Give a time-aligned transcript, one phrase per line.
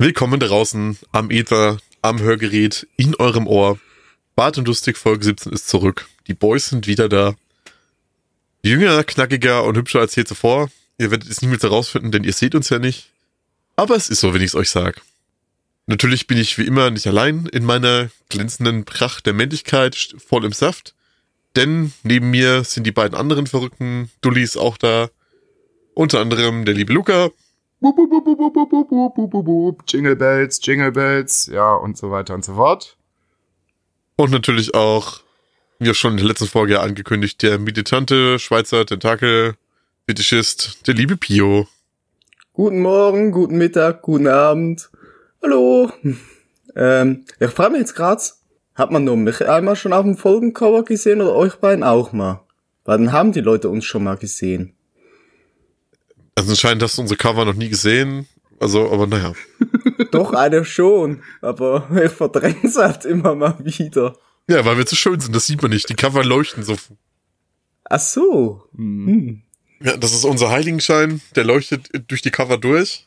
[0.00, 3.78] Willkommen draußen am Ether, am Hörgerät, in eurem Ohr.
[4.34, 6.08] Bart und Lustig Folge 17 ist zurück.
[6.26, 7.34] Die Boys sind wieder da.
[8.62, 10.70] Jünger, knackiger und hübscher als je zuvor.
[10.96, 13.10] Ihr werdet es niemals herausfinden, denn ihr seht uns ja nicht.
[13.76, 15.02] Aber es ist so, wenn ich es euch sag.
[15.84, 20.54] Natürlich bin ich wie immer nicht allein in meiner glänzenden Pracht der Männlichkeit voll im
[20.54, 20.94] Saft.
[21.56, 25.10] Denn neben mir sind die beiden anderen verrückten Dullis auch da.
[25.92, 27.28] Unter anderem der liebe Luca.
[29.86, 32.98] Jingle Bells, Jingle Bells, ja, und so weiter und so fort.
[34.16, 35.20] Und natürlich auch,
[35.78, 39.54] wie schon in der letzten Folge angekündigt, der militante Schweizer Tentakel,
[40.06, 41.68] Fetischist, der liebe Pio.
[42.52, 44.90] Guten Morgen, guten Mittag, guten Abend.
[45.42, 45.90] Hallo.
[46.76, 48.22] Ähm, ich frage mich jetzt gerade,
[48.74, 52.44] hat man nur mich einmal schon auf dem Folgencover gesehen oder euch beiden auch mal?
[52.84, 54.74] Weil dann haben die Leute uns schon mal gesehen.
[56.34, 58.26] Also anscheinend hast du unsere Cover noch nie gesehen.
[58.58, 59.32] Also, aber naja.
[60.12, 64.16] Doch, einer schon, aber ich verdräng's halt immer mal wieder.
[64.48, 65.88] Ja, weil wir zu schön sind, das sieht man nicht.
[65.88, 66.76] Die Cover leuchten so.
[67.84, 68.64] Ach so.
[68.74, 69.42] Hm.
[69.82, 73.06] Ja, das ist unser Heiligenschein, der leuchtet durch die Cover durch.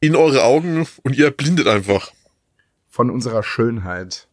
[0.00, 2.10] In eure Augen und ihr blindet einfach.
[2.88, 4.26] Von unserer Schönheit.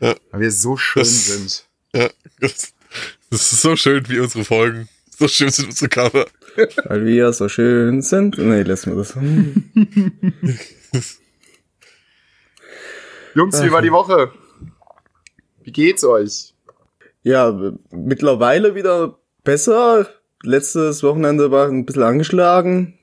[0.00, 0.14] Ja.
[0.30, 1.66] Weil wir so schön Das- sind.
[1.94, 2.08] Ja,
[2.40, 2.72] das,
[3.30, 4.88] das ist so schön wie unsere Folgen.
[5.18, 6.26] So schön sind unsere Cover.
[6.84, 8.38] Weil wir so schön sind.
[8.38, 9.14] Nee, lassen wir das.
[13.34, 14.30] Jungs, wie war die Woche?
[15.62, 16.54] Wie geht's euch?
[17.22, 20.08] Ja, mittlerweile wieder besser.
[20.42, 22.98] Letztes Wochenende war ich ein bisschen angeschlagen.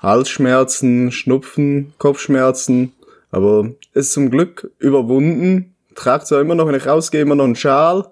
[0.00, 2.92] Halsschmerzen, Schnupfen, Kopfschmerzen.
[3.30, 5.74] Aber ist zum Glück überwunden.
[5.94, 8.10] Tragt zwar immer noch, wenn ich rausgehe, immer noch einen Schal.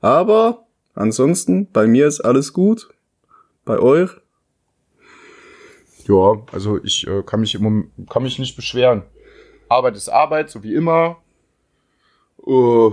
[0.00, 2.88] Aber ansonsten, bei mir ist alles gut.
[3.66, 4.10] Bei euch?
[6.06, 9.02] Ja, also ich äh, kann, mich im kann mich nicht beschweren.
[9.68, 11.16] Arbeit ist Arbeit, so wie immer.
[12.46, 12.90] Äh,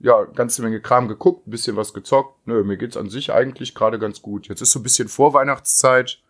[0.00, 2.46] ja, ganze Menge Kram geguckt, ein bisschen was gezockt.
[2.46, 4.48] Nö, mir geht's an sich eigentlich gerade ganz gut.
[4.48, 6.22] Jetzt ist so ein bisschen Vorweihnachtszeit.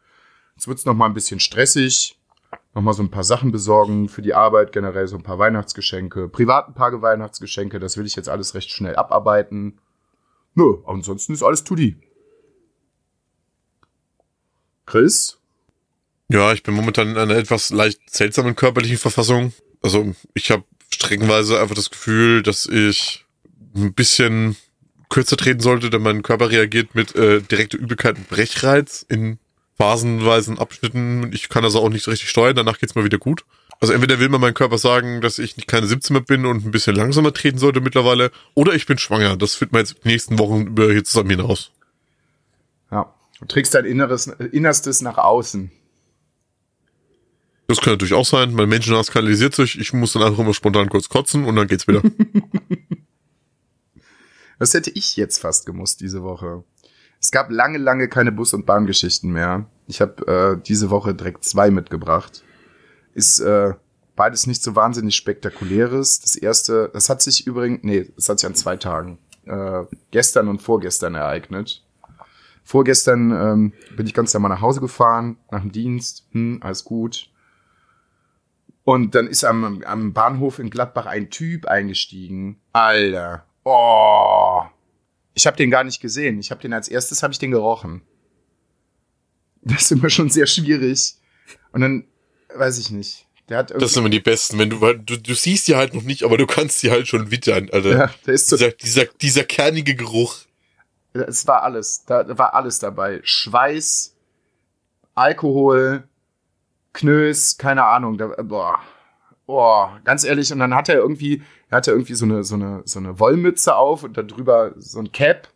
[0.56, 2.18] Jetzt wird's noch mal ein bisschen stressig.
[2.74, 6.28] Noch mal so ein paar Sachen besorgen für die Arbeit, generell so ein paar Weihnachtsgeschenke.
[6.28, 9.78] Privat ein paar Weihnachtsgeschenke, das will ich jetzt alles recht schnell abarbeiten.
[10.54, 11.96] Nö, ansonsten ist alles Tutti.
[14.86, 15.38] Chris?
[16.28, 19.52] Ja, ich bin momentan in einer etwas leicht seltsamen körperlichen Verfassung.
[19.82, 23.24] Also ich habe streckenweise einfach das Gefühl, dass ich
[23.74, 24.56] ein bisschen
[25.08, 29.38] kürzer treten sollte, denn mein Körper reagiert mit äh, direkter Übelkeit und Brechreiz in
[29.76, 31.30] phasenweisen Abschnitten.
[31.32, 33.44] Ich kann also auch nicht richtig steuern, danach geht's mal wieder gut.
[33.78, 36.64] Also entweder will mir mein Körper sagen, dass ich nicht keine 17 mehr bin und
[36.64, 39.36] ein bisschen langsamer treten sollte mittlerweile, oder ich bin schwanger.
[39.36, 41.72] Das findet man jetzt die nächsten Wochen über hier zusammen hinaus.
[43.40, 45.70] Du trägst dein Inneres, Innerstes nach außen.
[47.68, 48.54] Das kann natürlich auch sein.
[48.54, 49.78] Mein Menschenhass kanalisiert sich.
[49.78, 52.02] Ich muss dann einfach immer spontan kurz kotzen und dann geht's wieder.
[54.58, 56.64] Das hätte ich jetzt fast gemusst diese Woche.
[57.20, 59.66] Es gab lange, lange keine Bus- und Bahngeschichten mehr.
[59.86, 60.26] Ich habe
[60.58, 62.42] äh, diese Woche direkt zwei mitgebracht.
[63.14, 63.74] Ist äh,
[64.14, 66.20] beides nicht so wahnsinnig spektakuläres.
[66.20, 70.48] Das erste, das hat sich übrigens, nee, das hat sich an zwei Tagen, äh, gestern
[70.48, 71.82] und vorgestern ereignet.
[72.66, 77.30] Vorgestern ähm, bin ich ganz normal nach Hause gefahren, nach dem Dienst, hm, alles gut.
[78.82, 82.58] Und dann ist am, am Bahnhof in Gladbach ein Typ eingestiegen.
[82.72, 83.46] Alter.
[83.62, 84.62] Oh.
[85.34, 86.40] Ich habe den gar nicht gesehen.
[86.40, 88.02] Ich habe den als erstes habe ich den gerochen.
[89.62, 91.14] Das ist immer schon sehr schwierig.
[91.70, 92.04] Und dann
[92.52, 93.28] weiß ich nicht.
[93.48, 95.94] Der hat Das sind immer die besten, wenn du, weil du, du siehst die halt
[95.94, 97.90] noch nicht, aber du kannst die halt schon wittern, Alter.
[97.90, 100.45] ja, der ist so, Dieser, dieser, dieser kernige Geruch.
[101.20, 103.20] Es war alles, da war alles dabei.
[103.22, 104.16] Schweiß,
[105.14, 106.04] Alkohol,
[106.92, 108.78] Knös, keine Ahnung, da, boah.
[109.46, 112.82] Boah, ganz ehrlich, und dann hat er irgendwie, er hatte irgendwie so eine, so eine,
[112.84, 115.48] so eine Wollmütze auf und dann drüber so ein Cap.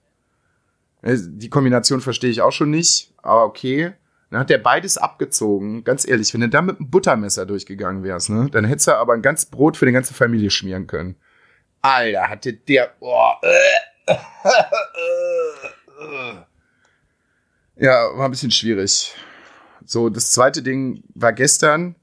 [1.02, 3.94] Äh, Die Kombination verstehe ich auch schon nicht, aber okay.
[4.30, 5.82] Dann hat er beides abgezogen.
[5.82, 9.14] Ganz ehrlich, wenn du da mit einem Buttermesser durchgegangen wärst, ne, dann hättest du aber
[9.14, 11.16] ein ganz Brot für die ganze Familie schmieren können.
[11.82, 13.48] Alter, hatte der, boah, äh,
[17.80, 19.14] Ja, war ein bisschen schwierig.
[19.86, 21.96] So, das zweite Ding war gestern.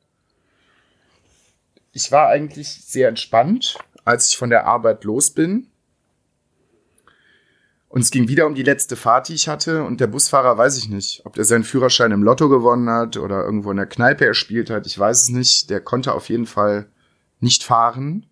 [1.91, 5.67] Ich war eigentlich sehr entspannt, als ich von der Arbeit los bin.
[7.89, 9.83] Und es ging wieder um die letzte Fahrt, die ich hatte.
[9.83, 13.43] Und der Busfahrer weiß ich nicht, ob der seinen Führerschein im Lotto gewonnen hat oder
[13.43, 14.87] irgendwo in der Kneipe erspielt hat.
[14.87, 15.69] Ich weiß es nicht.
[15.69, 16.89] Der konnte auf jeden Fall
[17.39, 18.25] nicht fahren.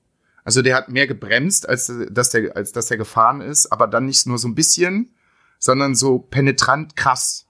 [0.46, 4.06] Also der hat mehr gebremst, als dass der, als dass der gefahren ist, aber dann
[4.06, 5.14] nicht nur so ein bisschen,
[5.60, 7.48] sondern so penetrant krass.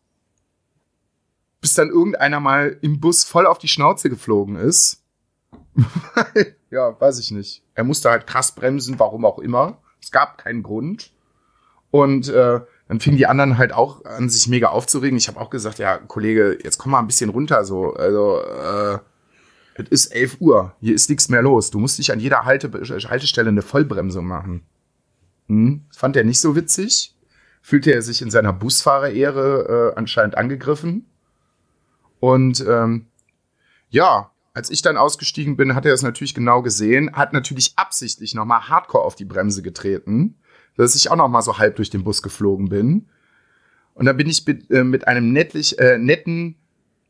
[1.60, 5.04] bis dann irgendeiner mal im Bus voll auf die Schnauze geflogen ist.
[6.72, 7.64] ja, weiß ich nicht.
[7.74, 9.82] Er musste halt krass bremsen, warum auch immer.
[10.02, 11.12] Es gab keinen Grund.
[11.92, 15.18] Und äh, dann fingen die anderen halt auch an, sich mega aufzuregen.
[15.18, 17.94] Ich habe auch gesagt, ja, Kollege, jetzt komm mal ein bisschen runter so.
[17.94, 19.00] Also, äh,
[19.76, 21.70] es ist 11 Uhr, hier ist nichts mehr los.
[21.70, 24.64] Du musst nicht an jeder Halte Haltestelle eine Vollbremsung machen.
[25.48, 25.86] Hm?
[25.96, 27.16] Fand er nicht so witzig.
[27.62, 31.08] Fühlte er sich in seiner Busfahrerehre äh, anscheinend angegriffen.
[32.20, 33.08] Und ähm,
[33.90, 38.34] ja, als ich dann ausgestiegen bin, hat er es natürlich genau gesehen, hat natürlich absichtlich
[38.34, 40.38] nochmal hardcore auf die Bremse getreten,
[40.78, 43.10] dass ich auch nochmal so halb durch den Bus geflogen bin.
[43.94, 46.56] Und dann bin ich mit, äh, einem nettlich, äh, netten,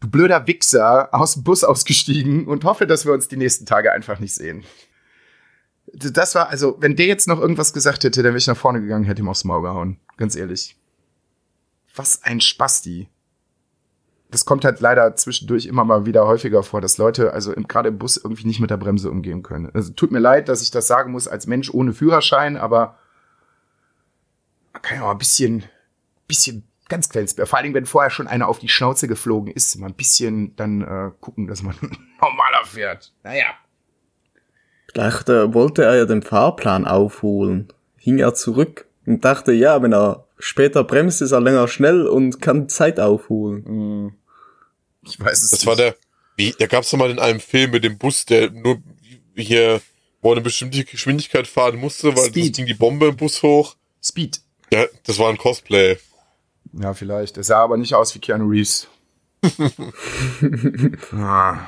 [0.06, 3.92] du blöder Wichser, aus dem Bus ausgestiegen und hoffe, dass wir uns die nächsten Tage
[3.92, 4.64] einfach nicht sehen.
[5.94, 8.82] Das war, also, wenn der jetzt noch irgendwas gesagt hätte, dann wäre ich nach vorne
[8.82, 10.00] gegangen, hätte ihm aufs Maul gehauen.
[10.18, 10.76] Ganz ehrlich.
[11.96, 13.08] Was ein Spasti
[14.36, 17.98] das kommt halt leider zwischendurch immer mal wieder häufiger vor, dass Leute also gerade im
[17.98, 19.70] Bus irgendwie nicht mit der Bremse umgehen können.
[19.74, 22.98] Also tut mir leid, dass ich das sagen muss als Mensch ohne Führerschein, aber
[24.74, 25.64] man kann ja mal ein bisschen,
[26.28, 29.76] bisschen ganz kleines, vor allen Dingen, wenn vorher schon einer auf die Schnauze geflogen ist,
[29.78, 31.76] mal ein bisschen dann äh, gucken, dass man
[32.22, 33.14] normaler fährt.
[33.24, 33.46] Naja.
[34.92, 37.68] Vielleicht äh, wollte er ja den Fahrplan aufholen.
[37.98, 42.42] Hing er zurück und dachte, ja, wenn er später bremst, ist er länger schnell und
[42.42, 43.64] kann Zeit aufholen.
[43.66, 44.16] Mhm.
[45.04, 45.68] Ich weiß es Das nicht.
[45.68, 45.96] war der,
[46.36, 48.78] wie, da gab's doch mal in einem Film mit dem Bus, der nur
[49.36, 49.82] hier,
[50.22, 52.50] wo eine bestimmte Geschwindigkeit fahren musste, weil Speed.
[52.52, 53.76] das ging die Bombe im Bus hoch.
[54.04, 54.40] Speed.
[54.72, 55.98] Ja, das war ein Cosplay.
[56.80, 57.38] Ja, vielleicht.
[57.38, 58.88] Es sah aber nicht aus wie Keanu Reeves.
[61.14, 61.60] ah.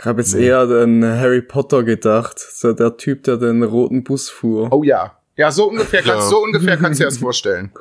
[0.00, 0.46] Ich habe jetzt nee.
[0.46, 2.38] eher an Harry Potter gedacht.
[2.38, 4.72] So der Typ, der den roten Bus fuhr.
[4.72, 5.18] Oh ja.
[5.36, 6.28] Ja, so ungefähr kannst, ja.
[6.28, 7.72] so ungefähr kannst du dir das vorstellen.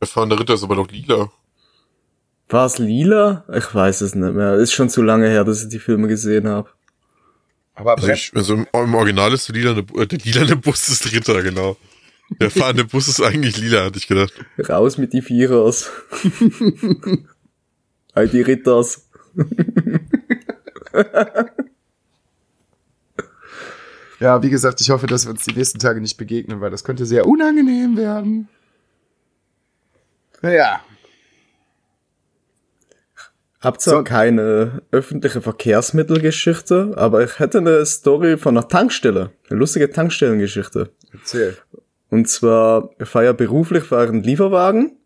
[0.00, 1.30] Der fahrende Ritter ist aber doch lila.
[2.48, 3.44] War es lila?
[3.54, 4.54] Ich weiß es nicht mehr.
[4.54, 6.68] Ist schon zu lange her, dass ich die Filme gesehen habe.
[7.74, 11.12] Aber also, ich, also im, im, Original ist der lilane, äh, der lilane Bus des
[11.12, 11.76] Ritter, genau.
[12.40, 14.32] Der fahrende Bus ist eigentlich lila, hatte ich gedacht.
[14.68, 15.90] Raus mit die Vierers.
[18.14, 19.08] All die Ritters.
[24.20, 26.84] ja, wie gesagt, ich hoffe, dass wir uns die nächsten Tage nicht begegnen, weil das
[26.84, 28.48] könnte sehr unangenehm werden.
[30.42, 30.80] Naja.
[33.60, 34.04] Hab zwar so.
[34.04, 39.30] keine öffentliche Verkehrsmittelgeschichte, aber ich hätte eine Story von einer Tankstelle.
[39.48, 40.90] Eine lustige Tankstellengeschichte.
[41.12, 41.56] Erzähl.
[42.12, 44.98] Und zwar, fahre ja beruflich einen Lieferwagen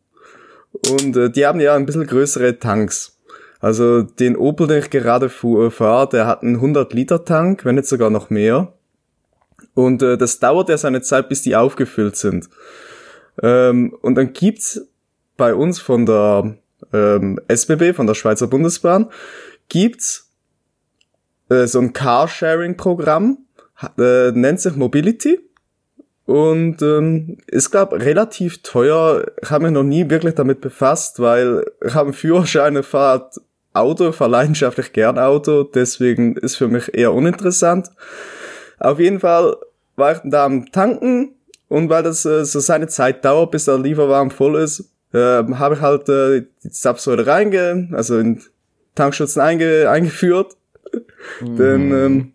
[0.91, 3.17] und äh, die haben ja ein bisschen größere Tanks.
[3.61, 7.87] Also den Opel, den ich gerade fahre, der hat einen 100 Liter Tank, wenn nicht
[7.87, 8.73] sogar noch mehr.
[9.75, 12.49] Und äh, das dauert ja seine Zeit, bis die aufgefüllt sind.
[13.41, 14.81] Ähm, und dann gibt's
[15.37, 16.57] bei uns von der
[16.93, 19.11] ähm, SBB, von der Schweizer Bundesbahn,
[19.69, 20.33] gibt's
[21.51, 23.47] äh, so ein Carsharing-Programm,
[23.97, 25.46] äh, nennt sich Mobility
[26.27, 29.25] und ähm, ist glaube relativ teuer.
[29.43, 33.41] Ich habe mich noch nie wirklich damit befasst, weil ich habe einen Führerschein, fahrt
[33.73, 37.91] Auto, fahre leidenschaftlich gern Auto, deswegen ist für mich eher uninteressant.
[38.79, 39.57] Auf jeden Fall
[39.97, 41.35] war ich da am Tanken
[41.69, 45.75] und weil das äh, so seine Zeit dauert, bis der Lieferwagen voll ist, äh, habe
[45.75, 48.43] ich halt äh, die Zapfsäule reinge, also in
[48.95, 50.57] Tankschützen einge, eingeführt.
[51.41, 51.57] Mhm.
[51.57, 52.33] Dann, ähm,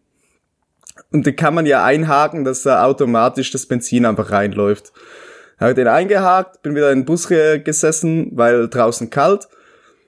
[1.12, 4.94] und den kann man ja einhaken, dass da automatisch das Benzin einfach reinläuft.
[5.60, 9.48] Habe den eingehakt, bin wieder in den Bus gesessen, weil draußen kalt,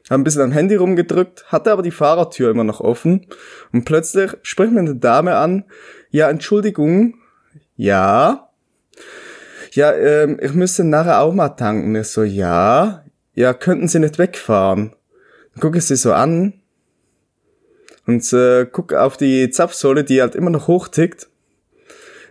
[0.09, 3.27] habe ein bisschen am Handy rumgedrückt, hatte aber die Fahrertür immer noch offen
[3.71, 5.65] und plötzlich spricht mir eine Dame an,
[6.09, 7.15] ja, Entschuldigung,
[7.75, 8.49] ja,
[9.71, 11.95] ja, ähm, ich müsste nachher auch mal tanken.
[11.95, 14.93] Ich so, ja, ja, könnten Sie nicht wegfahren?
[15.53, 16.53] Dann gucke ich sie so an
[18.05, 21.29] und äh, guck auf die Zapfsäule, die halt immer noch hochtickt.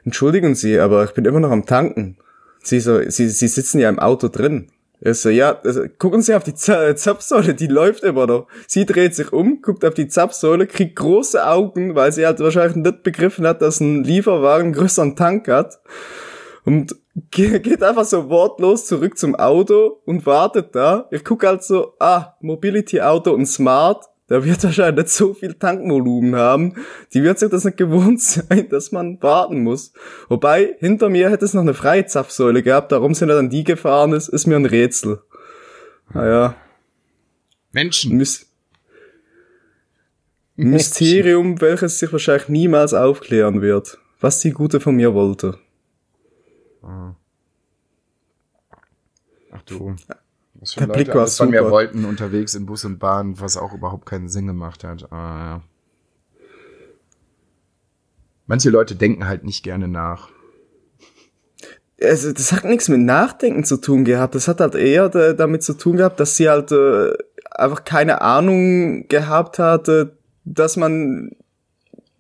[0.05, 2.19] Entschuldigen Sie, aber ich bin immer noch am Tanken.
[2.63, 4.69] Sie so, Sie, Sie sitzen ja im Auto drin.
[5.05, 8.47] Ich so, ja, also, gucken Sie auf die Zapfsäule, die läuft immer noch.
[8.69, 12.77] Sie dreht sich um, guckt auf die Zapfsäule, kriegt große Augen, weil sie halt wahrscheinlich
[12.77, 15.81] nicht begriffen hat, dass ein Lieferwagen einen größeren Tank hat
[16.65, 16.95] und
[17.31, 21.09] geht einfach so wortlos zurück zum Auto und wartet da.
[21.11, 25.53] Ich gucke halt so, ah, Mobility Auto und Smart, der wird wahrscheinlich nicht so viel
[25.53, 26.77] Tankvolumen haben.
[27.13, 29.93] Die wird sich das nicht gewohnt sein, dass man warten muss.
[30.31, 33.63] Wobei, hinter mir hätte es noch eine freie Zapfsäule gehabt, darum sind er dann die
[33.63, 35.21] gefahren ist, ist mir ein Rätsel.
[36.15, 36.57] Naja.
[37.73, 38.17] Menschen.
[38.17, 38.49] Mys
[40.57, 43.99] Mysterium, welches sich wahrscheinlich niemals aufklären wird.
[44.19, 45.59] Was die Gute von mir wollte.
[46.83, 47.13] Ach
[49.67, 49.95] du.
[50.63, 51.71] Was Der Blick war alles von mir super.
[51.73, 55.13] wollten unterwegs in Bus und Bahn, was auch überhaupt keinen Sinn gemacht hat.
[55.13, 55.63] Ah, ja.
[58.47, 60.29] Manche Leute denken halt nicht gerne nach.
[62.01, 64.35] also das hat nichts mit Nachdenken zu tun gehabt.
[64.35, 67.13] Das hat halt eher da- damit zu tun gehabt, dass sie halt äh,
[67.51, 71.31] einfach keine Ahnung gehabt hatte, dass man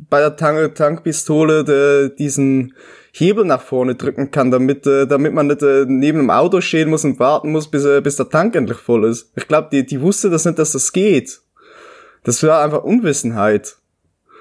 [0.09, 2.75] bei der Tank Tankpistole de, diesen
[3.13, 6.89] Hebel nach vorne drücken kann, damit äh, damit man nicht äh, neben dem Auto stehen
[6.91, 9.31] muss und warten muss, bis äh, bis der Tank endlich voll ist.
[9.37, 11.41] Ich glaube, die die wusste das nicht, dass das geht.
[12.25, 13.77] Das war einfach Unwissenheit.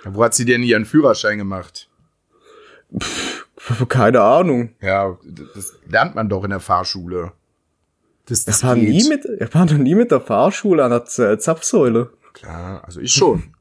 [0.06, 1.89] Wo hat sie denn ihren Führerschein gemacht?
[3.89, 4.72] Keine Ahnung.
[4.82, 5.18] Ja,
[5.56, 7.32] das lernt man doch in der Fahrschule.
[8.25, 11.41] Das, Das war nie mit, ich war noch nie mit der Fahrschule an der Z-
[11.41, 12.12] Zapfsäule.
[12.34, 13.53] Klar, also ich schon.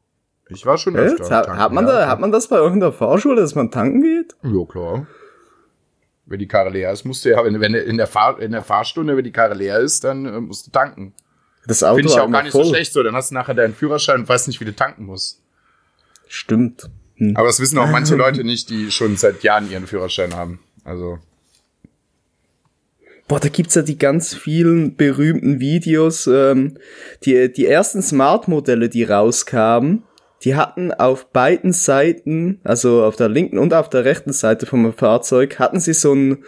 [0.50, 3.40] Ich war schon öfter Hat, tanken, hat man da, hat man das bei irgendeiner Fahrschule,
[3.40, 4.35] dass man tanken geht?
[4.42, 5.07] Ja, klar.
[6.26, 8.62] Wenn die Karre leer ist, musst du ja, wenn, wenn in der, Fahr, in der
[8.62, 11.14] Fahrstunde, wenn die Karre leer ist, dann äh, musst du tanken.
[11.66, 12.64] Das Auto Finde ich auch gar nicht voll.
[12.64, 13.02] so schlecht so.
[13.02, 15.40] Dann hast du nachher deinen Führerschein und weißt nicht, wie du tanken musst.
[16.26, 16.88] Stimmt.
[17.16, 17.37] Hm.
[17.37, 20.61] Aber das wissen auch manche Leute nicht, die schon seit Jahren ihren Führerschein haben.
[20.85, 21.19] Also,
[23.30, 26.26] Boah, da gibt's ja die ganz vielen berühmten Videos.
[26.26, 26.78] Ähm,
[27.25, 30.02] die, die ersten Smart-Modelle, die rauskamen,
[30.44, 34.92] die hatten auf beiden Seiten, also auf der linken und auf der rechten Seite vom
[34.92, 36.44] Fahrzeug, hatten sie so einen,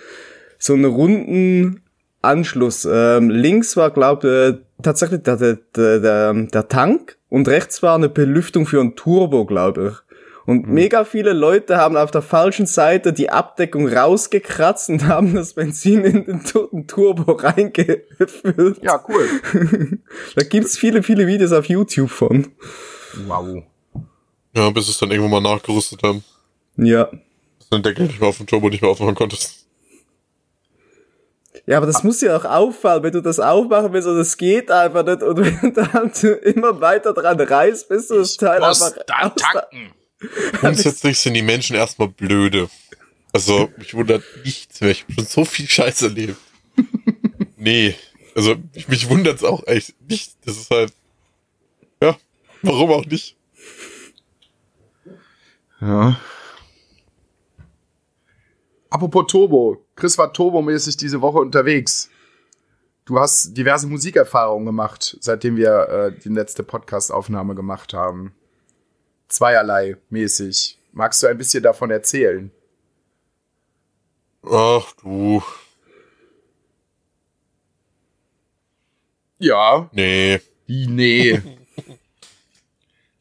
[0.59, 1.83] so einen runden
[2.23, 2.89] Anschluss.
[2.91, 8.09] Ähm, links war, glaube äh, tatsächlich der, der, der, der, Tank und rechts war eine
[8.09, 10.13] Belüftung für ein Turbo, glaube ich.
[10.45, 15.53] Und mega viele Leute haben auf der falschen Seite die Abdeckung rausgekratzt und haben das
[15.53, 18.83] Benzin in den toten Turbo reingefüllt.
[18.83, 19.29] ja, cool.
[20.35, 22.49] Da gibt's viele, viele Videos auf YouTube von.
[23.29, 23.63] wow.
[24.55, 26.23] Ja, bis es dann irgendwann mal nachgerüstet haben.
[26.77, 27.05] Ja.
[27.05, 29.67] Du den Deckel nicht mehr auf dem Turbo nicht mehr aufmachen konntest.
[31.67, 34.71] Ja, aber das muss ja auch auffallen, wenn du das aufmachen willst und es geht
[34.71, 38.83] einfach nicht und wenn du halt immer weiter dran reißt, bis du das Teil Muss
[38.83, 39.93] einfach dann der- tanken.
[40.61, 42.69] Grundsätzlich sind die Menschen erstmal blöde.
[43.33, 44.91] Also, mich wundert nichts mehr.
[44.91, 46.37] Ich habe schon so viel Scheiß erlebt.
[47.57, 47.95] nee.
[48.35, 50.33] Also, mich, mich wundert's auch echt nicht.
[50.45, 50.93] Das ist halt.
[52.03, 52.17] Ja,
[52.63, 53.37] warum auch nicht?
[55.83, 56.17] Ja.
[58.89, 59.85] Apropos Turbo.
[59.97, 62.09] Chris war turbomäßig diese Woche unterwegs.
[63.05, 68.33] Du hast diverse Musikerfahrungen gemacht, seitdem wir äh, die letzte Podcast-Aufnahme gemacht haben.
[69.27, 70.79] Zweierlei mäßig.
[70.93, 72.53] Magst du ein bisschen davon erzählen?
[74.45, 75.43] Ach du.
[79.39, 79.91] Ja.
[79.93, 80.41] Nee.
[80.67, 81.43] Wie, nee.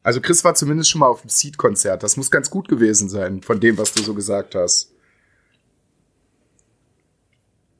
[0.03, 2.01] Also Chris war zumindest schon mal auf dem Seed-Konzert.
[2.03, 4.91] Das muss ganz gut gewesen sein, von dem, was du so gesagt hast.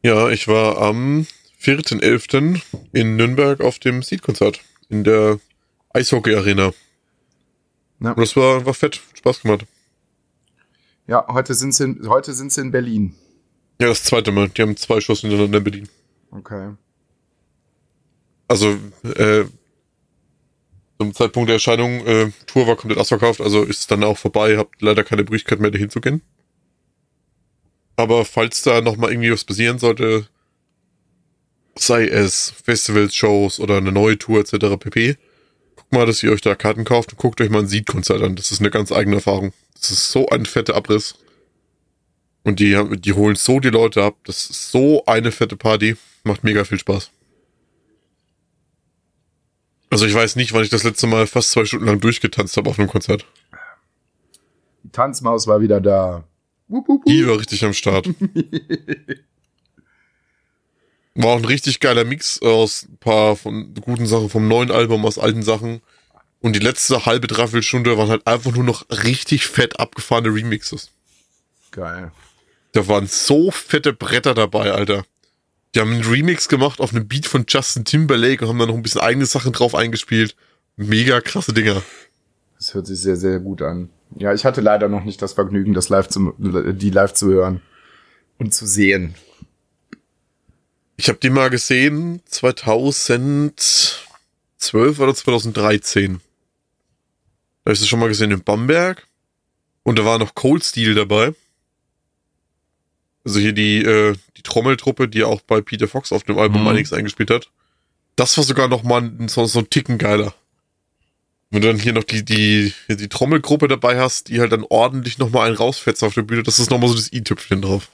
[0.04, 1.26] Ja, ich war am
[1.62, 2.62] 4.11.
[2.92, 4.62] in Nürnberg auf dem Seed-Konzert.
[4.90, 5.40] In der
[5.94, 6.74] Eishockey-Arena.
[8.02, 8.12] Ja.
[8.12, 9.02] Und das war, war fett.
[9.14, 9.66] Spaß gemacht.
[11.08, 13.16] Ja, heute sind sie in, heute sind sie in Berlin.
[13.80, 14.50] Ja, das zweite Mal.
[14.50, 15.90] Die haben zwei Schuss hintereinander in Berlin.
[16.32, 16.74] Okay.
[18.48, 18.78] Also,
[19.16, 19.46] äh,
[21.02, 24.56] zum Zeitpunkt der Erscheinung, äh, Tour war komplett ausverkauft, also ist es dann auch vorbei,
[24.58, 26.22] habt leider keine Möglichkeit mehr dahin zu gehen.
[27.96, 30.28] Aber falls da nochmal irgendwie was passieren sollte,
[31.76, 34.78] sei es Festivals, Shows oder eine neue Tour etc.
[34.80, 35.18] pp,
[35.76, 38.36] guckt mal, dass ihr euch da Karten kauft und guckt euch mal ein Seed-Konzert an.
[38.36, 39.54] Das ist eine ganz eigene Erfahrung.
[39.74, 41.16] Das ist so ein fetter Abriss.
[42.44, 44.18] Und die, die holen so die Leute ab.
[44.26, 45.96] Das ist so eine fette Party.
[46.24, 47.10] Macht mega viel Spaß.
[49.92, 52.70] Also ich weiß nicht, wann ich das letzte Mal fast zwei Stunden lang durchgetanzt habe
[52.70, 53.26] auf einem Konzert.
[54.84, 56.24] Die Tanzmaus war wieder da.
[56.70, 57.06] Wup, wup, wup.
[57.06, 58.10] Die war richtig am Start.
[61.14, 65.06] War auch ein richtig geiler Mix aus ein paar von guten Sachen vom neuen Album,
[65.06, 65.82] aus alten Sachen.
[66.40, 70.90] Und die letzte halbe, dreiviertel Stunde waren halt einfach nur noch richtig fett abgefahrene Remixes.
[71.72, 72.14] Geil.
[72.72, 75.04] Da waren so fette Bretter dabei, Alter.
[75.74, 78.76] Die haben einen Remix gemacht auf einem Beat von Justin Timberlake und haben da noch
[78.76, 80.36] ein bisschen eigene Sachen drauf eingespielt.
[80.76, 81.82] Mega krasse Dinger.
[82.58, 83.90] Das hört sich sehr, sehr gut an.
[84.18, 87.62] Ja, ich hatte leider noch nicht das Vergnügen, das live zu, die live zu hören
[88.38, 89.16] und zu sehen.
[90.98, 96.16] Ich habe die mal gesehen 2012 oder 2013.
[96.16, 96.20] Da
[97.66, 99.08] habe ich sie schon mal gesehen in Bamberg.
[99.84, 101.34] Und da war noch Cold Steel dabei.
[103.24, 106.68] Also hier die, äh, die Trommeltruppe, die auch bei Peter Fox auf dem Album Mhm.
[106.70, 107.50] einiges eingespielt hat.
[108.16, 110.34] Das war sogar noch mal so, so ein Ticken geiler.
[111.50, 115.18] Wenn du dann hier noch die, die, die Trommelgruppe dabei hast, die halt dann ordentlich
[115.18, 117.90] noch mal einen rausfetzt auf der Bühne, das ist noch mal so das i-Tüpfchen drauf.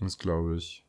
[0.00, 0.82] Das glaube ich.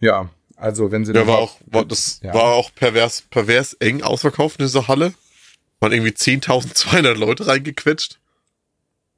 [0.00, 2.32] Ja, Also, wenn sie Ja, dann war auch, war, das Ja.
[2.32, 5.12] war auch pervers, pervers eng ausverkauft in dieser Halle.
[5.80, 8.18] Waren irgendwie 10.200 Leute reingequetscht.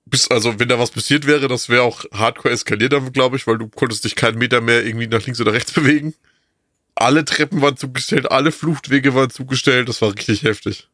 [0.09, 3.47] Bis, also, wenn da was passiert wäre, das wäre auch hardcore eskaliert, dann, glaube ich,
[3.47, 6.15] weil du konntest dich keinen Meter mehr irgendwie nach links oder rechts bewegen.
[6.95, 10.89] Alle Treppen waren zugestellt, alle Fluchtwege waren zugestellt, das war richtig heftig.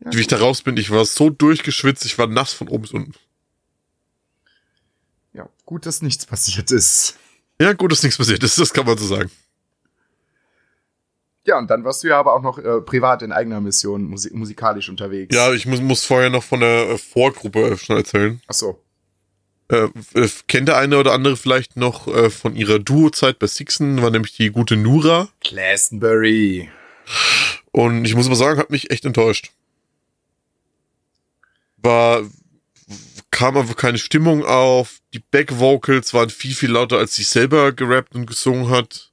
[0.00, 2.82] Ja, Wie ich da raus bin, ich war so durchgeschwitzt, ich war nass von oben
[2.82, 3.14] bis unten.
[5.32, 7.18] ja, gut, dass nichts passiert ist.
[7.60, 9.30] Ja, gut, dass nichts passiert ist, das kann man so sagen.
[11.46, 14.30] Ja, und dann warst du ja aber auch noch äh, privat in eigener Mission musi
[14.32, 15.34] musikalisch unterwegs.
[15.34, 18.40] Ja, ich muss, muss vorher noch von der äh, Vorgruppe äh, schon erzählen.
[18.46, 18.80] Ach so.
[19.68, 24.00] Äh, äh, kennt der eine oder andere vielleicht noch äh, von ihrer Duo-Zeit bei Sixen,
[24.00, 25.28] war nämlich die gute Nura.
[25.40, 26.70] Glastonbury.
[27.72, 29.50] Und ich muss aber sagen, hat mich echt enttäuscht.
[31.76, 32.22] War,
[33.30, 35.00] kam einfach keine Stimmung auf.
[35.12, 39.12] Die Back-Vocals waren viel, viel lauter, als sie selber gerappt und gesungen hat.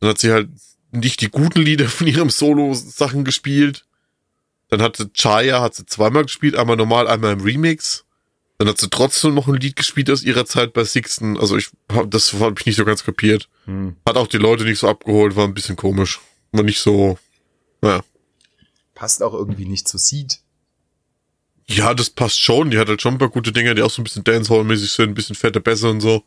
[0.00, 0.48] Dann hat sie halt
[0.94, 3.84] nicht die guten Lieder von ihrem Solo-Sachen gespielt.
[4.68, 8.04] Dann hatte Chaya, hat sie zweimal gespielt, einmal normal, einmal im Remix.
[8.58, 11.38] Dann hat sie trotzdem noch ein Lied gespielt aus ihrer Zeit bei Sixten.
[11.38, 13.48] Also ich hab, das habe ich nicht so ganz kapiert.
[13.66, 13.96] Hm.
[14.06, 16.20] Hat auch die Leute nicht so abgeholt, war ein bisschen komisch.
[16.52, 17.18] War nicht so,
[17.80, 18.02] naja.
[18.94, 20.38] Passt auch irgendwie nicht zu Seed.
[21.66, 22.70] Ja, das passt schon.
[22.70, 25.10] Die hat halt schon ein paar gute Dinge, die auch so ein bisschen Dancehall-mäßig sind,
[25.10, 26.22] ein bisschen fette Bässe und so.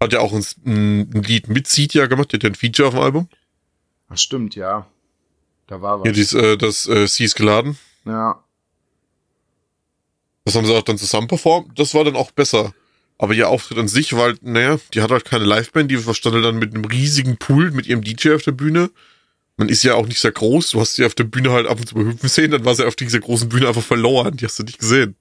[0.00, 2.88] Hat ja auch ein, ein Lied mit Seed ja gemacht, die hat ja ein Feature
[2.88, 3.28] auf dem Album.
[4.10, 4.86] Ach, stimmt, ja.
[5.66, 6.06] Da war was.
[6.06, 7.78] Ja, dies, äh, das äh, Sie ist geladen.
[8.04, 8.42] ja.
[10.44, 11.78] Das haben sie auch dann zusammen performt.
[11.78, 12.72] Das war dann auch besser.
[13.18, 16.34] Aber ihr Auftritt an sich war halt, naja, die hat halt keine Liveband, die stand
[16.34, 18.90] halt dann mit einem riesigen Pool mit ihrem DJ auf der Bühne.
[19.58, 20.70] Man ist ja auch nicht sehr groß.
[20.70, 22.74] Du hast sie auf der Bühne halt ab und zu bei hüpfen sehen, dann war
[22.74, 24.38] sie auf dieser großen Bühne einfach verloren.
[24.38, 25.14] Die hast du nicht gesehen.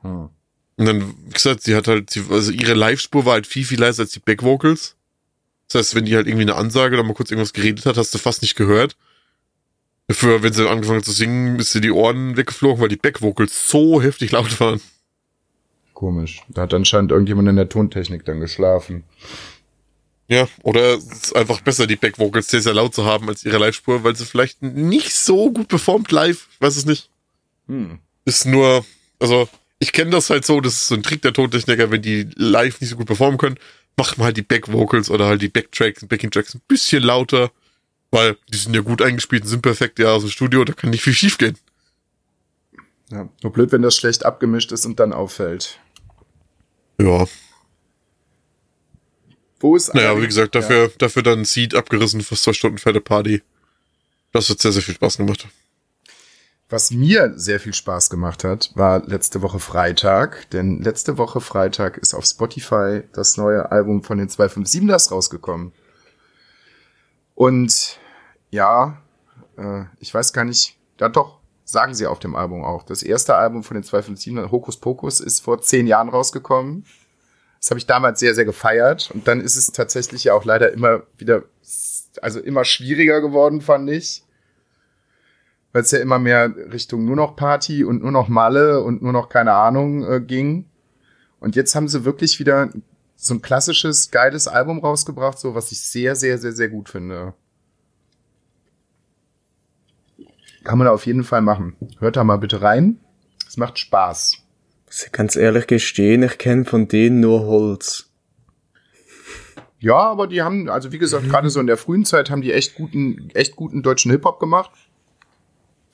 [0.00, 0.30] Hm.
[0.76, 3.78] Und dann, wie gesagt, sie hat halt, sie, also ihre Live-Spur war halt viel, viel
[3.78, 4.96] leiser als die Back-Vocals.
[5.72, 8.12] Das heißt, wenn die halt irgendwie eine Ansage oder mal kurz irgendwas geredet hat, hast
[8.14, 8.96] du fast nicht gehört.
[10.06, 13.68] Dafür, wenn sie angefangen hat zu singen, ist sie die Ohren weggeflogen, weil die Back-Vocals
[13.68, 14.80] so heftig laut waren.
[15.94, 16.42] Komisch.
[16.48, 19.04] Da hat anscheinend irgendjemand in der Tontechnik dann geschlafen.
[20.28, 23.58] Ja, oder es ist einfach besser, die Back-Vocals sehr, sehr laut zu haben als ihre
[23.58, 26.48] Live-Spur, weil sie vielleicht nicht so gut performt live.
[26.52, 27.08] Ich weiß es nicht.
[27.68, 27.98] Hm.
[28.24, 28.84] Ist nur,
[29.18, 32.28] also, ich kenne das halt so, das ist so ein Trick der Tontechniker, wenn die
[32.36, 33.58] live nicht so gut performen können,
[33.96, 37.50] macht man halt die Back-Vocals oder halt die Backtracks und Backing-Tracks ein bisschen lauter,
[38.10, 40.90] weil die sind ja gut eingespielt und sind perfekt ja aus dem Studio, da kann
[40.90, 41.58] nicht viel schief gehen.
[43.10, 43.28] Ja.
[43.42, 45.78] Nur blöd, wenn das schlecht abgemischt ist und dann auffällt.
[46.98, 47.26] Ja,
[49.60, 53.42] Wo ist naja, wie gesagt, dafür, dafür dann Seed abgerissen, fast zwei Stunden fette Party.
[54.32, 55.46] Das hat sehr, sehr viel Spaß gemacht.
[56.72, 60.48] Was mir sehr viel Spaß gemacht hat, war letzte Woche Freitag.
[60.52, 65.72] Denn letzte Woche Freitag ist auf Spotify das neue Album von den 257ers rausgekommen.
[67.34, 67.98] Und
[68.50, 69.02] ja,
[69.58, 72.84] äh, ich weiß gar nicht, ja doch, sagen sie auf dem Album auch.
[72.84, 76.86] Das erste Album von den 257ers, Hokus Pokus, ist vor zehn Jahren rausgekommen.
[77.60, 79.10] Das habe ich damals sehr, sehr gefeiert.
[79.12, 81.42] Und dann ist es tatsächlich ja auch leider immer wieder,
[82.22, 84.21] also immer schwieriger geworden, fand ich
[85.72, 89.12] weil es ja immer mehr Richtung nur noch Party und nur noch Malle und nur
[89.12, 90.66] noch keine Ahnung äh, ging.
[91.40, 92.70] Und jetzt haben sie wirklich wieder
[93.16, 97.34] so ein klassisches, geiles Album rausgebracht, so was ich sehr, sehr, sehr, sehr gut finde.
[100.64, 101.76] Kann man auf jeden Fall machen.
[101.98, 103.00] Hört da mal bitte rein.
[103.48, 104.38] Es macht Spaß.
[104.90, 108.10] Ich ganz ehrlich gestehen, ich kenne von denen nur Holz.
[109.78, 112.52] Ja, aber die haben, also wie gesagt, gerade so in der frühen Zeit haben die
[112.52, 114.70] echt guten, echt guten deutschen Hip-Hop gemacht.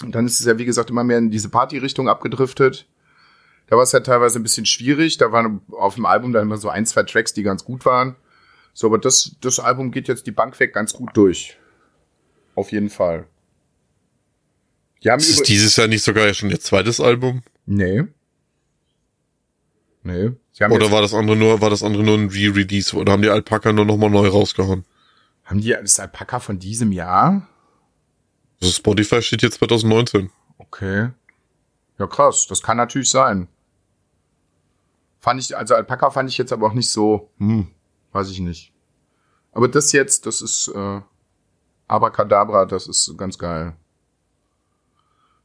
[0.03, 2.87] Und dann ist es ja, wie gesagt, immer mehr in diese Party-Richtung abgedriftet.
[3.67, 5.19] Da war es ja teilweise ein bisschen schwierig.
[5.19, 8.17] Da waren auf dem Album dann immer so ein, zwei Tracks, die ganz gut waren.
[8.73, 11.59] So, aber das, das Album geht jetzt die Bank weg ganz gut durch.
[12.55, 13.27] Auf jeden Fall.
[15.03, 17.43] Die haben Ist dieses Jahr nicht sogar schon ihr zweites Album?
[17.67, 18.05] Nee.
[20.03, 20.31] Nee.
[20.61, 22.97] Oder war das andere nur, war das andere nur ein Re-Release?
[22.97, 24.85] Oder haben die Alpaka nur nochmal neu rausgehauen?
[25.49, 27.49] haben die das Alpaka von diesem Jahr?
[28.61, 30.31] Also Spotify steht jetzt 2019.
[30.59, 31.11] Okay.
[31.99, 32.47] Ja, krass.
[32.49, 33.49] Das kann natürlich sein.
[35.21, 37.69] Fand ich, also Alpaka fand ich jetzt aber auch nicht so, hm,
[38.13, 38.73] weiß ich nicht.
[39.53, 41.01] Aber das jetzt, das ist, äh,
[41.89, 43.75] Abracadabra, das ist ganz geil.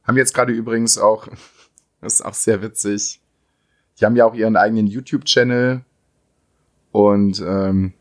[0.04, 1.26] Haben jetzt gerade übrigens auch,
[2.00, 3.20] das ist auch sehr witzig.
[3.98, 5.84] Die haben ja auch ihren eigenen YouTube-Channel
[6.92, 7.94] und ähm,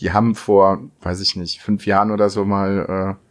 [0.00, 3.25] die haben vor, weiß ich nicht, fünf Jahren oder so mal äh,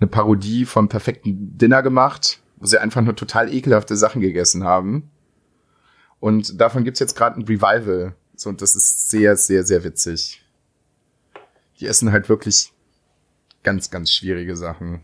[0.00, 5.10] eine Parodie vom perfekten Dinner gemacht, wo sie einfach nur total ekelhafte Sachen gegessen haben.
[6.18, 8.14] Und davon gibt's jetzt gerade ein Revival.
[8.34, 10.42] So, und das ist sehr, sehr, sehr witzig.
[11.78, 12.72] die essen halt wirklich
[13.62, 15.00] ganz, ganz schwierige Sachen.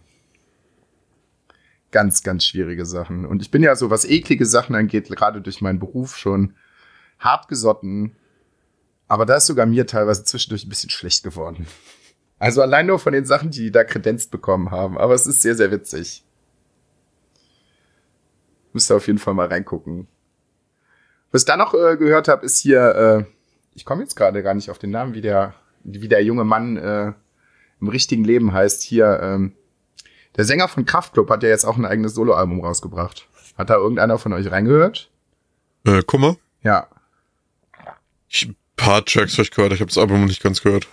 [1.91, 3.25] Ganz, ganz schwierige Sachen.
[3.25, 6.55] Und ich bin ja so, was eklige Sachen angeht, gerade durch meinen Beruf schon
[7.19, 8.17] hart gesotten.
[9.09, 11.67] Aber da ist sogar mir teilweise zwischendurch ein bisschen schlecht geworden.
[12.39, 14.99] Also allein nur von den Sachen, die die da kredenzt bekommen haben.
[14.99, 16.23] Aber es ist sehr, sehr witzig.
[18.73, 20.07] Müsst ihr auf jeden Fall mal reingucken.
[21.33, 23.25] Was ich da noch äh, gehört habe, ist hier, äh,
[23.75, 26.77] ich komme jetzt gerade gar nicht auf den Namen, wie der, wie der junge Mann
[26.77, 27.13] äh,
[27.81, 28.83] im richtigen Leben heißt.
[28.83, 29.53] Hier, ähm,
[30.37, 33.29] der Sänger von Kraftklub hat ja jetzt auch ein eigenes Soloalbum rausgebracht.
[33.57, 35.11] Hat da irgendeiner von euch reingehört?
[35.85, 36.37] Äh, Kummer?
[36.63, 36.89] Ja.
[38.29, 40.87] Ich, paar Tracks habe ich gehört, ich habe das Album noch nicht ganz gehört.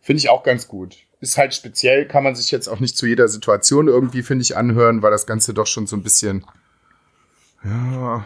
[0.00, 0.96] Finde ich auch ganz gut.
[1.20, 4.56] Ist halt speziell, kann man sich jetzt auch nicht zu jeder Situation irgendwie, finde ich,
[4.56, 6.44] anhören, weil das Ganze doch schon so ein bisschen
[7.62, 8.24] ja,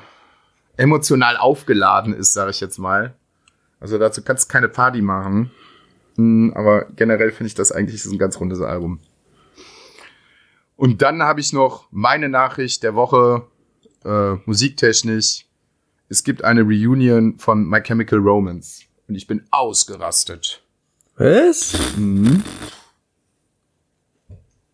[0.76, 3.14] emotional aufgeladen ist, sage ich jetzt mal.
[3.80, 5.50] Also dazu kannst du keine Party machen.
[6.16, 9.00] Hm, aber generell finde ich das eigentlich ist ein ganz rundes Album.
[10.76, 13.46] Und dann habe ich noch meine Nachricht der Woche,
[14.04, 15.46] äh, musiktechnisch.
[16.08, 18.82] Es gibt eine Reunion von My Chemical Romance.
[19.08, 20.63] Und ich bin ausgerastet.
[21.16, 21.96] Was?
[21.96, 22.42] Mhm.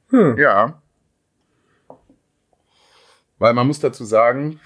[0.09, 0.39] Hm.
[0.39, 0.83] Ja.
[3.39, 4.61] Weil man muss dazu sagen,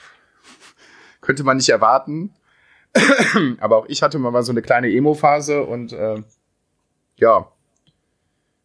[1.21, 2.35] könnte man nicht erwarten.
[3.61, 6.23] Aber auch ich hatte mal so eine kleine Emo-Phase und äh,
[7.17, 7.51] ja,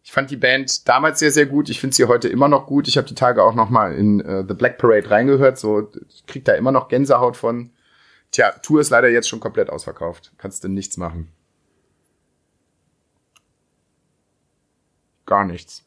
[0.03, 1.69] ich fand die Band damals sehr, sehr gut.
[1.69, 2.87] Ich finde sie heute immer noch gut.
[2.87, 5.59] Ich habe die Tage auch noch mal in äh, The Black Parade reingehört.
[5.59, 7.71] So, ich krieg da immer noch Gänsehaut von.
[8.31, 10.31] Tja, Tour ist leider jetzt schon komplett ausverkauft.
[10.37, 11.31] Kannst du nichts machen.
[15.29, 15.83] Gar nichts.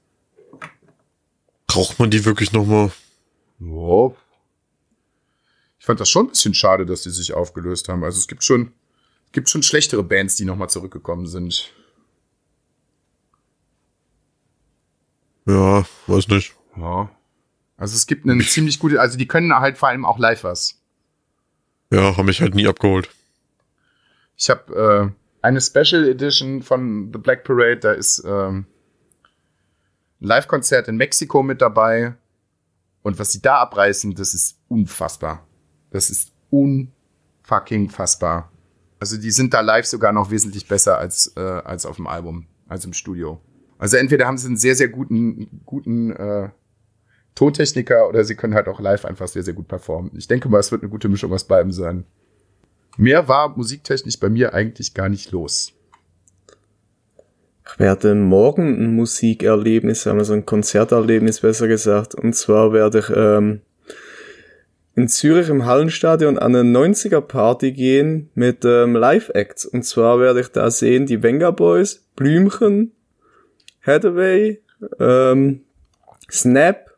[1.67, 2.93] Braucht man die wirklich nochmal?
[3.59, 4.13] Ja.
[5.81, 8.05] Ich fand das schon ein bisschen schade, dass die sich aufgelöst haben.
[8.05, 8.73] Also es gibt schon,
[9.27, 11.73] es gibt schon schlechtere Bands, die nochmal zurückgekommen sind.
[15.45, 16.55] Ja, weiß nicht.
[16.77, 17.11] Ja.
[17.77, 20.81] Also es gibt eine ziemlich gute, also die können halt vor allem auch live was.
[21.91, 23.11] Ja, haben mich halt nie abgeholt.
[24.37, 28.67] Ich habe äh, eine Special Edition von The Black Parade, da ist ähm,
[30.23, 32.15] ein Live-Konzert in Mexiko mit dabei.
[33.03, 35.47] Und was sie da abreißen, das ist unfassbar.
[35.91, 38.51] Das ist unfucking fassbar.
[39.01, 42.47] Also die sind da live sogar noch wesentlich besser als, äh, als auf dem Album,
[42.69, 43.41] als im Studio.
[43.79, 46.51] Also entweder haben sie einen sehr, sehr guten, guten äh,
[47.35, 50.13] Tontechniker oder sie können halt auch live einfach sehr, sehr gut performen.
[50.17, 52.05] Ich denke mal, es wird eine gute Mischung aus beidem sein.
[52.97, 55.73] Mehr war musiktechnisch bei mir eigentlich gar nicht los.
[57.73, 62.15] Ich werde morgen ein Musikerlebnis haben, also ein Konzerterlebnis besser gesagt.
[62.15, 63.63] Und zwar werde ich ähm,
[64.95, 69.65] in Zürich im Hallenstadion an eine 90er-Party gehen mit ähm, Live-Acts.
[69.65, 72.93] Und zwar werde ich da sehen die Venga Boys, Blümchen,
[73.81, 74.61] Hathaway,
[75.01, 75.63] ähm,
[76.31, 76.91] Snap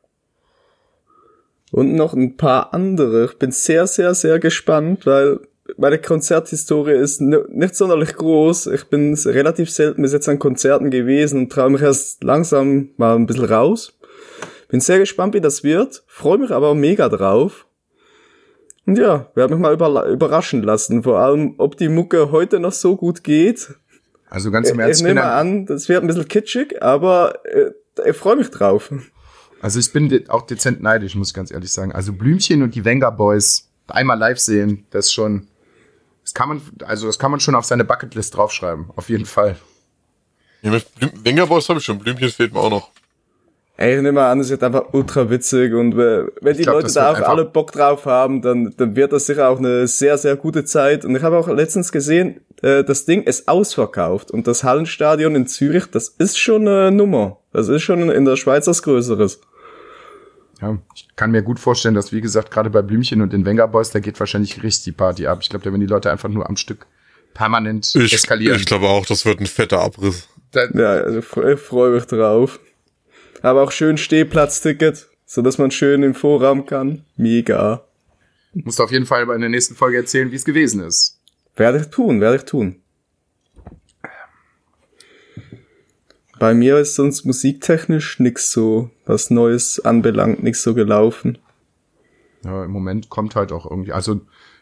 [1.70, 3.26] und noch ein paar andere.
[3.26, 5.38] Ich bin sehr, sehr, sehr gespannt, weil
[5.76, 8.68] meine Konzerthistorie ist nicht sonderlich groß.
[8.68, 13.16] Ich bin relativ selten bis jetzt an Konzerten gewesen und traue mich erst langsam mal
[13.16, 13.98] ein bisschen raus.
[14.68, 16.02] Bin sehr gespannt, wie das wird.
[16.06, 17.66] Freue mich aber mega drauf.
[18.86, 21.02] Und ja, werde mich mal überraschen lassen.
[21.02, 23.74] Vor allem, ob die Mucke heute noch so gut geht.
[24.28, 25.00] Also ganz im Ernst.
[25.00, 27.70] Ich nehme an, das wird ein bisschen kitschig, aber äh,
[28.08, 28.92] ich freue mich drauf.
[29.60, 31.92] Also ich bin auch dezent neidisch, muss ich ganz ehrlich sagen.
[31.92, 35.46] Also Blümchen und die Wenger Boys einmal live sehen, das ist schon,
[36.24, 39.56] das kann man, also das kann man schon auf seine Bucketlist draufschreiben, auf jeden Fall.
[40.62, 40.86] Ja, mit
[41.22, 42.90] Wenger Boys habe ich schon, Blümchen fehlt mir auch noch.
[43.76, 47.12] Ey, ich nehme an, es wird einfach ultra witzig und wenn die glaub, Leute da
[47.12, 50.64] auch alle Bock drauf haben, dann, dann wird das sicher auch eine sehr, sehr gute
[50.64, 51.04] Zeit.
[51.04, 55.48] Und ich habe auch letztens gesehen, äh, das Ding ist ausverkauft und das Hallenstadion in
[55.48, 57.38] Zürich, das ist schon eine Nummer.
[57.52, 59.40] Das ist schon in der Schweiz was Größeres.
[60.64, 63.68] Ja, ich kann mir gut vorstellen, dass, wie gesagt, gerade bei Blümchen und den Wenger
[63.68, 65.40] Boys, da geht wahrscheinlich richtig die Party ab.
[65.42, 66.86] Ich glaube, da werden die Leute einfach nur am Stück
[67.34, 68.56] permanent ich, eskalieren.
[68.56, 70.28] Ich glaube auch, das wird ein fetter Abriss.
[70.52, 72.60] Da, ja, also ich freue mich drauf.
[73.42, 77.04] Aber auch schön Stehplatzticket, so dass man schön im Vorraum kann.
[77.16, 77.84] Mega.
[78.54, 81.20] Musst auf jeden Fall in der nächsten Folge erzählen, wie es gewesen ist.
[81.56, 82.80] Werde ich tun, werde ich tun.
[86.38, 91.38] Bei mir ist sonst musiktechnisch nix so, was Neues anbelangt, nix so gelaufen.
[92.44, 94.20] Ja, im Moment kommt halt auch irgendwie, also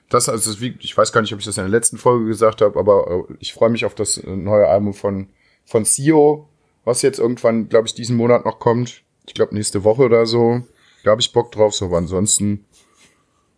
[0.08, 2.60] das, also wie, ich weiß gar nicht, ob ich das in der letzten Folge gesagt
[2.60, 5.28] habe, aber äh, ich freue mich auf das neue Album von
[5.64, 6.48] von Sio,
[6.84, 9.02] was jetzt irgendwann, glaube ich, diesen Monat noch kommt.
[9.26, 10.62] Ich glaube, nächste Woche oder so.
[11.04, 12.64] Da habe ich Bock drauf, so, aber ansonsten,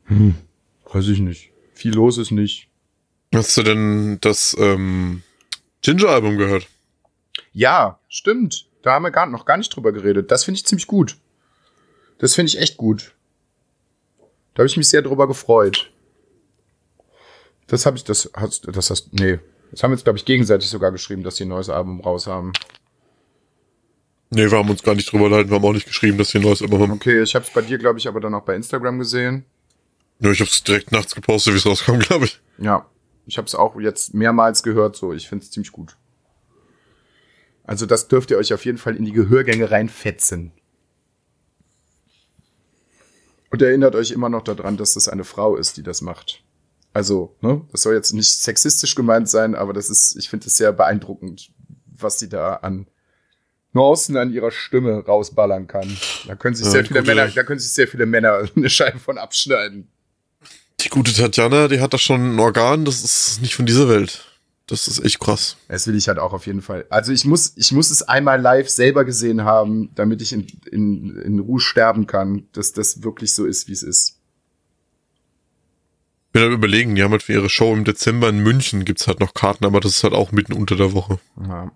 [0.07, 0.35] hm,
[0.93, 1.51] weiß ich nicht.
[1.75, 2.69] Viel los ist nicht.
[3.35, 5.23] Hast du denn das, ähm,
[5.83, 6.69] Ginger-Album gehört.
[7.55, 8.67] Ja, stimmt.
[8.83, 10.31] Da haben wir gar, noch gar nicht drüber geredet.
[10.31, 11.17] Das finde ich ziemlich gut.
[12.19, 13.15] Das finde ich echt gut.
[14.53, 15.91] Da habe ich mich sehr drüber gefreut.
[17.67, 19.39] Das habe ich, das hast, das hast, nee.
[19.71, 22.27] Das haben wir jetzt, glaube ich, gegenseitig sogar geschrieben, dass sie ein neues Album raus
[22.27, 22.53] haben.
[24.31, 25.51] Nee, wir haben uns gar nicht drüber unterhalten.
[25.51, 26.93] Wir haben auch nicht geschrieben, dass sie ein neues Album haben.
[26.93, 29.45] Okay, ich habe es bei dir, glaube ich, aber dann auch bei Instagram gesehen.
[30.19, 32.41] Ja, ich habe es direkt nachts gepostet, wie es rauskam, glaube ich.
[32.59, 32.87] Ja,
[33.27, 35.13] ich habe es auch jetzt mehrmals gehört, so.
[35.13, 35.97] Ich finde es ziemlich gut.
[37.65, 40.53] Also das dürft ihr euch auf jeden Fall in die Gehörgänge reinfetzen.
[43.51, 46.43] Und erinnert euch immer noch daran, dass das eine Frau ist, die das macht.
[46.93, 50.57] Also, ne, das soll jetzt nicht sexistisch gemeint sein, aber das ist, ich finde es
[50.57, 51.51] sehr beeindruckend,
[51.87, 52.87] was sie da an
[53.73, 55.97] Nuancen an ihrer Stimme rausballern kann.
[56.27, 58.99] Da können sich Ja, sehr viele Männer, da können sich sehr viele Männer eine Scheibe
[58.99, 59.89] von abschneiden.
[60.81, 64.34] Die gute Tatjana, die hat da schon ein Organ, das ist nicht von dieser Welt.
[64.67, 65.57] Das ist echt krass.
[65.69, 66.87] Das will ich halt auch auf jeden Fall.
[66.89, 71.17] Also ich muss, ich muss es einmal live selber gesehen haben, damit ich in, in,
[71.17, 74.21] in Ruhe sterben kann, dass das wirklich so ist, wie es ist.
[76.29, 79.07] Ich bin am überlegen, die haben halt für ihre Show im Dezember in München gibt's
[79.07, 81.21] halt noch Karten, aber das ist halt auch mitten unter der Woche.
[81.41, 81.71] Ja.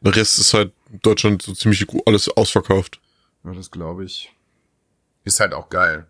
[0.00, 0.72] Der Rest ist halt
[1.02, 3.00] Deutschland so ziemlich alles ausverkauft.
[3.44, 4.32] Ja, das glaube ich.
[5.22, 6.06] Ist halt auch geil.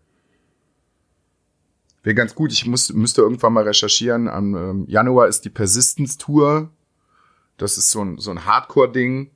[2.04, 4.28] Wäre ganz gut, ich muss, müsste irgendwann mal recherchieren.
[4.28, 6.70] Am ähm, Januar ist die Persistence Tour.
[7.56, 9.30] Das ist so ein, so ein Hardcore-Ding.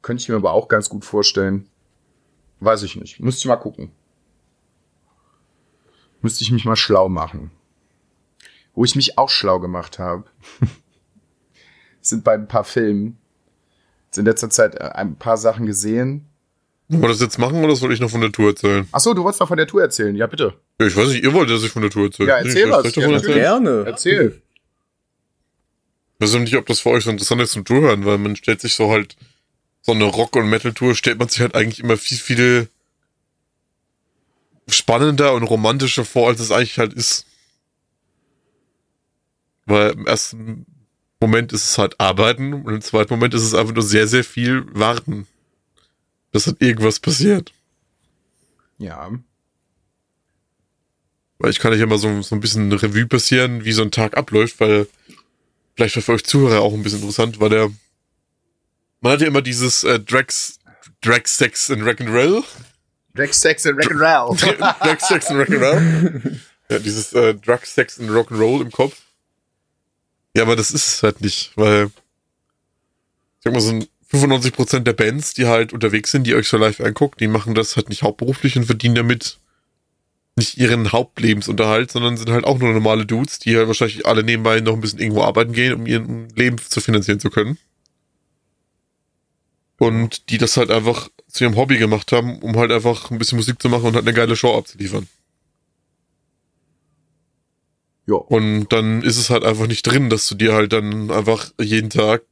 [0.00, 1.68] Könnte ich mir aber auch ganz gut vorstellen.
[2.60, 3.20] Weiß ich nicht.
[3.20, 3.92] Müsste ich mal gucken.
[6.22, 7.50] Müsste ich mich mal schlau machen.
[8.74, 10.24] Wo ich mich auch schlau gemacht habe,
[12.00, 13.18] sind bei ein paar Filmen.
[14.06, 16.26] Jetzt in letzter Zeit äh, ein paar Sachen gesehen.
[16.88, 18.88] Wollen wir das jetzt machen oder soll ich noch von der Tour erzählen?
[18.92, 20.14] Ach so, du wolltest noch von der Tour erzählen.
[20.14, 20.54] Ja, bitte.
[20.80, 22.28] Ja, ich weiß nicht, ihr wollt, dass ich von der Tour erzähle.
[22.28, 22.94] Ja, erzähl ich was.
[22.94, 23.34] Ja, erzählen?
[23.34, 23.84] Gerne.
[23.86, 24.42] Erzähl.
[26.18, 28.60] Ich weiß nicht, ob das für euch so interessant ist zum Zuhören, weil man stellt
[28.60, 29.16] sich so halt,
[29.82, 32.68] so eine Rock- und Metal-Tour stellt man sich halt eigentlich immer viel, viel
[34.68, 37.26] spannender und romantischer vor, als es eigentlich halt ist.
[39.66, 40.66] Weil im ersten
[41.20, 44.24] Moment ist es halt Arbeiten und im zweiten Moment ist es einfach nur sehr, sehr
[44.24, 45.26] viel Warten.
[46.36, 47.54] Dass halt irgendwas passiert.
[48.76, 49.10] Ja.
[51.38, 53.80] Weil ich kann euch ja mal so, so ein bisschen eine Revue passieren, wie so
[53.80, 54.86] ein Tag abläuft, weil
[55.74, 57.70] vielleicht war für euch Zuhörer auch ein bisschen interessant, weil der
[59.00, 60.58] man hat ja immer dieses äh, Drags,
[61.00, 62.44] Drag Sex and Rock'n'Roll.
[63.14, 64.38] Drag Sex and Rock'n'Roll.
[64.58, 66.38] Drag Sex and Rock'n'Roll.
[66.68, 69.00] ja, dieses äh, Drug Sex and Rock'n'Roll im Kopf.
[70.36, 71.92] Ja, aber das ist es halt nicht, weil ich
[73.42, 76.80] sag mal so ein 95% der Bands, die halt unterwegs sind, die euch so live
[76.80, 79.38] anguckt, die machen das halt nicht hauptberuflich und verdienen damit
[80.36, 84.60] nicht ihren Hauptlebensunterhalt, sondern sind halt auch nur normale Dudes, die halt wahrscheinlich alle nebenbei
[84.60, 87.58] noch ein bisschen irgendwo arbeiten gehen, um ihr Leben zu finanzieren zu können.
[89.78, 93.36] Und die das halt einfach zu ihrem Hobby gemacht haben, um halt einfach ein bisschen
[93.36, 95.08] Musik zu machen und halt eine geile Show abzuliefern.
[98.06, 98.16] Ja.
[98.16, 101.90] Und dann ist es halt einfach nicht drin, dass du dir halt dann einfach jeden
[101.90, 102.22] Tag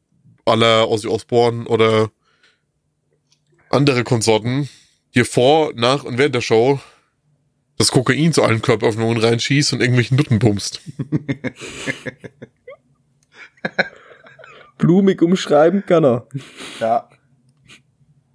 [0.44, 2.10] aller Ozzy Osbourne oder
[3.70, 4.68] andere Konsorten
[5.14, 6.80] dir vor, nach und während der Show
[7.76, 10.80] das Kokain zu allen Körperöffnungen reinschießt und irgendwelchen Nutten pumpst.
[14.78, 16.26] Blumig umschreiben kann er.
[16.80, 17.08] Ja.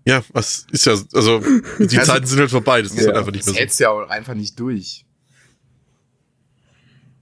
[0.05, 3.07] Ja, was ist ja, also die Also- Zeiten sind halt vorbei, das ist Ja.
[3.07, 3.59] halt einfach nicht Das mehr so.
[3.59, 5.05] hältst du ja auch einfach nicht durch.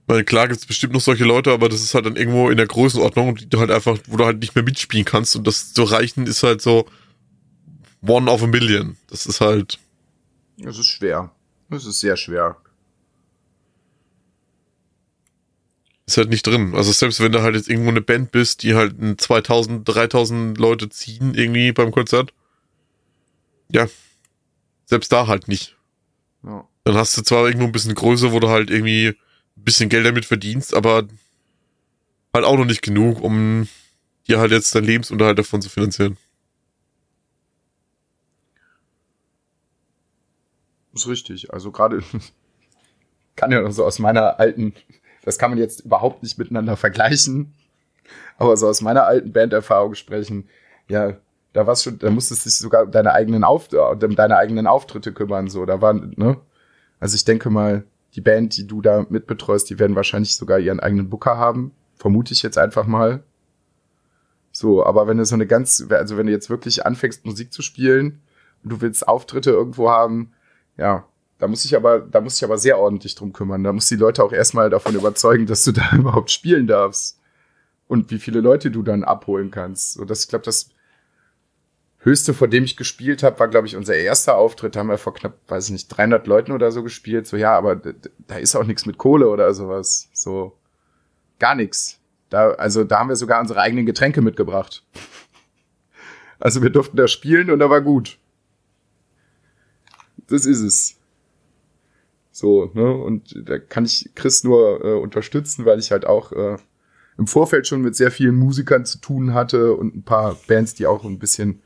[0.08, 2.66] Weil klar gibt's bestimmt noch solche Leute, aber das ist halt dann irgendwo in der
[2.66, 5.84] Größenordnung, die du halt einfach, wo du halt nicht mehr mitspielen kannst und das zu
[5.84, 6.88] reichen ist halt so
[8.00, 8.96] one of a million.
[9.08, 9.78] Das ist halt,
[10.56, 11.30] Das ist schwer.
[11.68, 12.56] Das ist sehr schwer.
[16.08, 16.74] ist halt nicht drin.
[16.74, 20.58] Also selbst wenn du halt jetzt irgendwo eine Band bist, die halt ein 2000, 3000
[20.58, 22.32] Leute ziehen irgendwie beim Konzert.
[23.70, 23.86] Ja.
[24.86, 25.76] Selbst da halt nicht.
[26.42, 26.66] Ja.
[26.84, 29.16] Dann hast du zwar irgendwo ein bisschen Größe, wo du halt irgendwie
[29.68, 31.04] bisschen Geld damit verdienst, aber
[32.32, 33.68] halt auch noch nicht genug, um
[34.26, 36.16] dir halt jetzt deinen Lebensunterhalt davon zu finanzieren.
[40.94, 41.52] ist richtig.
[41.52, 42.02] Also gerade
[43.36, 44.74] kann ja so aus meiner alten,
[45.22, 47.54] das kann man jetzt überhaupt nicht miteinander vergleichen,
[48.38, 50.48] aber so aus meiner alten Banderfahrung sprechen,
[50.88, 51.16] ja,
[51.52, 54.66] da war's schon, da musstest du dich sogar um deine eigenen Auf, um deine eigenen
[54.66, 56.40] Auftritte kümmern, so, da waren, ne?
[57.00, 60.80] Also ich denke mal, die Band, die du da mitbetreust, die werden wahrscheinlich sogar ihren
[60.80, 63.22] eigenen Booker haben, vermute ich jetzt einfach mal.
[64.50, 67.62] So, aber wenn du so eine ganz, also wenn du jetzt wirklich anfängst, Musik zu
[67.62, 68.20] spielen
[68.62, 70.32] und du willst Auftritte irgendwo haben,
[70.76, 71.06] ja,
[71.38, 73.62] da muss ich aber, da muss ich aber sehr ordentlich drum kümmern.
[73.62, 77.20] Da muss die Leute auch erstmal davon überzeugen, dass du da überhaupt spielen darfst.
[77.86, 79.94] und wie viele Leute du dann abholen kannst.
[79.94, 80.70] So, das, ich glaube, das
[82.00, 84.76] höchste, vor dem ich gespielt habe, war, glaube ich, unser erster Auftritt.
[84.76, 87.26] Da haben wir vor knapp, weiß ich nicht, 300 Leuten oder so gespielt.
[87.26, 90.08] So, ja, aber da ist auch nichts mit Kohle oder sowas.
[90.12, 90.56] So,
[91.38, 91.98] gar nichts.
[92.30, 94.84] Da, also, da haben wir sogar unsere eigenen Getränke mitgebracht.
[96.40, 98.16] Also, wir durften da spielen und da war gut.
[100.28, 100.96] Das ist es.
[102.30, 102.94] So, ne?
[102.94, 106.56] Und da kann ich Chris nur äh, unterstützen, weil ich halt auch äh,
[107.16, 110.86] im Vorfeld schon mit sehr vielen Musikern zu tun hatte und ein paar Bands, die
[110.86, 111.60] auch ein bisschen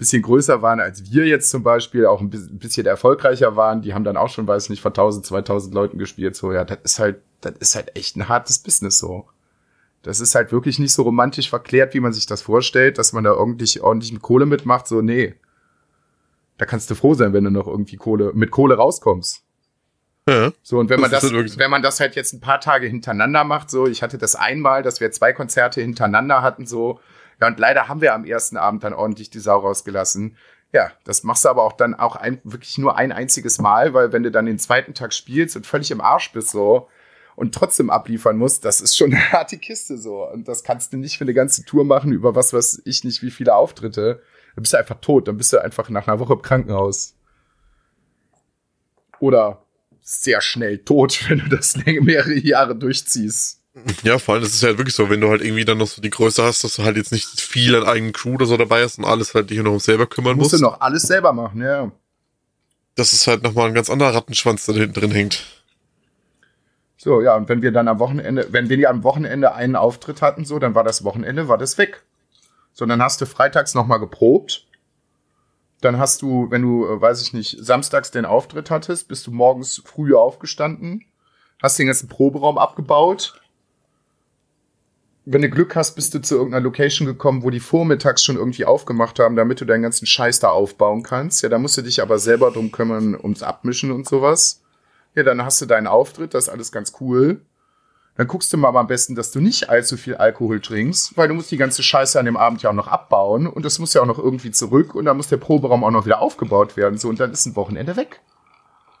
[0.00, 4.02] bisschen größer waren als wir jetzt zum Beispiel, auch ein bisschen erfolgreicher waren, die haben
[4.02, 7.20] dann auch schon, weiß nicht, vor 1000, 2000 Leuten gespielt, so, ja, das ist halt,
[7.42, 9.26] das ist halt echt ein hartes Business, so.
[10.02, 13.24] Das ist halt wirklich nicht so romantisch verklärt, wie man sich das vorstellt, dass man
[13.24, 15.34] da ordentlich, ordentlich mit Kohle mitmacht, so, nee.
[16.56, 19.44] Da kannst du froh sein, wenn du noch irgendwie Kohle, mit Kohle rauskommst.
[20.26, 22.86] Ja, so, und wenn man das, halt wenn man das halt jetzt ein paar Tage
[22.86, 27.00] hintereinander macht, so, ich hatte das einmal, dass wir zwei Konzerte hintereinander hatten, so,
[27.40, 30.36] ja, und leider haben wir am ersten Abend dann ordentlich die Sau rausgelassen.
[30.72, 34.12] Ja, das machst du aber auch dann auch ein, wirklich nur ein einziges Mal, weil
[34.12, 36.88] wenn du dann den zweiten Tag spielst und völlig im Arsch bist so
[37.34, 40.28] und trotzdem abliefern musst, das ist schon eine harte Kiste so.
[40.28, 43.22] Und das kannst du nicht für eine ganze Tour machen über was, was ich nicht,
[43.22, 44.22] wie viele Auftritte.
[44.54, 47.14] Dann bist du einfach tot, dann bist du einfach nach einer Woche im Krankenhaus.
[49.18, 49.64] Oder
[50.02, 53.59] sehr schnell tot, wenn du das mehrere Jahre durchziehst.
[54.02, 56.02] Ja, vor allem, das ist halt wirklich so, wenn du halt irgendwie dann noch so
[56.02, 58.82] die Größe hast, dass du halt jetzt nicht viel an eigenen Crew oder so dabei
[58.82, 60.52] hast und alles halt dich noch um selber kümmern musst.
[60.52, 61.92] Musst du noch alles selber machen, ja.
[62.96, 65.44] Das ist halt nochmal ein ganz anderer Rattenschwanz, der da hinten drin hängt.
[66.96, 70.20] So, ja, und wenn wir dann am Wochenende, wenn wir ja am Wochenende einen Auftritt
[70.20, 72.02] hatten, so, dann war das Wochenende, war das weg.
[72.72, 74.66] So, dann hast du freitags nochmal geprobt.
[75.80, 79.30] Dann hast du, wenn du, äh, weiß ich nicht, samstags den Auftritt hattest, bist du
[79.30, 81.04] morgens früh aufgestanden,
[81.62, 83.40] hast den ganzen Proberaum abgebaut,
[85.32, 88.64] wenn du Glück hast, bist du zu irgendeiner Location gekommen, wo die vormittags schon irgendwie
[88.64, 91.42] aufgemacht haben, damit du deinen ganzen Scheiß da aufbauen kannst.
[91.42, 94.60] Ja, da musst du dich aber selber drum kümmern, ums Abmischen und sowas.
[95.14, 97.42] Ja, dann hast du deinen Auftritt, das ist alles ganz cool.
[98.16, 101.34] Dann guckst du mal am besten, dass du nicht allzu viel Alkohol trinkst, weil du
[101.34, 104.02] musst die ganze Scheiße an dem Abend ja auch noch abbauen und das muss ja
[104.02, 106.98] auch noch irgendwie zurück und dann muss der Proberaum auch noch wieder aufgebaut werden.
[106.98, 108.20] So, und dann ist ein Wochenende weg.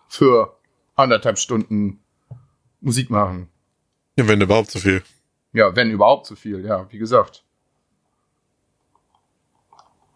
[0.08, 0.56] Für
[0.94, 2.00] anderthalb Stunden
[2.80, 3.48] Musik machen.
[4.16, 5.02] Ja, wenn überhaupt so viel.
[5.52, 7.44] Ja, wenn überhaupt so viel, ja, wie gesagt.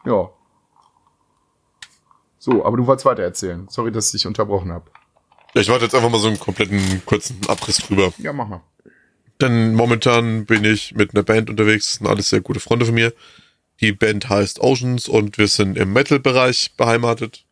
[0.05, 0.31] Ja.
[2.39, 3.67] So, aber du wolltest weiter erzählen.
[3.69, 4.91] Sorry, dass ich dich unterbrochen habe.
[5.55, 8.13] Ja, ich warte jetzt einfach mal so einen kompletten kurzen Abriss drüber.
[8.19, 8.61] Ja, mach mal.
[9.41, 12.95] Denn momentan bin ich mit einer Band unterwegs, das sind alles sehr gute Freunde von
[12.95, 13.13] mir.
[13.81, 17.44] Die Band heißt Oceans und wir sind im Metal-Bereich beheimatet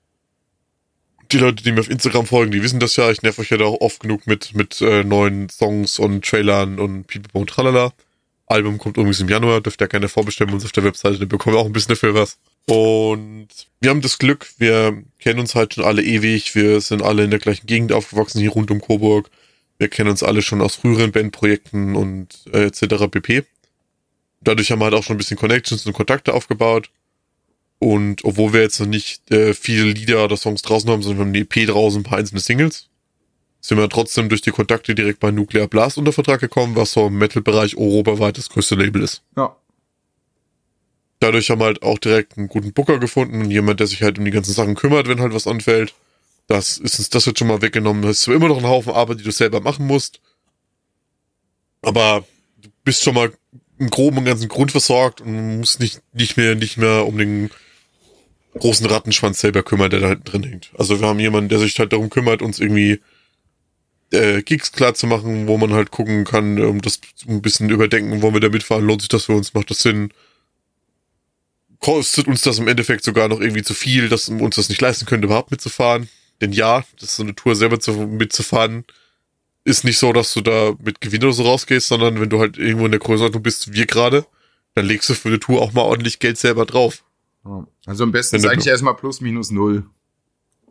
[1.32, 3.10] die Leute, die mir auf Instagram folgen, die wissen das ja.
[3.10, 6.78] Ich nerv euch ja da auch oft genug mit, mit äh, neuen Songs und Trailern
[6.78, 7.92] und Pipapo und Tralala.
[8.46, 11.56] Album kommt übrigens im Januar, dürft ihr gerne vorbestellen uns auf der Webseite, dann bekommen
[11.56, 12.38] wir auch ein bisschen dafür was.
[12.66, 13.48] Und
[13.80, 17.30] wir haben das Glück, wir kennen uns halt schon alle ewig, wir sind alle in
[17.30, 19.30] der gleichen Gegend aufgewachsen, hier rund um Coburg.
[19.78, 23.08] Wir kennen uns alle schon aus früheren Bandprojekten und äh, etc.
[23.10, 23.44] pp.
[24.42, 26.90] Dadurch haben wir halt auch schon ein bisschen Connections und Kontakte aufgebaut.
[27.82, 31.24] Und obwohl wir jetzt noch nicht äh, viele Lieder oder Songs draußen haben, sondern wir
[31.24, 32.88] haben eine EP draußen, ein paar einzelne Singles,
[33.60, 37.08] sind wir trotzdem durch die Kontakte direkt bei Nuclear Blast unter Vertrag gekommen, was so
[37.08, 39.22] im Metal-Bereich europaweit das größte Label ist.
[39.36, 39.56] Ja.
[41.18, 44.16] Dadurch haben wir halt auch direkt einen guten Booker gefunden und jemand, der sich halt
[44.16, 45.92] um die ganzen Sachen kümmert, wenn halt was anfällt.
[46.46, 48.02] Das ist uns das jetzt schon mal weggenommen.
[48.02, 50.20] Das ist zwar immer noch ein Haufen Arbeit, die du selber machen musst.
[51.80, 52.24] Aber
[52.60, 53.32] du bist schon mal
[53.80, 57.50] im Groben und ganzen Grund versorgt und musst nicht, nicht mehr, nicht mehr um den
[58.58, 60.70] großen Rattenschwanz selber kümmert, der da drin hängt.
[60.76, 63.00] Also wir haben jemanden, der sich halt darum kümmert, uns irgendwie
[64.12, 68.22] äh, Gigs klar zu machen, wo man halt gucken kann, um das ein bisschen überdenken,
[68.22, 70.12] wollen wir da mitfahren, lohnt sich das für uns, macht das Sinn?
[71.80, 74.80] Kostet uns das im Endeffekt sogar noch irgendwie zu viel, dass wir uns das nicht
[74.80, 76.08] leisten können, überhaupt mitzufahren?
[76.40, 78.84] Denn ja, das ist so eine Tour selber zu, mitzufahren,
[79.64, 82.58] ist nicht so, dass du da mit Gewinn oder so rausgehst, sondern wenn du halt
[82.58, 84.26] irgendwo in der Größenordnung bist, wie wir gerade,
[84.74, 87.04] dann legst du für eine Tour auch mal ordentlich Geld selber drauf.
[87.86, 89.84] Also am besten ist eigentlich erstmal plus minus null.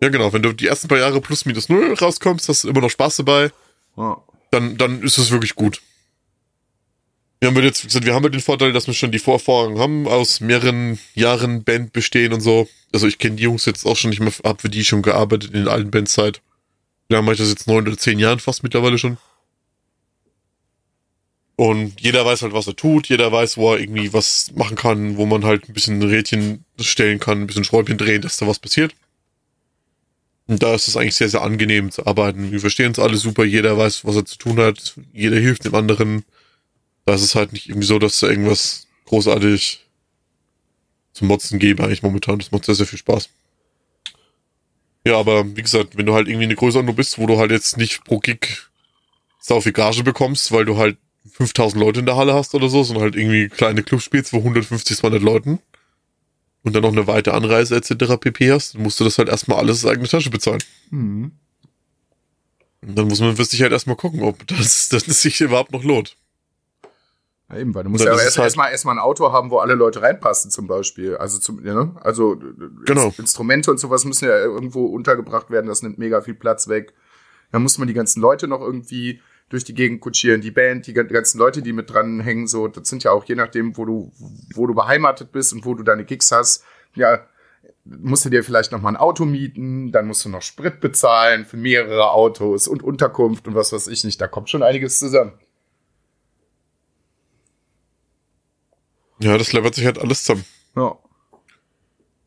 [0.02, 0.32] Ja, genau.
[0.34, 3.18] Wenn du die ersten paar Jahre plus minus null rauskommst, hast du immer noch Spaß
[3.18, 3.52] dabei.
[3.98, 4.22] Ja.
[4.52, 5.82] Dann, dann ist es wirklich gut.
[7.40, 10.08] Wir haben jetzt, gesagt, wir haben halt den Vorteil, dass wir schon die Vorerfahrung haben,
[10.08, 12.68] aus mehreren Jahren Band bestehen und so.
[12.94, 15.52] Also ich kenne die Jungs jetzt auch schon nicht mehr, hab für die schon gearbeitet
[15.52, 16.42] in den alten Bandzeit.
[17.08, 19.18] Wir haben ich das jetzt neun oder zehn Jahren fast mittlerweile schon.
[21.62, 25.18] Und jeder weiß halt, was er tut, jeder weiß, wo er irgendwie was machen kann,
[25.18, 28.58] wo man halt ein bisschen Rädchen stellen kann, ein bisschen Schräubchen drehen, dass da was
[28.58, 28.96] passiert.
[30.48, 32.52] Und da ist es eigentlich sehr, sehr angenehm zu arbeiten.
[32.52, 35.76] Wir verstehen uns alle super, jeder weiß, was er zu tun hat, jeder hilft dem
[35.76, 36.26] anderen.
[37.06, 39.86] Da ist es halt nicht irgendwie so, dass da irgendwas großartig
[41.14, 42.40] zum Motzen gäbe eigentlich momentan.
[42.40, 43.30] Das macht sehr, sehr viel Spaß.
[45.06, 47.52] Ja, aber wie gesagt, wenn du halt irgendwie eine größere nur bist, wo du halt
[47.52, 48.48] jetzt nicht pro Gig
[49.40, 50.98] sau viel Gage bekommst, weil du halt
[51.30, 54.38] 5000 Leute in der Halle hast oder so, sondern halt irgendwie kleine Clubs spielst für
[54.38, 55.60] 150, 200 Leuten
[56.64, 58.18] und dann noch eine weite Anreise etc.
[58.20, 60.64] pp hast, dann musst du das halt erstmal alles aus eigener Tasche bezahlen.
[60.90, 61.32] Mhm.
[62.82, 65.84] Und dann muss man für sich halt erstmal gucken, ob das, das sich überhaupt noch
[65.84, 66.16] lohnt.
[67.50, 69.76] Ja, eben, weil du musst ja erst, halt- erstmal erstmal ein Auto haben, wo alle
[69.76, 71.18] Leute reinpassen, zum Beispiel.
[71.18, 71.96] Also zum, ja, ne?
[72.02, 72.38] Also äh,
[72.86, 73.08] Genau.
[73.08, 76.94] Ins- Instrumente und sowas müssen ja irgendwo untergebracht werden, das nimmt mega viel Platz weg.
[77.52, 80.94] Dann muss man die ganzen Leute noch irgendwie durch die Gegend kutschieren, die Band, die
[80.94, 83.86] gan- ganzen Leute, die mit dran hängen, so, das sind ja auch je nachdem, wo
[83.86, 84.12] du,
[84.56, 86.64] wo du beheimatet bist und wo du deine Gigs hast,
[86.96, 87.26] ja,
[87.84, 91.46] musst du dir vielleicht noch mal ein Auto mieten, dann musst du noch Sprit bezahlen
[91.46, 94.22] für mehrere Autos und Unterkunft und was weiß ich nicht.
[94.22, 95.34] Da kommt schon einiges zusammen.
[99.20, 100.46] Ja, das läppert sich halt alles zusammen.
[100.76, 100.98] Ja.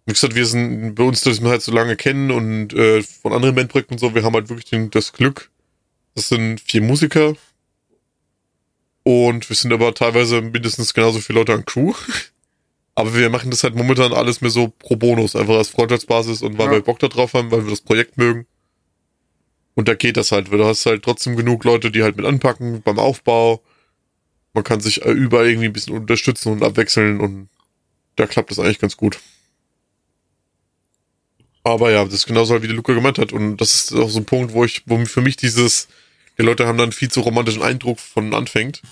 [0.06, 3.32] Wie gesagt, wir sind bei uns, dass wir halt so lange kennen und äh, von
[3.32, 5.50] anderen Bandprojekten und so, wir haben halt wirklich den, das Glück,
[6.14, 7.34] das sind vier Musiker
[9.02, 11.94] und wir sind aber teilweise mindestens genauso viele Leute an Crew.
[12.96, 16.58] Aber wir machen das halt momentan alles mehr so pro Bonus, einfach als Freundschaftsbasis und
[16.58, 16.72] weil Ja.
[16.74, 18.46] wir Bock da drauf haben, weil wir das Projekt mögen.
[19.74, 22.24] Und da geht das halt, weil du hast halt trotzdem genug Leute, die halt mit
[22.24, 23.64] anpacken beim Aufbau.
[24.52, 27.48] Man kann sich überall irgendwie ein bisschen unterstützen und abwechseln und
[28.14, 29.18] da klappt das eigentlich ganz gut.
[31.64, 33.32] Aber ja, das ist genauso halt, wie der Luca gemeint hat.
[33.32, 35.88] Und das ist auch so ein Punkt, wo ich, wo für mich dieses,
[36.39, 38.82] die Leute haben dann viel zu romantischen Eindruck von anfängt.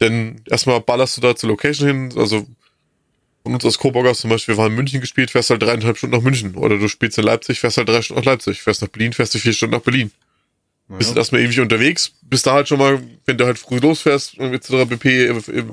[0.00, 2.46] Denn erstmal ballerst du da zur Location hin, also
[3.42, 5.98] von uns aus Coburg aus zum Beispiel, wir waren in München gespielt, fährst halt dreieinhalb
[5.98, 6.54] Stunden nach München.
[6.56, 8.62] Oder du spielst in Leipzig, fährst halt drei Stunden nach Leipzig.
[8.62, 10.10] Fährst nach Berlin, fährst du vier Stunden nach Berlin.
[10.88, 14.38] Bist halt erstmal ewig unterwegs, bist da halt schon mal, wenn du halt früh losfährst
[14.38, 14.84] etc.
[14.88, 15.72] pp, im- im-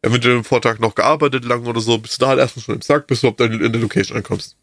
[0.00, 2.82] eventuell am Vortag noch gearbeitet lang oder so, bist du da halt erstmal schon im
[2.82, 4.56] Sack, bis du überhaupt in der Location ankommst.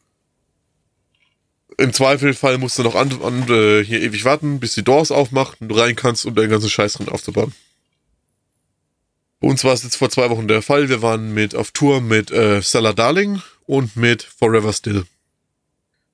[1.77, 5.59] Im Zweifelfall musst du noch an, an äh, hier ewig warten, bis die Doors aufmacht
[5.59, 7.53] und du rein kannst, um deinen ganzen Scheiß drin aufzubauen.
[9.41, 10.87] Bei uns war es jetzt vor zwei Wochen der Fall.
[10.87, 15.05] Wir waren mit auf Tour mit äh, Stella Darling und mit Forever Still.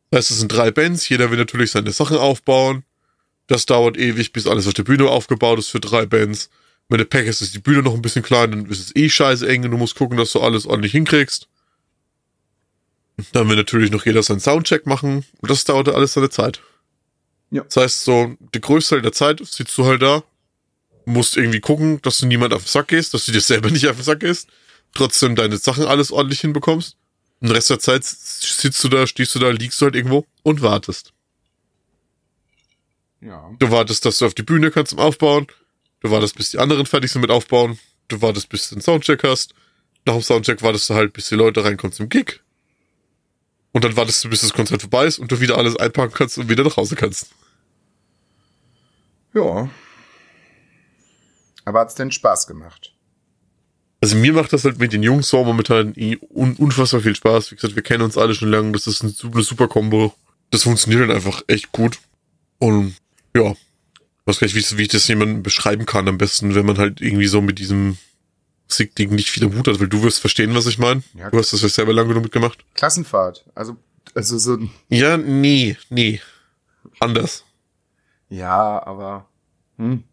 [0.09, 2.83] Das heißt, es sind drei Bands, jeder will natürlich seine Sachen aufbauen.
[3.47, 6.49] Das dauert ewig, bis alles auf der Bühne aufgebaut ist für drei Bands.
[6.89, 9.09] Wenn du Pech hast, ist die Bühne noch ein bisschen klein, dann ist es eh
[9.09, 11.47] scheiße eng und du musst gucken, dass du alles ordentlich hinkriegst.
[13.33, 16.61] Dann will natürlich noch jeder seinen Soundcheck machen und das dauert alles seine Zeit.
[17.51, 17.63] Ja.
[17.63, 20.23] Das heißt, so, der größte Teil der Zeit sitzt du halt da,
[21.05, 23.87] musst irgendwie gucken, dass du niemand auf den Sack gehst, dass du dir selber nicht
[23.87, 24.49] auf den Sack gehst,
[24.93, 26.95] trotzdem deine Sachen alles ordentlich hinbekommst.
[27.39, 30.25] Und den Rest der Zeit sitzt du da, stehst du da, liegst du halt irgendwo
[30.43, 31.11] und wartest.
[33.19, 33.51] Ja.
[33.59, 35.47] Du wartest, dass du auf die Bühne kannst zum Aufbauen.
[36.01, 37.79] Du wartest, bis die anderen fertig sind mit Aufbauen.
[38.07, 39.53] Du wartest, bis du einen Soundcheck hast.
[40.05, 42.41] Nach dem Soundcheck wartest du halt, bis die Leute reinkommen zum Gig.
[43.73, 46.37] Und dann wartest du, bis das Konzert vorbei ist und du wieder alles einpacken kannst
[46.37, 47.31] und wieder nach Hause kannst.
[49.33, 49.69] Ja.
[51.63, 52.93] Aber hat's denn Spaß gemacht?
[54.01, 57.51] Also mir macht das halt mit den Jungs so momentan eh un unfassbar viel Spaß.
[57.51, 58.71] Wie gesagt, wir kennen uns alle schon lange.
[58.71, 60.13] Das ist eine, su- eine super Kombo.
[60.49, 61.99] Das funktioniert halt einfach echt gut.
[62.57, 62.95] Und
[63.35, 63.57] ja, ich
[64.25, 66.77] weiß gar nicht, wie, ich- wie ich das jemandem beschreiben kann am besten, wenn man
[66.79, 67.97] halt irgendwie so mit diesem
[68.71, 71.03] Sick-Ding nicht viel Hut hat, weil du wirst verstehen, was ich meine.
[71.13, 71.29] Ja.
[71.29, 72.65] Du hast das ja selber lange genug mitgemacht.
[72.73, 73.45] Klassenfahrt.
[73.55, 73.77] Also,
[74.15, 74.57] also so,
[74.89, 76.21] Ja, nee, nee.
[76.99, 77.45] Anders.
[78.29, 79.27] ja, aber,
[79.77, 80.03] hm.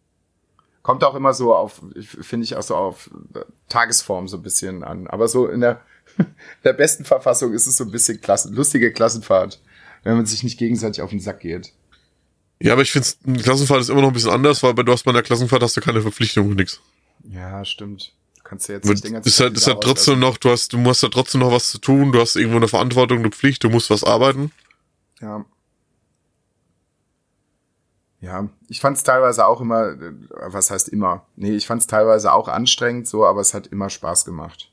[0.82, 4.82] Kommt auch immer so auf, finde ich auch so auf äh, Tagesform so ein bisschen
[4.82, 5.06] an.
[5.06, 5.82] Aber so in der,
[6.64, 9.60] der besten Verfassung ist es so ein bisschen Klassen, lustige Klassenfahrt,
[10.02, 11.74] wenn man sich nicht gegenseitig auf den Sack geht.
[12.60, 13.06] Ja, aber ich finde,
[13.42, 15.80] Klassenfahrt ist immer noch ein bisschen anders, weil du hast bei einer Klassenfahrt hast du
[15.80, 16.80] keine Verpflichtung und nichts.
[17.28, 18.14] Ja, stimmt.
[18.48, 20.72] Du kannst ja jetzt nicht den ganzen ist halt, ist halt trotzdem noch, du hast,
[20.72, 23.62] du musst da trotzdem noch was zu tun, du hast irgendwo eine Verantwortung, eine Pflicht,
[23.62, 24.52] du musst was arbeiten.
[25.20, 25.44] Ja.
[28.22, 30.14] Ja, ich fand es teilweise auch immer, äh,
[30.46, 31.26] was heißt immer?
[31.36, 34.72] Nee, ich fand es teilweise auch anstrengend so, aber es hat immer Spaß gemacht.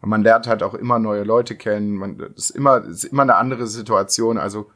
[0.00, 1.96] Und man lernt halt auch immer neue Leute kennen.
[1.96, 4.38] Man, das ist immer, das ist immer eine andere Situation.
[4.38, 4.70] Also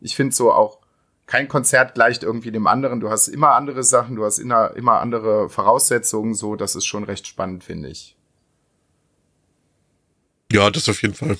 [0.00, 0.80] ich finde so auch,
[1.28, 3.00] kein Konzert gleicht irgendwie dem anderen.
[3.00, 6.34] Du hast immer andere Sachen, du hast immer, immer andere Voraussetzungen.
[6.34, 8.16] So, das ist schon recht spannend, finde ich.
[10.50, 11.36] Ja, das auf jeden Fall.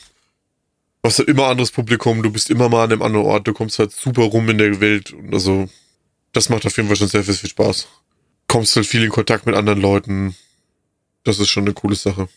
[1.02, 3.54] Du hast halt immer anderes Publikum, du bist immer mal an einem anderen Ort, du
[3.54, 5.68] kommst halt super rum in der Welt und also,
[6.32, 7.88] das macht auf jeden Fall schon sehr viel, viel Spaß.
[8.46, 10.36] Kommst halt viel in Kontakt mit anderen Leuten.
[11.24, 12.28] Das ist schon eine coole Sache.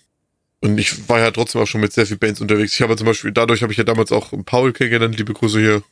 [0.62, 2.74] Und ich war ja trotzdem auch schon mit sehr vielen Bands unterwegs.
[2.74, 5.84] Ich habe zum Beispiel, dadurch habe ich ja damals auch Paul kennengelernt, liebe Grüße hier.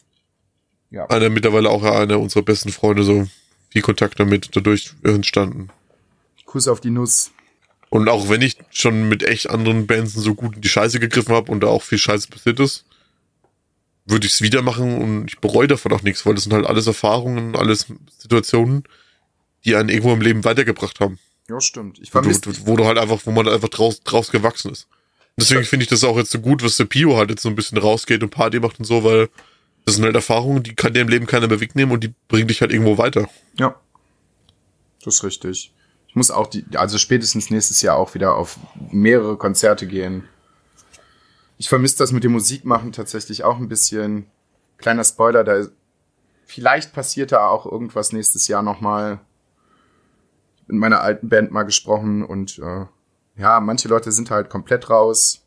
[0.91, 1.05] Ja.
[1.07, 3.27] Einer mittlerweile auch einer unserer besten Freunde, so
[3.69, 5.69] viel Kontakt damit dadurch entstanden.
[6.45, 7.31] Kuss auf die Nuss.
[7.89, 11.33] Und auch wenn ich schon mit echt anderen Bands so gut in die Scheiße gegriffen
[11.33, 12.85] habe und da auch viel Scheiße passiert ist,
[14.05, 16.65] würde ich es wieder machen und ich bereue davon auch nichts, weil das sind halt
[16.65, 17.87] alles Erfahrungen, alles
[18.17, 18.83] Situationen,
[19.65, 21.19] die einen irgendwo im Leben weitergebracht haben.
[21.47, 21.99] Ja, stimmt.
[21.99, 24.87] Ich Wo vermisse wo du halt einfach, wo man einfach draus, draus gewachsen ist.
[25.37, 27.55] Deswegen finde ich das auch jetzt so gut, was der Pio halt jetzt so ein
[27.55, 29.29] bisschen rausgeht und Party macht und so, weil
[29.89, 32.47] das sind halt Erfahrungen, die kann dir im Leben keiner mehr wegnehmen und die bringen
[32.47, 33.27] dich halt irgendwo weiter.
[33.57, 33.75] Ja.
[35.03, 35.73] Das ist richtig.
[36.07, 38.57] Ich muss auch die, also spätestens nächstes Jahr auch wieder auf
[38.91, 40.27] mehrere Konzerte gehen.
[41.57, 44.27] Ich vermisse das mit dem Musikmachen tatsächlich auch ein bisschen.
[44.77, 45.67] Kleiner Spoiler, da
[46.45, 49.19] vielleicht passiert da auch irgendwas nächstes Jahr nochmal.
[50.67, 52.85] Mit meiner alten Band mal gesprochen und äh,
[53.37, 55.43] ja, manche Leute sind halt komplett raus.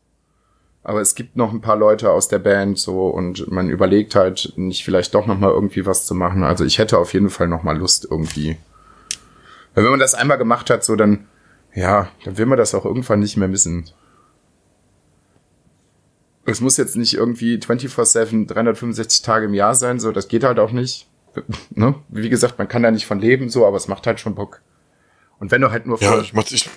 [0.83, 4.53] Aber es gibt noch ein paar Leute aus der Band so und man überlegt halt
[4.57, 6.43] nicht vielleicht doch noch mal irgendwie was zu machen.
[6.43, 8.57] Also ich hätte auf jeden Fall noch mal Lust irgendwie.
[9.73, 11.27] Weil wenn man das einmal gemacht hat, so dann
[11.73, 13.89] ja, dann will man das auch irgendwann nicht mehr missen.
[16.45, 20.59] Es muss jetzt nicht irgendwie 24/7 365 Tage im Jahr sein, so das geht halt
[20.59, 21.07] auch nicht.
[21.71, 21.95] ne?
[22.09, 24.61] Wie gesagt, man kann da nicht von leben so, aber es macht halt schon Bock.
[25.39, 26.69] Und wenn du halt nur Ja, ich mach's, ich,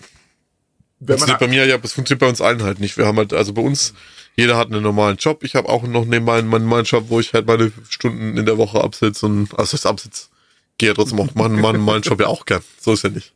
[1.04, 2.96] funktioniert bei mir ja, das funktioniert bei uns allen halt nicht.
[2.96, 3.94] Wir haben halt, also bei uns,
[4.36, 5.44] jeder hat einen normalen Job.
[5.44, 8.58] Ich habe auch noch nebenbei meinen, meinen Job, wo ich halt meine Stunden in der
[8.58, 10.28] Woche absitze und, also das absitze,
[10.78, 12.62] gehe ja trotzdem auch, machen meinen normalen Job ja auch gern.
[12.80, 13.32] So ist ja nicht.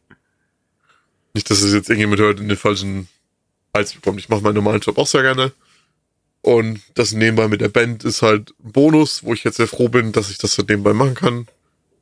[1.35, 3.09] Nicht, dass es jetzt irgendjemand hört in den falschen
[3.75, 4.19] Hals bekommt.
[4.19, 5.53] Ich mache meinen normalen Job auch sehr gerne.
[6.43, 9.89] Und das nebenbei mit der Band ist halt ein Bonus, wo ich jetzt sehr froh
[9.89, 11.47] bin, dass ich das halt nebenbei machen kann.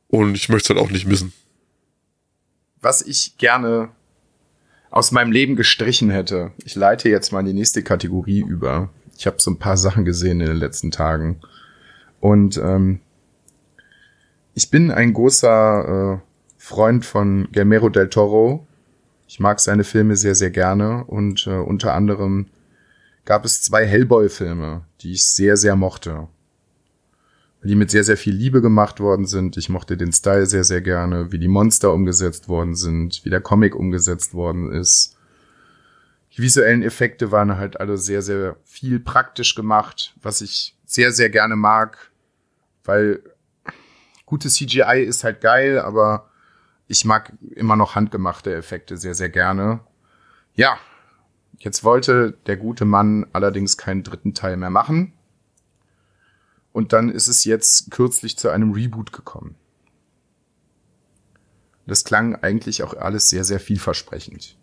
[0.07, 1.33] Und ich möchte es halt auch nicht missen.
[2.81, 3.91] was ich gerne
[4.91, 6.51] aus meinem Leben gestrichen hätte.
[6.63, 8.89] Ich leite jetzt mal in die nächste Kategorie über.
[9.17, 11.41] Ich habe so ein paar Sachen gesehen in den letzten Tagen.
[12.19, 12.99] Und ähm,
[14.53, 16.19] ich bin ein großer äh,
[16.57, 18.65] Freund von Guillermo del Toro.
[19.27, 21.03] Ich mag seine Filme sehr, sehr gerne.
[21.05, 22.47] Und äh, unter anderem
[23.25, 26.27] gab es zwei Hellboy-Filme, die ich sehr, sehr mochte.
[27.61, 29.57] Die mit sehr, sehr viel Liebe gemacht worden sind.
[29.57, 33.41] Ich mochte den Style sehr, sehr gerne, wie die Monster umgesetzt worden sind, wie der
[33.41, 35.17] Comic umgesetzt worden ist.
[36.33, 41.29] Die visuellen Effekte waren halt alle sehr, sehr viel praktisch gemacht, was ich sehr, sehr
[41.29, 42.11] gerne mag,
[42.85, 43.21] weil
[44.25, 46.29] gute CGI ist halt geil, aber
[46.87, 49.81] ich mag immer noch handgemachte Effekte sehr, sehr gerne.
[50.55, 50.77] Ja,
[51.57, 55.13] jetzt wollte der gute Mann allerdings keinen dritten Teil mehr machen.
[56.79, 59.55] Und dann ist es jetzt kürzlich zu einem Reboot gekommen.
[61.85, 64.55] Das klang eigentlich auch alles sehr, sehr vielversprechend.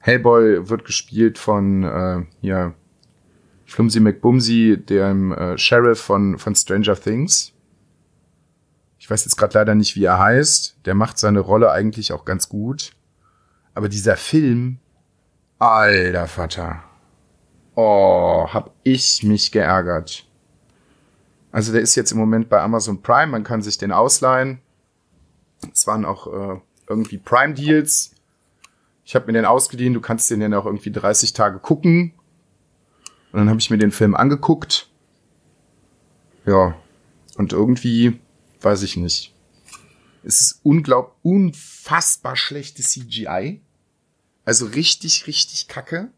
[0.00, 2.74] Hellboy wird gespielt von äh, ja,
[3.64, 7.54] Flumsy McBumsy, dem äh, Sheriff von, von Stranger Things.
[8.98, 10.80] Ich weiß jetzt gerade leider nicht, wie er heißt.
[10.84, 12.92] Der macht seine Rolle eigentlich auch ganz gut.
[13.72, 14.80] Aber dieser Film,
[15.58, 16.84] alter Vater.
[17.74, 20.26] Oh, hab ich mich geärgert.
[21.52, 24.60] Also der ist jetzt im Moment bei Amazon Prime, man kann sich den ausleihen.
[25.72, 28.12] Es waren auch äh, irgendwie Prime-Deals.
[29.04, 32.14] Ich habe mir den ausgeliehen, du kannst den dann auch irgendwie 30 Tage gucken.
[33.32, 34.88] Und dann habe ich mir den Film angeguckt.
[36.46, 36.74] Ja,
[37.36, 38.18] und irgendwie,
[38.60, 39.34] weiß ich nicht.
[40.24, 43.60] Es ist unglaublich, unfassbar schlechtes CGI.
[44.44, 46.10] Also richtig, richtig kacke.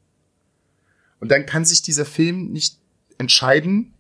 [1.21, 2.79] Und dann kann sich dieser Film nicht
[3.19, 3.94] entscheiden,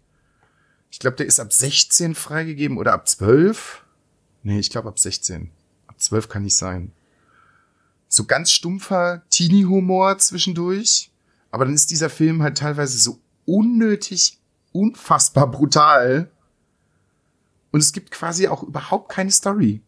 [0.94, 3.82] ich glaube, der ist ab 16 freigegeben oder ab 12.
[4.44, 5.50] Nee, ich glaube ab 16.
[5.88, 6.92] Ab 12 kann nicht sein.
[8.06, 11.10] So ganz stumpfer Teenie-Humor zwischendurch.
[11.50, 14.38] Aber dann ist dieser Film halt teilweise so unnötig,
[14.70, 16.30] unfassbar brutal.
[17.72, 19.82] Und es gibt quasi auch überhaupt keine Story.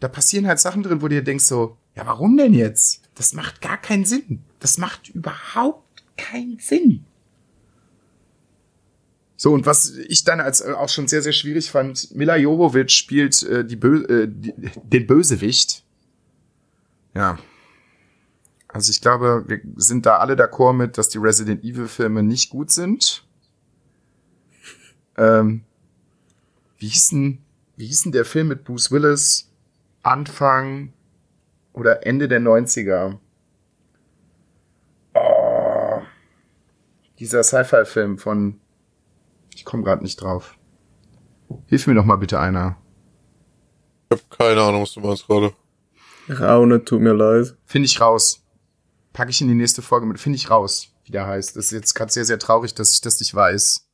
[0.00, 3.02] Da passieren halt Sachen drin, wo du dir denkst so, ja, warum denn jetzt?
[3.14, 4.42] Das macht gar keinen Sinn.
[4.58, 7.04] Das macht überhaupt keinen Sinn.
[9.40, 12.90] So, und was ich dann als äh, auch schon sehr, sehr schwierig fand, Mila Jovovich
[12.90, 15.82] spielt äh, die Bö äh, die, den Bösewicht.
[17.14, 17.38] Ja.
[18.68, 22.50] Also ich glaube, wir sind da alle d'accord mit, dass die Resident Evil Filme nicht
[22.50, 23.24] gut sind.
[25.16, 25.64] Ähm,
[26.76, 27.38] wie hieß denn,
[27.78, 29.50] wie hieß denn der Film mit Bruce Willis?
[30.02, 30.92] Anfang
[31.72, 33.16] oder Ende der 90er.
[35.14, 36.02] Oh,
[37.18, 38.60] dieser Sci-Fi-Film von
[39.60, 40.54] ich komme gerade nicht drauf.
[41.66, 42.78] Hilf mir doch mal bitte einer.
[44.08, 45.52] Ich habe keine Ahnung, was du meinst gerade.
[46.30, 47.54] Raune, tut mir leid.
[47.66, 48.40] Finde ich raus.
[49.12, 50.18] Packe ich in die nächste Folge mit.
[50.18, 51.56] Finde ich raus, wie der heißt.
[51.56, 53.86] Das ist jetzt gerade sehr, sehr traurig, dass ich das nicht weiß.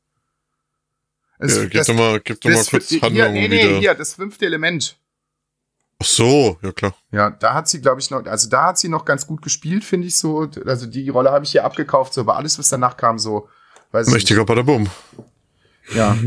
[1.40, 3.62] Es- Ja, gib das- doch mal, gib doch mal das- kurz hier, Handlung nee, nee,
[3.68, 3.78] wieder.
[3.78, 4.96] hier, das fünfte Element.
[6.00, 6.94] Ach so, ja klar.
[7.10, 9.82] Ja, da hat sie, glaube ich, noch, also da hat sie noch ganz gut gespielt,
[9.82, 10.48] finde ich so.
[10.64, 13.48] Also die Rolle habe ich hier abgekauft, so, aber alles, was danach kam, so,
[13.90, 14.88] weiß ich Mächtiger Badabum.
[15.94, 16.16] Ja.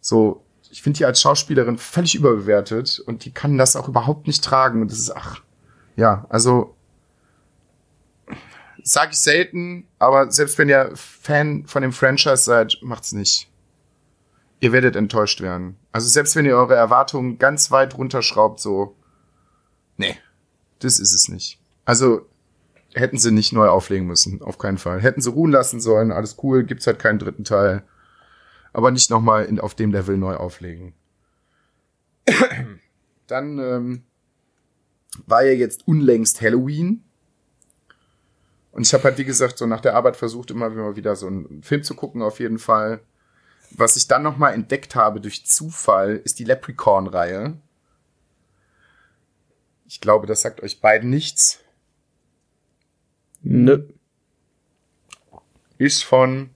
[0.00, 4.42] So, ich finde die als Schauspielerin völlig überbewertet und die kann das auch überhaupt nicht
[4.42, 4.80] tragen.
[4.80, 5.42] Und das ist, ach,
[5.96, 6.74] ja, also
[8.82, 13.50] sage ich selten, aber selbst wenn ihr Fan von dem Franchise seid, macht's nicht.
[14.60, 15.76] Ihr werdet enttäuscht werden.
[15.92, 18.96] Also selbst wenn ihr eure Erwartungen ganz weit runterschraubt, so,
[19.96, 20.16] nee,
[20.80, 21.58] das ist es nicht.
[21.84, 22.26] Also
[22.94, 25.00] hätten sie nicht neu auflegen müssen, auf keinen Fall.
[25.00, 27.82] Hätten sie ruhen lassen sollen, alles cool, gibt's halt keinen dritten Teil.
[28.72, 30.94] Aber nicht nochmal auf dem Level neu auflegen.
[33.26, 34.02] Dann ähm,
[35.26, 37.04] war ja jetzt unlängst Halloween.
[38.72, 41.62] Und ich habe halt, wie gesagt, so nach der Arbeit versucht, immer wieder so einen
[41.62, 43.00] Film zu gucken, auf jeden Fall.
[43.70, 47.58] Was ich dann nochmal entdeckt habe durch Zufall, ist die Leprechaun-Reihe.
[49.86, 51.60] Ich glaube, das sagt euch beiden nichts.
[53.42, 53.88] Nö.
[55.78, 56.50] Ist von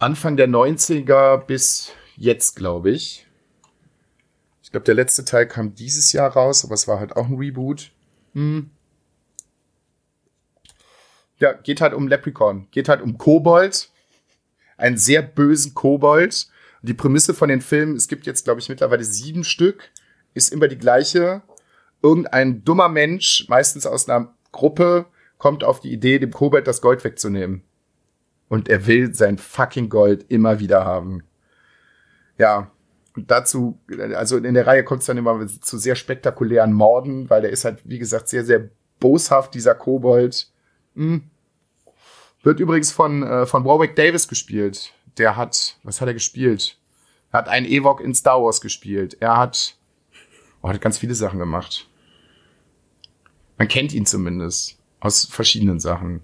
[0.00, 3.26] Anfang der 90er bis jetzt, glaube ich.
[4.62, 7.36] Ich glaube, der letzte Teil kam dieses Jahr raus, aber es war halt auch ein
[7.36, 7.92] Reboot.
[8.32, 8.70] Hm.
[11.38, 12.66] Ja, geht halt um Leprechaun.
[12.70, 13.90] Geht halt um Kobold.
[14.78, 16.48] Einen sehr bösen Kobold.
[16.80, 19.90] Die Prämisse von den Filmen, es gibt jetzt, glaube ich, mittlerweile sieben Stück,
[20.32, 21.42] ist immer die gleiche.
[22.02, 25.04] Irgendein dummer Mensch, meistens aus einer Gruppe,
[25.36, 27.64] kommt auf die Idee, dem Kobold das Gold wegzunehmen.
[28.50, 31.22] Und er will sein fucking Gold immer wieder haben.
[32.36, 32.70] Ja,
[33.14, 33.78] und dazu,
[34.14, 37.64] also in der Reihe kommt es dann immer zu sehr spektakulären Morden, weil der ist
[37.64, 40.50] halt, wie gesagt, sehr, sehr boshaft, dieser Kobold.
[40.96, 41.30] Hm.
[42.42, 44.92] Wird übrigens von, äh, von Warwick Davis gespielt.
[45.16, 46.76] Der hat, was hat er gespielt?
[47.30, 49.16] Er hat einen Ewok in Star Wars gespielt.
[49.20, 49.76] Er hat,
[50.62, 51.88] oh, hat ganz viele Sachen gemacht.
[53.58, 56.22] Man kennt ihn zumindest aus verschiedenen Sachen.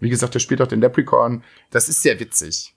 [0.00, 1.42] Wie gesagt, er spielt auch den Leprechaun.
[1.70, 2.74] Das ist sehr witzig.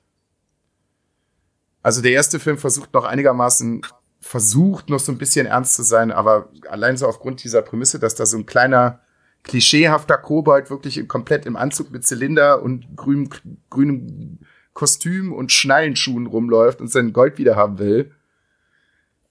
[1.84, 3.82] Also der erste Film versucht noch einigermaßen,
[4.19, 8.15] versucht noch so ein bisschen ernst zu sein, aber allein so aufgrund dieser Prämisse, dass
[8.15, 9.01] da so ein kleiner,
[9.43, 13.30] klischeehafter Kobold wirklich komplett im Anzug mit Zylinder und grünem,
[13.72, 14.39] grünem
[14.74, 18.11] Kostüm und Schnallenschuhen rumläuft und sein Gold wieder haben will,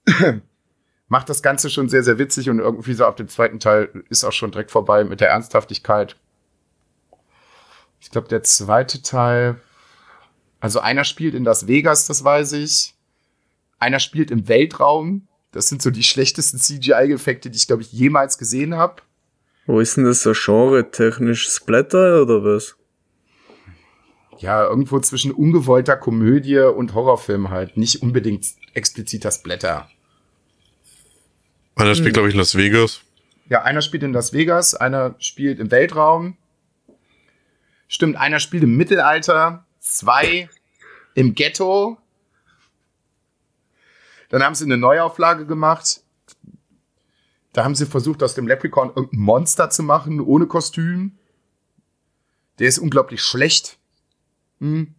[1.07, 4.23] macht das Ganze schon sehr, sehr witzig und irgendwie so ab dem zweiten Teil ist
[4.23, 6.17] auch schon direkt vorbei mit der Ernsthaftigkeit.
[8.01, 9.61] Ich glaube, der zweite Teil,
[10.59, 12.95] also einer spielt in Las Vegas, das weiß ich.
[13.79, 15.27] Einer spielt im Weltraum.
[15.51, 19.01] Das sind so die schlechtesten CGI-Effekte, die ich, glaube ich, jemals gesehen habe.
[19.65, 22.75] Wo ist denn das so genre-technisch Splatter oder was?
[24.39, 27.77] Ja, irgendwo zwischen ungewollter Komödie und Horrorfilm halt.
[27.77, 29.87] Nicht unbedingt expliziter Splatter.
[31.75, 33.01] Einer spielt, glaube ich, in Las Vegas.
[33.49, 36.37] Ja, einer spielt in Las Vegas, einer spielt im Weltraum.
[37.91, 40.49] Stimmt, einer spielt im Mittelalter, zwei
[41.13, 41.97] im Ghetto.
[44.29, 46.01] Dann haben sie eine Neuauflage gemacht.
[47.51, 51.17] Da haben sie versucht, aus dem Leprechaun irgendein Monster zu machen, ohne Kostüm.
[52.59, 53.77] Der ist unglaublich schlecht.
[54.61, 54.95] Hm.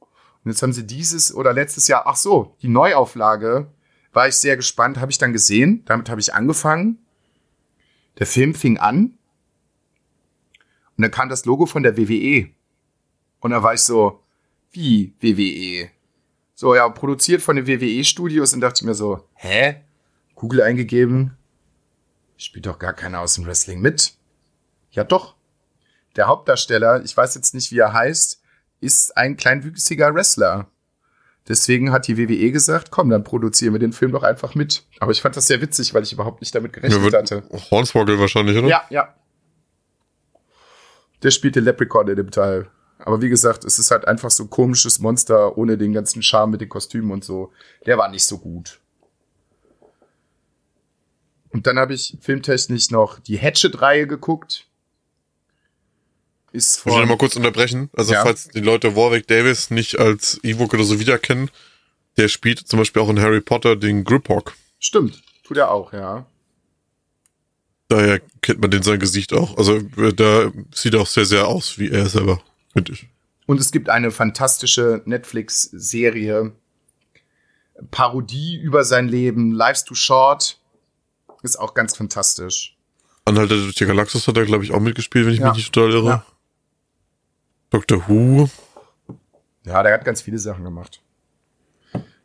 [0.00, 3.70] Und jetzt haben sie dieses oder letztes Jahr, ach so, die Neuauflage,
[4.14, 5.84] war ich sehr gespannt, habe ich dann gesehen.
[5.84, 6.96] Damit habe ich angefangen.
[8.18, 9.15] Der Film fing an.
[10.96, 12.48] Und dann kam das Logo von der WWE.
[13.40, 14.22] Und da war ich so,
[14.72, 15.90] wie WWE?
[16.54, 19.82] So, ja, produziert von den WWE-Studios und dachte ich mir so, hä?
[20.34, 21.36] Google eingegeben.
[22.38, 24.14] Spielt doch gar keiner aus dem Wrestling mit.
[24.90, 25.34] Ja, doch.
[26.16, 28.40] Der Hauptdarsteller, ich weiß jetzt nicht, wie er heißt,
[28.80, 30.68] ist ein kleinwüchsiger Wrestler.
[31.48, 34.84] Deswegen hat die WWE gesagt, komm, dann produzieren wir den Film doch einfach mit.
[34.98, 37.44] Aber ich fand das sehr witzig, weil ich überhaupt nicht damit gerechnet Ja, hatte.
[37.70, 38.68] Hornswoggle wahrscheinlich, oder?
[38.68, 39.14] Ja, ja.
[41.22, 42.68] Der spielt den Leprechaun in dem Teil.
[42.98, 46.52] Aber wie gesagt, es ist halt einfach so ein komisches Monster ohne den ganzen Charme
[46.52, 47.52] mit den Kostümen und so.
[47.84, 48.80] Der war nicht so gut.
[51.50, 54.66] Und dann habe ich filmtechnisch noch die Hatchet-Reihe geguckt.
[56.52, 57.90] Ist Muss ich mal von, kurz unterbrechen?
[57.94, 58.22] Also, Ja.
[58.22, 61.50] falls die Leute Warwick Davis nicht als Ewok oder so wiederkennen,
[62.16, 64.54] der spielt zum Beispiel auch in Harry Potter den Griphawk.
[64.78, 66.26] stimmt, tut er auch, ja.
[67.88, 69.56] Daher kennt man den sein Gesicht auch.
[69.58, 72.40] Also, äh, da sieht er auch sehr, sehr aus wie er selber,
[72.72, 73.08] finde ich.
[73.46, 76.52] Und es gibt eine fantastische Netflix-Serie,
[77.90, 80.58] Parodie über sein Leben, Life's Too Short.
[81.42, 82.76] Ist auch ganz fantastisch.
[83.24, 85.48] Anhalter durch die Galaxis hat er, glaube ich, auch mitgespielt, wenn ich Ja.
[85.48, 86.08] mich nicht total irre.
[86.08, 86.26] Ja.
[87.70, 88.48] Doctor Who.
[89.64, 91.00] Ja, der hat ganz viele Sachen gemacht.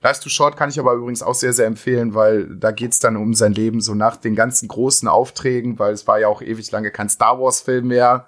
[0.04, 3.18] Life's Too Short kann ich aber übrigens auch sehr, sehr empfehlen, weil da geht's dann
[3.18, 6.72] um sein Leben so nach den ganzen großen Aufträgen, weil es war ja auch ewig
[6.72, 8.28] lange kein Star Wars-Film mehr.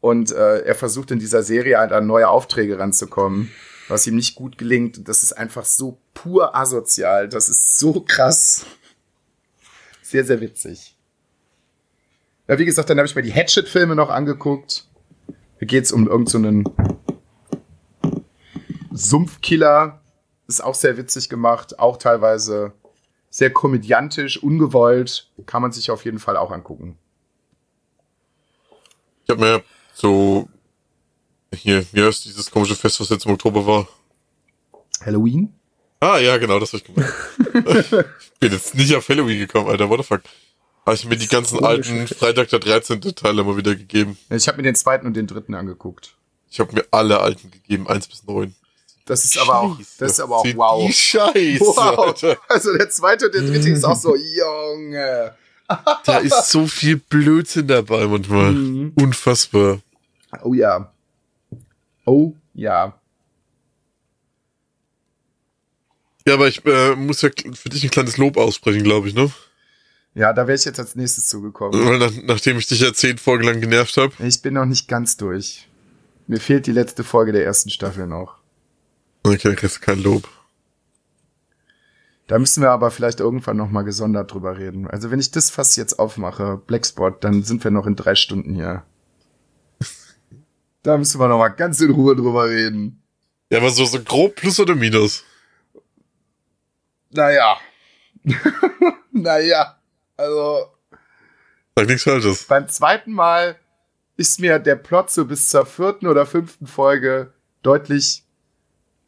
[0.00, 3.50] Und äh, er versucht in dieser Serie halt an neue Aufträge ranzukommen,
[3.88, 5.08] was ihm nicht gut gelingt.
[5.08, 7.28] Das ist einfach so pur asozial.
[7.28, 8.64] Das ist so krass.
[10.02, 10.96] Sehr, sehr witzig.
[12.46, 14.86] Ja, wie gesagt, dann habe ich mir die Hatchet-Filme noch angeguckt.
[15.58, 16.62] Da geht's um irgendeinen
[18.92, 20.00] so Sumpfkiller.
[20.48, 21.78] Ist auch sehr witzig gemacht.
[21.78, 22.72] Auch teilweise
[23.30, 25.30] sehr komödiantisch, ungewollt.
[25.46, 26.98] Kann man sich auf jeden Fall auch angucken.
[29.24, 30.48] Ich habe mir so
[31.52, 33.88] hier, wie heißt dieses komische Fest, was jetzt im Oktober war?
[35.04, 35.52] Halloween?
[36.00, 37.12] Ah, ja, genau, das hab ich gemacht.
[38.32, 40.22] ich bin jetzt nicht auf Halloween gekommen, Alter, what the fuck.
[40.84, 43.00] Habe ich mir die ganzen alten Freitag der 13.
[43.00, 44.16] Teile mal wieder gegeben.
[44.30, 46.16] Ich habe mir den zweiten und den dritten angeguckt.
[46.48, 48.54] Ich habe mir alle alten gegeben, eins bis neun.
[49.06, 50.86] Das ist aber auch, das ist aber auch wow.
[50.86, 52.36] Die Scheiße, Wow.
[52.48, 55.34] Also der zweite und der dritte ist auch so, Junge.
[56.04, 58.52] Da ist so viel Blödsinn dabei manchmal.
[58.52, 58.92] Mhm.
[59.00, 59.80] Unfassbar.
[60.42, 60.92] Oh ja.
[62.04, 62.98] Oh ja.
[66.26, 69.30] Ja, aber ich äh, muss ja für dich ein kleines Lob aussprechen, glaube ich, ne?
[70.14, 71.98] Ja, da wäre ich jetzt als nächstes zugekommen.
[71.98, 74.12] Nach, nachdem ich dich ja zehn Folgen lang genervt habe.
[74.18, 75.68] Ich bin noch nicht ganz durch.
[76.26, 78.35] Mir fehlt die letzte Folge der ersten Staffel noch.
[79.26, 80.28] Okay, kriegst kein Lob.
[82.28, 84.88] Da müssen wir aber vielleicht irgendwann noch mal gesondert drüber reden.
[84.88, 88.54] Also wenn ich das fast jetzt aufmache, Blackspot, dann sind wir noch in drei Stunden
[88.54, 88.84] hier.
[90.82, 93.02] Da müssen wir noch mal ganz in Ruhe drüber reden.
[93.50, 95.24] Ja, aber so, so grob Plus oder Minus?
[97.10, 97.56] Naja.
[99.12, 99.76] naja.
[100.16, 100.70] Also
[101.76, 102.44] Sag nichts Falsches.
[102.44, 103.56] beim zweiten Mal
[104.16, 108.25] ist mir der Plot so bis zur vierten oder fünften Folge deutlich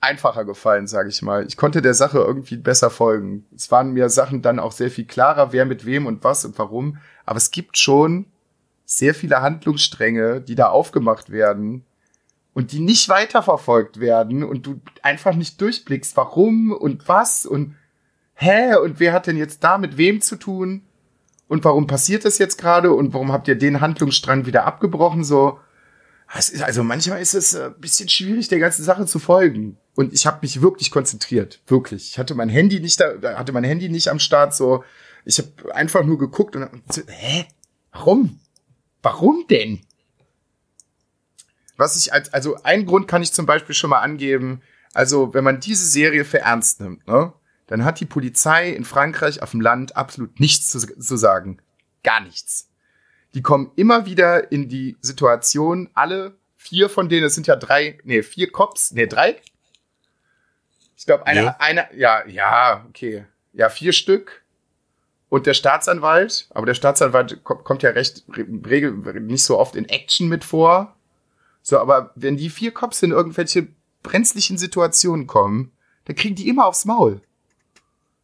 [0.01, 1.46] einfacher gefallen, sage ich mal.
[1.46, 3.46] Ich konnte der Sache irgendwie besser folgen.
[3.55, 6.59] Es waren mir Sachen dann auch sehr viel klarer, wer mit wem und was und
[6.59, 6.99] warum.
[7.26, 8.26] Aber es gibt schon
[8.84, 11.84] sehr viele Handlungsstränge, die da aufgemacht werden
[12.55, 17.76] und die nicht weiterverfolgt werden und du einfach nicht durchblickst, warum und was und
[18.34, 20.82] hä und wer hat denn jetzt da mit wem zu tun
[21.49, 25.59] und warum passiert das jetzt gerade und warum habt ihr den Handlungsstrang wieder abgebrochen so
[26.37, 30.26] ist, also manchmal ist es ein bisschen schwierig der ganzen Sache zu folgen und ich
[30.26, 34.09] habe mich wirklich konzentriert wirklich ich hatte mein Handy nicht da hatte mein Handy nicht
[34.09, 34.85] am Start so
[35.24, 37.47] ich habe einfach nur geguckt und hab so, hä
[37.93, 38.41] warum
[39.03, 39.81] warum denn
[41.79, 44.61] was ich als, also ein Grund kann ich zum Beispiel schon mal angeben.
[44.93, 47.33] Also, wenn man diese Serie für ernst nimmt, ne,
[47.68, 51.59] dann hat die Polizei in Frankreich auf dem Land absolut nichts zu, zu sagen.
[52.03, 52.68] Gar nichts.
[53.35, 57.99] Die kommen immer wieder in die Situation, alle vier von denen, es sind ja drei,
[58.05, 59.41] nee, vier Cops, nee, drei.
[60.97, 61.57] Ich glaube, einer, Ja.
[61.59, 63.24] einer, ja, ja, okay.
[63.53, 64.43] Ja, vier Stück.
[65.29, 69.76] Und der Staatsanwalt, aber der Staatsanwalt ko- kommt ja recht re- regel, nicht so oft
[69.76, 70.97] in Action mit vor.
[71.62, 73.68] So, aber wenn die vier Cops in irgendwelche
[74.03, 75.70] brenzlichen Situationen kommen,
[76.07, 77.20] dann kriegen die immer aufs Maul.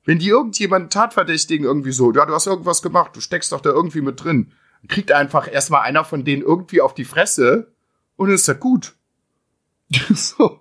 [0.07, 3.71] Wenn die irgendjemanden tatverdächtigen irgendwie so, ja, du hast irgendwas gemacht, du steckst doch da
[3.71, 4.53] irgendwie mit drin,
[4.89, 7.73] kriegt einfach erstmal einer von denen irgendwie auf die Fresse
[8.17, 8.95] und dann ist das gut.
[10.15, 10.61] so.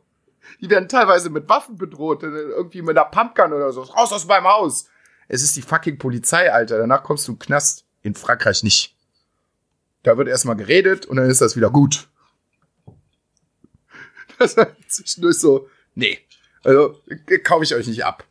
[0.61, 3.81] Die werden teilweise mit Waffen bedroht, irgendwie mit einer Pumpgun oder so.
[3.81, 4.87] Raus aus meinem Haus.
[5.27, 6.77] Es ist die fucking Polizei, Alter.
[6.77, 7.85] Danach kommst du den Knast.
[8.01, 8.97] In Frankreich nicht.
[10.03, 12.07] Da wird erstmal geredet und dann ist das wieder gut.
[14.39, 16.19] Das war zwischendurch so, nee.
[16.63, 18.25] Also, äh, kaufe ich euch nicht ab.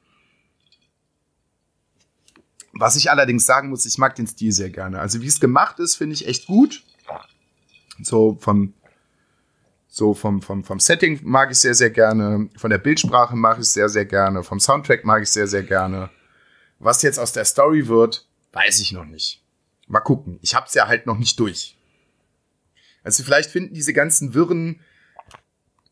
[2.82, 4.98] Was ich allerdings sagen muss, ich mag den Stil sehr gerne.
[4.98, 6.82] Also, wie es gemacht ist, finde ich echt gut.
[8.02, 8.74] So vom,
[9.86, 12.48] so vom, vom, vom Setting mag ich sehr, sehr gerne.
[12.56, 14.42] Von der Bildsprache mag ich sehr, sehr gerne.
[14.42, 16.10] Vom Soundtrack mag ich sehr, sehr gerne.
[16.80, 19.44] Was jetzt aus der Story wird, weiß ich noch nicht.
[19.86, 20.40] Mal gucken.
[20.42, 21.78] Ich hab's ja halt noch nicht durch.
[23.04, 24.80] Also vielleicht finden diese ganzen wirren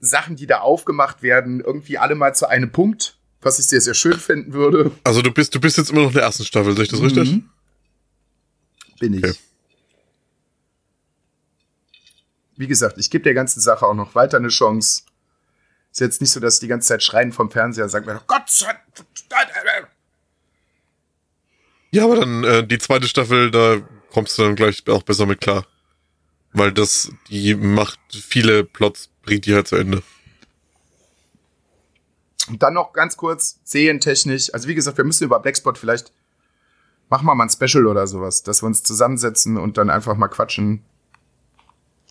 [0.00, 3.94] Sachen, die da aufgemacht werden, irgendwie alle mal zu einem Punkt, was ich sehr, sehr
[3.94, 4.90] schön finden würde.
[5.04, 7.00] Also du bist, du bist jetzt immer noch in der ersten Staffel, sehe ich das
[7.00, 7.32] richtig?
[7.32, 7.48] Mhm.
[8.98, 9.24] Bin ich.
[9.24, 9.34] Okay.
[12.56, 15.04] Wie gesagt, ich gebe der ganzen Sache auch noch weiter eine Chance.
[15.90, 18.48] Ist jetzt nicht so, dass die ganze Zeit schreien vom Fernseher und sagen, mir, Gott
[18.50, 18.72] sei
[19.28, 19.88] Dank.
[21.90, 23.78] Ja, aber dann äh, die zweite Staffel, da
[24.10, 25.66] kommst du dann gleich auch besser mit klar.
[26.52, 30.02] Weil das, die macht viele Plots, bringt die halt zu Ende.
[32.50, 34.52] Und dann noch ganz kurz, serientechnisch.
[34.52, 36.12] Also wie gesagt, wir müssen über Blackspot vielleicht,
[37.08, 40.28] machen wir mal ein Special oder sowas, dass wir uns zusammensetzen und dann einfach mal
[40.28, 40.84] quatschen,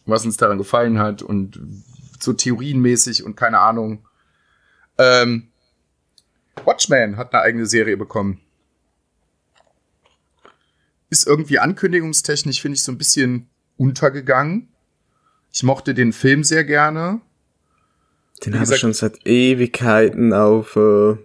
[0.06, 1.60] was uns daran gefallen hat und
[2.20, 4.08] so theorienmäßig und keine Ahnung.
[4.98, 5.50] Ähm,
[6.64, 8.40] Watchmen hat eine eigene Serie bekommen.
[11.10, 14.70] Ist irgendwie ankündigungstechnisch, finde ich, so ein bisschen untergegangen.
[15.52, 17.20] Ich mochte den Film sehr gerne.
[18.46, 21.18] Den habe ich schon seit Ewigkeiten auf, äh,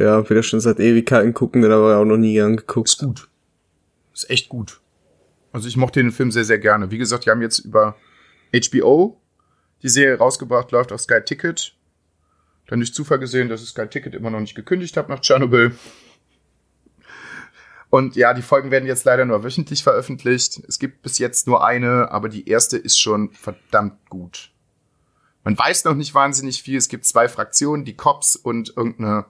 [0.00, 2.88] ja, wieder schon seit Ewigkeiten gucken, den aber auch noch nie angeguckt.
[2.88, 3.28] Ist gut.
[4.12, 4.80] Ist echt gut.
[5.52, 6.90] Also ich mochte den Film sehr, sehr gerne.
[6.90, 7.96] Wie gesagt, die haben jetzt über
[8.52, 9.20] HBO
[9.82, 11.74] die Serie rausgebracht, läuft auf Sky Ticket.
[12.66, 15.72] Dann durch Zufall gesehen, dass ich Sky Ticket immer noch nicht gekündigt habe nach Tschernobyl.
[17.90, 20.60] Und ja, die Folgen werden jetzt leider nur wöchentlich veröffentlicht.
[20.68, 24.50] Es gibt bis jetzt nur eine, aber die erste ist schon verdammt gut.
[25.48, 26.76] Man weiß noch nicht wahnsinnig viel.
[26.76, 29.24] Es gibt zwei Fraktionen, die Cops und irgendeine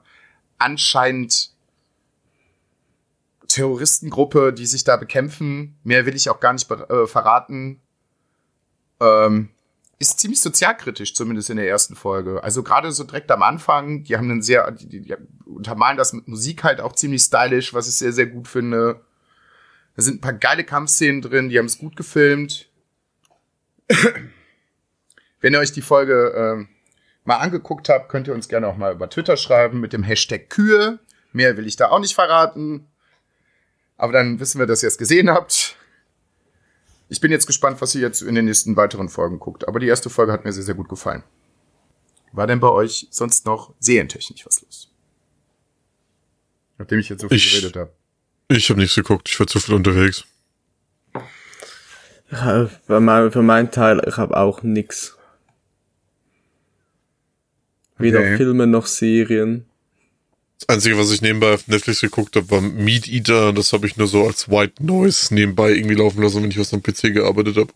[0.58, 1.50] anscheinend
[3.46, 5.78] Terroristengruppe, die sich da bekämpfen.
[5.84, 7.80] Mehr will ich auch gar nicht äh, verraten.
[8.98, 9.50] Ähm,
[10.00, 12.42] ist ziemlich sozialkritisch, zumindest in der ersten Folge.
[12.42, 15.14] Also gerade so direkt am Anfang, die haben einen sehr, die, die, die
[15.46, 19.02] untermalen das mit Musik halt auch ziemlich stylisch, was ich sehr, sehr gut finde.
[19.94, 22.68] Da sind ein paar geile Kampfszenen drin, die haben es gut gefilmt.
[25.40, 26.68] Wenn ihr euch die Folge ähm,
[27.24, 30.50] mal angeguckt habt, könnt ihr uns gerne auch mal über Twitter schreiben mit dem Hashtag
[30.50, 30.98] Kühe.
[31.32, 32.86] Mehr will ich da auch nicht verraten.
[33.96, 35.76] Aber dann wissen wir, dass ihr es gesehen habt.
[37.08, 39.66] Ich bin jetzt gespannt, was ihr jetzt in den nächsten weiteren Folgen guckt.
[39.66, 41.22] Aber die erste Folge hat mir sehr, sehr gut gefallen.
[42.32, 44.90] War denn bei euch sonst noch serientechnisch was los?
[46.76, 47.92] Nachdem ich jetzt so viel Ich- geredet habe.
[48.50, 50.24] Ich habe nichts geguckt, ich war zu viel unterwegs.
[52.30, 55.17] Ja, Für mein, für meinen Teil, ich habe auch nix.
[57.98, 58.36] Weder Okay.
[58.36, 59.64] Filme noch Serien.
[60.60, 63.52] Das Einzige, was ich nebenbei auf Netflix geguckt habe, war Meat Eater.
[63.52, 66.74] Das habe ich nur so als White Noise nebenbei irgendwie laufen lassen, wenn ich was
[66.74, 67.72] am PC gearbeitet habe.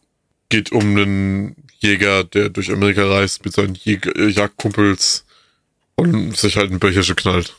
[0.49, 5.25] Geht um einen Jäger, der durch Amerika reist mit seinen Jäger äh, Jagdkumpels
[5.95, 7.57] und sich halt ein Böcherchen knallt.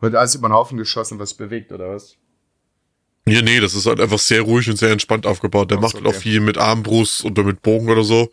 [0.00, 2.16] Wird alles über den Haufen geschossen, was bewegt, oder was?
[3.26, 5.70] Ja, nee, das ist halt einfach sehr ruhig und sehr entspannt aufgebaut.
[5.70, 6.20] Der Ach macht halt auch okay.
[6.20, 8.30] viel mit Armbrust oder mit Bogen oder so.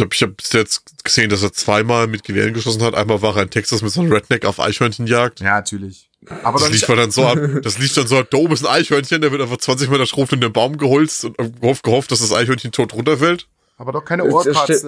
[0.00, 2.94] Ich habe ich hab bis jetzt gesehen, dass er zweimal mit Gewehren geschossen hat.
[2.94, 5.40] Einmal war er in Texas mit so einem Redneck auf Eichhörnchenjagd.
[5.40, 6.08] Ja, natürlich.
[6.42, 8.64] Aber Das lief nicht, dann so ab, das lief dann so ab, da oben ist
[8.64, 12.10] ein Eichhörnchen, der wird einfach 20 Meter schrumpft in den Baum geholzt und gehofft, gehofft,
[12.12, 13.46] dass das Eichhörnchen tot runterfällt.
[13.78, 14.84] aber doch keine Das-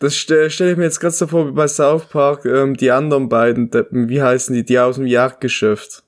[0.00, 2.90] das stelle stell ich mir jetzt gerade so vor wie bei South Park, ähm, die
[2.90, 6.02] anderen beiden Deppen, wie heißen die, die aus dem Jagdgeschäft.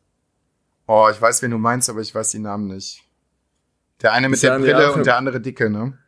[0.86, 3.02] Oh, ich weiß, wen du meinst, aber ich weiß die Namen nicht.
[4.02, 5.98] Der eine mit der Brille und der andere dicke, ne?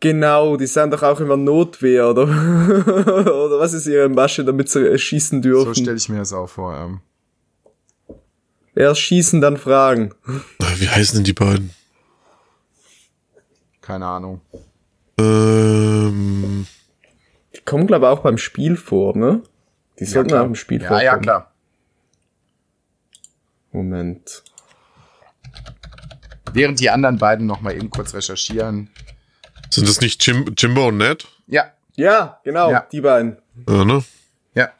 [0.00, 2.22] Genau, die sind doch auch immer Notwehr, oder?
[2.24, 5.74] oder was ist ihre Masche, damit sie äh, schießen So dürfen?
[5.74, 6.74] stelle ich mir das auch vor.
[6.74, 7.00] Ähm.
[8.74, 10.14] Erst schießen, dann fragen.
[10.76, 11.70] Wie heißen denn die beiden?
[13.82, 14.40] Keine Ahnung.
[15.18, 16.66] Ähm,
[17.54, 19.42] Die kommen, glaube ich, auch beim Spiel vor, ne?
[19.98, 20.42] Die sollten klar.
[20.42, 21.04] auch im Spiel Ja, vorkommen.
[21.04, 21.52] ja, klar.
[23.72, 24.44] Moment.
[26.52, 28.88] Während die anderen beiden noch mal eben kurz recherchieren.
[29.70, 31.26] Sind das nicht Jim, Jimbo und Ned?
[31.46, 32.86] Ja, Ja, genau, Ja.
[32.90, 33.36] die beiden.
[33.68, 34.02] Ja, ne?
[34.54, 34.72] ja.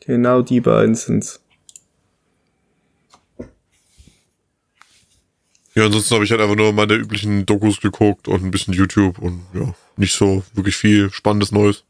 [0.00, 1.40] Genau die beiden sind's.
[5.74, 9.18] Ja, ansonsten habe ich halt einfach nur meine üblichen Dokus geguckt und ein bisschen YouTube
[9.18, 11.84] und ja, nicht so wirklich viel Spannendes Neues.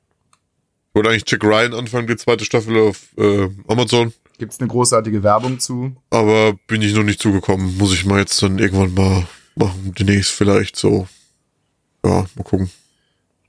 [0.91, 4.13] Ich wollte eigentlich Jack Ryan anfangen, die zweite Staffel auf äh, Amazon,
[4.43, 5.95] Gibt's eine großartige Werbung zu?
[6.11, 7.79] aber bin ich noch nicht zugekommen.
[7.79, 11.07] Muss ich mal jetzt dann irgendwann mal machen, demnächst vielleicht so.
[12.05, 12.69] Ja, mal gucken.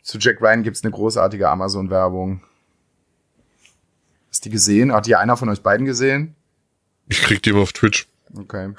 [0.03, 2.43] Zu Jack Ryan gibt's eine großartige Amazon-Werbung.
[4.29, 4.93] Hast die gesehen?
[4.93, 6.35] Hat die einer von euch beiden gesehen?
[7.07, 8.07] Ich krieg die immer auf Twitch.
[8.37, 8.71] Okay.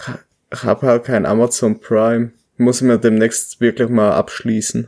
[0.53, 2.31] Ich habe halt kein Amazon Prime.
[2.59, 4.87] Muss ich mir demnächst wirklich mal abschließen.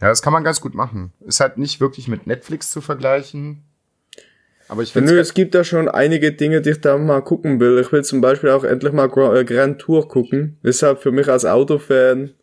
[0.00, 1.12] Ja, das kann man ganz gut machen.
[1.20, 3.62] Ist halt nicht wirklich mit Netflix zu vergleichen.
[4.68, 7.58] Aber ich Nö, finde es gibt da schon einige Dinge, die ich da mal gucken
[7.58, 7.78] will.
[7.80, 9.06] Ich will zum Beispiel auch endlich mal
[9.36, 10.58] äh, Grand Tour gucken.
[10.62, 12.34] Halt für mich als Autofan,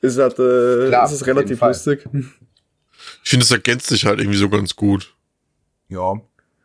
[0.00, 2.06] ist halt, äh, Klar, ist es relativ lustig.
[3.24, 5.14] Ich finde, es ergänzt sich halt irgendwie so ganz gut.
[5.88, 6.14] ja.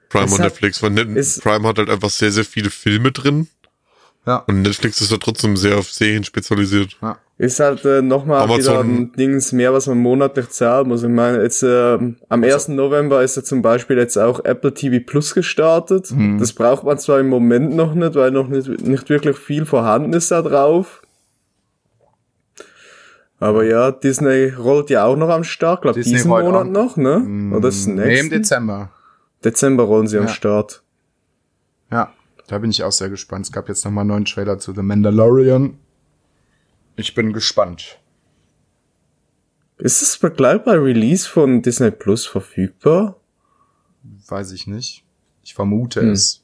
[0.09, 2.69] Prime Es und hat- Netflix, weil Net ist- Prime hat halt einfach sehr, sehr viele
[2.69, 3.47] Filme drin
[4.27, 4.37] Ja.
[4.47, 6.97] und Netflix ist ja trotzdem sehr auf Serien spezialisiert.
[7.01, 7.17] ja.
[7.43, 11.03] Ist halt äh, nochmal wieder ein Dings mehr, was man monatlich zahlen muss.
[11.03, 12.69] Ich meine, jetzt ähm, am 1.
[12.69, 16.09] November ist ja zum Beispiel jetzt auch Apple TV Plus gestartet.
[16.11, 16.39] Mhm.
[16.39, 20.13] Das braucht man zwar im Moment noch nicht, weil noch nicht, nicht wirklich viel vorhanden
[20.13, 21.01] ist da drauf.
[23.39, 26.95] Aber ja, Disney rollt ja auch noch am Start, glaub Disney diesen Monat auch- noch,
[26.97, 27.51] ne?
[27.53, 28.29] Oder ist Nee, im nächsten?
[28.29, 28.89] Dezember.
[29.43, 30.29] Dezember rollen sie am Ja.
[30.29, 30.81] Start.
[31.91, 32.13] Ja,
[32.47, 33.47] da bin ich auch sehr gespannt.
[33.47, 35.77] Es gab jetzt nochmal einen neuen Trailer zu The Mandalorian.
[36.95, 37.99] Ich bin gespannt.
[39.77, 43.19] Ist es gleich bei Release von Disney Plus verfügbar?
[44.27, 45.03] Weiß ich nicht.
[45.43, 46.11] Ich vermute hm.
[46.11, 46.43] es.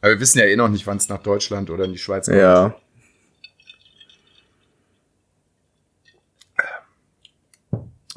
[0.00, 2.26] Aber wir wissen ja eh noch nicht, wann es nach Deutschland oder in die Schweiz
[2.26, 2.38] kommt.
[2.38, 2.74] Ja.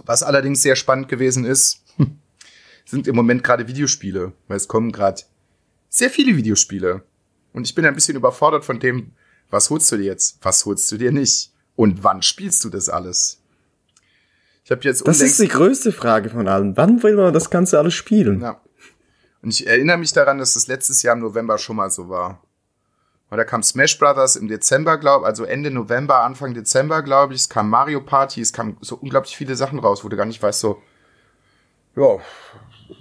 [0.05, 1.83] Was allerdings sehr spannend gewesen ist,
[2.85, 5.21] sind im Moment gerade Videospiele, weil es kommen gerade
[5.89, 7.03] sehr viele Videospiele.
[7.53, 9.13] Und ich bin ein bisschen überfordert von dem,
[9.53, 12.89] was holst du dir jetzt, was holst du dir nicht und wann spielst du das
[12.89, 13.39] alles?
[14.65, 16.75] Ich habe jetzt Das ist die größte Frage von allen.
[16.75, 18.41] Wann will man das Ganze alles spielen?
[18.41, 18.61] Ja.
[19.41, 22.41] Und ich erinnere mich daran, dass das letztes Jahr im November schon mal so war.
[23.29, 27.41] Und da kam Smash Brothers im Dezember, glaube also Ende November, Anfang Dezember, glaube ich.
[27.41, 30.41] Es kam Mario Party, es kamen so unglaublich viele Sachen raus, wo du gar nicht
[30.41, 30.81] weißt, so,
[31.95, 32.17] ja,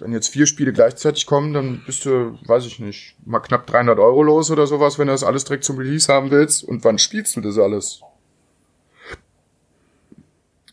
[0.01, 3.99] wenn jetzt vier Spiele gleichzeitig kommen, dann bist du, weiß ich nicht, mal knapp 300
[3.99, 6.64] Euro los oder sowas, wenn du das alles direkt zum Release haben willst.
[6.64, 8.01] Und wann spielst du das alles?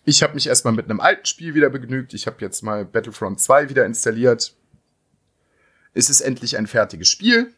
[0.05, 2.13] Ich habe mich erstmal mit einem alten Spiel wieder begnügt.
[2.13, 4.55] Ich habe jetzt mal Battlefront 2 wieder installiert
[5.93, 7.53] es ist endlich ein fertiges Spiel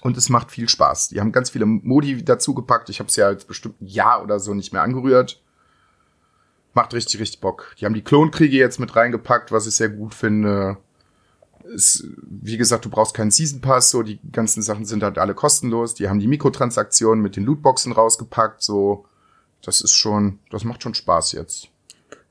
[0.00, 1.08] und es macht viel Spaß.
[1.08, 2.88] Die haben ganz viele Modi dazu gepackt.
[2.88, 5.42] Ich habe es ja jetzt bestimmt ein Jahr oder so nicht mehr angerührt.
[6.74, 7.74] Macht richtig, richtig Bock.
[7.78, 10.76] Die haben die Klonkriege jetzt mit reingepackt, was ich sehr gut finde.
[11.64, 15.34] Ist, wie gesagt, du brauchst keinen Season Pass, so die ganzen Sachen sind halt alle
[15.34, 15.94] kostenlos.
[15.94, 19.06] Die haben die Mikrotransaktionen mit den Lootboxen rausgepackt, so
[19.62, 21.68] das ist schon, das macht schon Spaß jetzt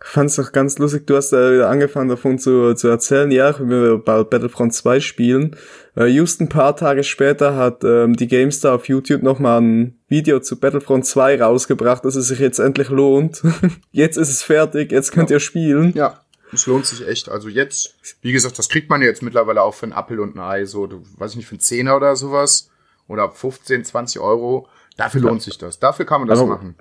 [0.04, 3.70] fand's doch ganz lustig, du hast da wieder angefangen davon zu, zu erzählen, ja, wenn
[3.70, 5.56] wir bald Battlefront 2 spielen.
[5.96, 10.40] Äh, just ein paar Tage später hat ähm, die GameStar auf YouTube nochmal ein Video
[10.42, 13.42] zu Battlefront 2 rausgebracht, dass es sich jetzt endlich lohnt.
[13.92, 15.38] jetzt ist es fertig, jetzt könnt ja.
[15.38, 15.94] ihr spielen.
[15.96, 17.30] Ja, es lohnt sich echt.
[17.30, 20.36] Also jetzt, wie gesagt, das kriegt man ja jetzt mittlerweile auch für einen Apfel und
[20.36, 22.70] ein Ei, so, du, weiß ich nicht, für einen Zehner oder sowas.
[23.08, 24.68] Oder 15, 20 Euro.
[24.98, 25.80] Dafür lohnt sich das.
[25.80, 26.76] Dafür kann man das Aber machen.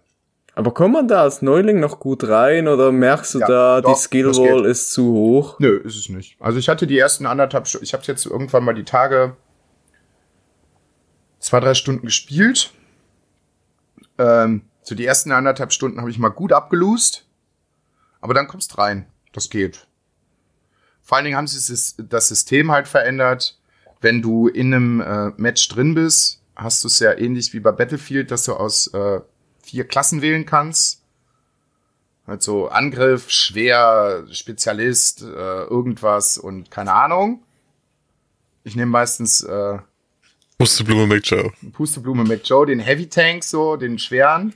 [0.55, 3.95] Aber kommt man da als Neuling noch gut rein oder merkst du ja, da, doch,
[3.95, 5.59] die Skillwall ist zu hoch?
[5.59, 6.37] Nö, ist es nicht.
[6.41, 9.37] Also ich hatte die ersten anderthalb Stunden, ich habe jetzt irgendwann mal die Tage
[11.39, 12.73] zwei, drei Stunden gespielt.
[14.19, 17.27] Ähm, so die ersten anderthalb Stunden habe ich mal gut abgelust.
[18.21, 19.07] Aber dann kommst rein.
[19.33, 19.87] Das geht.
[21.01, 23.59] Vor allen Dingen haben sie das System halt verändert.
[24.01, 27.73] Wenn du in einem äh, Match drin bist, hast du es ja ähnlich wie bei
[27.73, 29.21] Battlefield, dass du aus äh,
[29.63, 31.03] vier Klassen wählen kannst.
[32.27, 35.27] Also Angriff, Schwer, Spezialist, äh,
[35.65, 37.43] irgendwas und keine Ahnung.
[38.65, 39.79] Ich nehme meistens äh,
[40.59, 41.51] Pusteblume McJoe.
[41.73, 44.55] Pusteblume McJoe, den Heavy Tank so, den schweren.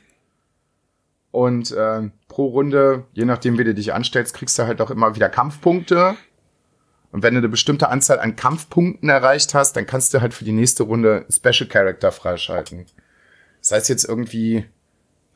[1.33, 5.17] Und äh, pro Runde, je nachdem, wie du dich anstellst, kriegst du halt auch immer
[5.17, 6.17] wieder Kampfpunkte.
[7.11, 10.45] Und wenn du eine bestimmte Anzahl an Kampfpunkten erreicht hast, dann kannst du halt für
[10.45, 12.87] die nächste Runde Special Character freischalten.
[13.61, 14.65] Das heißt jetzt irgendwie,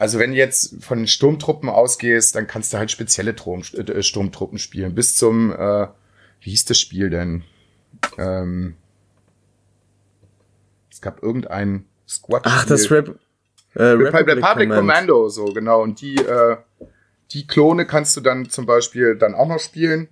[0.01, 4.03] also wenn du jetzt von den Sturmtruppen ausgehst, dann kannst du halt spezielle Trom, äh,
[4.03, 4.94] Sturmtruppen spielen.
[4.94, 5.88] Bis zum, äh,
[6.40, 7.44] wie hieß das Spiel denn?
[8.16, 8.76] Ähm,
[10.90, 12.44] es gab irgendein Squad.
[12.46, 13.18] Ach, das Rep
[13.74, 15.82] äh, Republic, Republic Commando, so genau.
[15.82, 16.57] Und die, äh,
[17.32, 20.09] die Klone kannst du dann zum Beispiel dann auch noch spielen.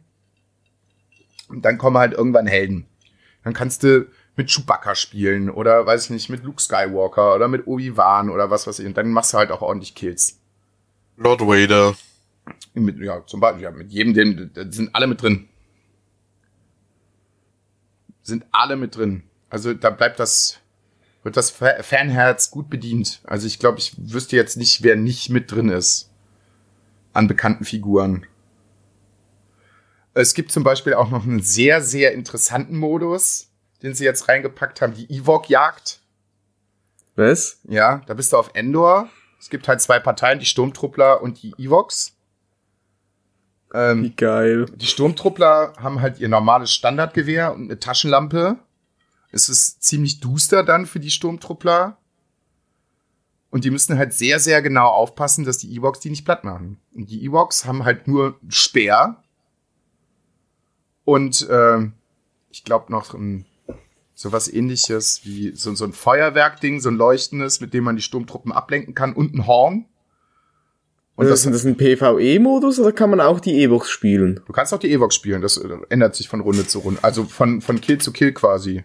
[1.48, 2.86] Und dann kommen halt irgendwann Helden.
[3.42, 4.06] Dann kannst du
[4.38, 8.68] mit Chewbacca spielen oder weiß ich nicht, mit Luke Skywalker oder mit Obi-Wan oder was
[8.68, 8.86] weiß ich.
[8.86, 10.38] Und dann machst du halt auch ordentlich Kills.
[11.16, 11.96] Lord Vader.
[12.72, 15.48] Mit, ja, zum Beispiel, ja, mit jedem, den, sind alle mit drin.
[18.22, 19.24] Sind alle mit drin.
[19.50, 20.60] Also da bleibt das,
[21.24, 23.20] wird das Fanherz gut bedient.
[23.24, 26.10] Also ich glaube, ich wüsste jetzt nicht, wer nicht mit drin ist.
[27.12, 28.24] An bekannten Figuren.
[30.14, 33.47] Es gibt zum Beispiel auch noch einen sehr, sehr interessanten Modus
[33.82, 36.00] den sie jetzt reingepackt haben, die Ewok-Jagd.
[37.16, 37.60] Was?
[37.64, 39.08] Ja, da bist du auf Endor.
[39.38, 42.16] Es gibt halt zwei Parteien, die Sturmtruppler und die Evox.
[43.72, 44.66] Ähm, Wie geil.
[44.74, 48.58] Die Sturmtruppler haben halt ihr normales Standardgewehr und eine Taschenlampe.
[49.30, 51.98] Es ist ziemlich duster dann für die Sturmtruppler.
[53.50, 56.78] Und die müssen halt sehr, sehr genau aufpassen, dass die Evox die nicht platt machen.
[56.94, 59.22] Und die Evox haben halt nur Speer.
[61.04, 61.88] Und äh,
[62.50, 63.46] ich glaube noch ein
[64.18, 68.50] sowas ähnliches wie so, so ein Feuerwerkding, so ein leuchtendes, mit dem man die Sturmtruppen
[68.50, 69.84] ablenken kann und ein Horn.
[71.14, 74.40] Und also das, ist das ein PvE-Modus oder kann man auch die Evox spielen?
[74.44, 76.98] Du kannst auch die Evox spielen, das äh, ändert sich von Runde zu Runde.
[77.04, 78.82] Also von, von Kill zu Kill quasi.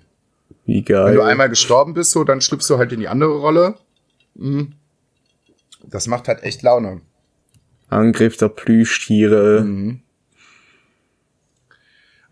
[0.65, 1.07] Wie geil.
[1.07, 3.75] Wenn du einmal gestorben bist, so, dann schlüpfst du halt in die andere Rolle.
[4.35, 4.73] Mhm.
[5.83, 7.01] Das macht halt echt Laune.
[7.89, 9.61] Angriff der Plüschtiere.
[9.61, 10.02] Mhm.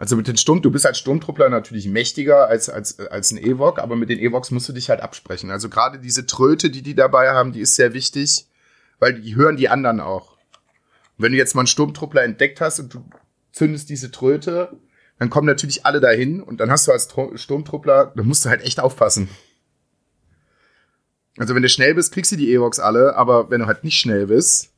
[0.01, 3.77] Also mit den Sturm, du bist als Sturmtruppler natürlich mächtiger als, als, als ein Evok,
[3.77, 5.51] aber mit den Evoks musst du dich halt absprechen.
[5.51, 8.47] Also gerade diese Tröte, die die dabei haben, die ist sehr wichtig,
[8.97, 10.31] weil die hören die anderen auch.
[10.31, 13.05] Und wenn du jetzt mal einen Sturmtruppler entdeckt hast und du
[13.51, 14.75] zündest diese Tröte,
[15.19, 18.63] dann kommen natürlich alle dahin und dann hast du als Sturmtruppler, da musst du halt
[18.63, 19.29] echt aufpassen.
[21.37, 23.99] Also wenn du schnell bist, kriegst du die Evox alle, aber wenn du halt nicht
[23.99, 24.71] schnell bist,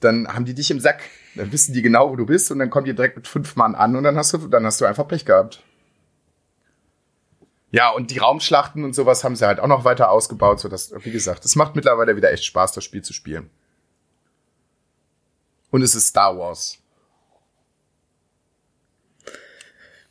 [0.00, 1.00] dann haben die dich im Sack.
[1.38, 3.76] Dann wissen die genau, wo du bist und dann kommen die direkt mit fünf Mann
[3.76, 5.62] an und dann hast du, dann hast du einfach Pech gehabt.
[7.70, 10.92] Ja, und die Raumschlachten und sowas haben sie halt auch noch weiter ausgebaut, so dass,
[11.04, 13.50] wie gesagt, es macht mittlerweile wieder echt Spaß, das Spiel zu spielen.
[15.70, 16.78] Und es ist Star Wars.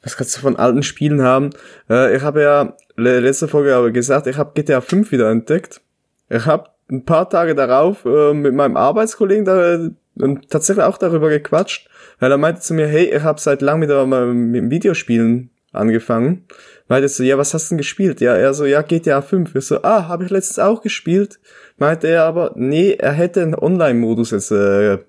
[0.01, 1.49] Was kannst du von alten Spielen haben?
[1.89, 5.81] Äh, ich habe ja letzte Folge aber gesagt, ich habe GTA 5 wieder entdeckt.
[6.29, 11.29] Ich habe ein paar Tage darauf äh, mit meinem Arbeitskollegen da und tatsächlich auch darüber
[11.29, 15.51] gequatscht, weil er meinte zu mir, hey, ich habe seit langem wieder mal mit Videospielen
[15.71, 16.45] angefangen.
[16.87, 18.21] Meinte so, ja, was hast du denn gespielt?
[18.21, 19.55] Ja, er so, ja, GTA 5.
[19.55, 21.39] Ich so, ah, habe ich letztens auch gespielt.
[21.77, 24.99] Meinte er aber, nee, er hätte einen Online-Modus jetzt äh,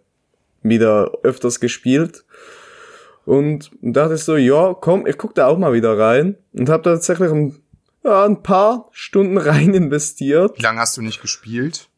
[0.62, 2.24] wieder öfters gespielt.
[3.24, 6.37] Und dachte so, ja, komm, ich guck da auch mal wieder rein.
[6.53, 7.57] Und habe tatsächlich ein,
[8.05, 10.59] ja, ein paar Stunden rein investiert.
[10.59, 11.88] Wie lange hast du nicht gespielt?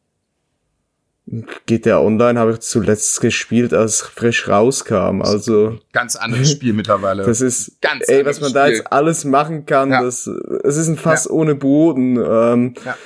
[1.65, 5.21] GTA Online habe ich zuletzt gespielt, als frisch rauskam.
[5.21, 7.23] Also ganz anderes Spiel mittlerweile.
[7.23, 8.61] Das ist ganz ey, was man Spiel.
[8.61, 9.91] da jetzt alles machen kann.
[9.91, 10.03] Ja.
[10.03, 11.31] Das, es ist ein Fass ja.
[11.31, 12.17] ohne Boden.
[12.17, 12.97] Ähm, ja.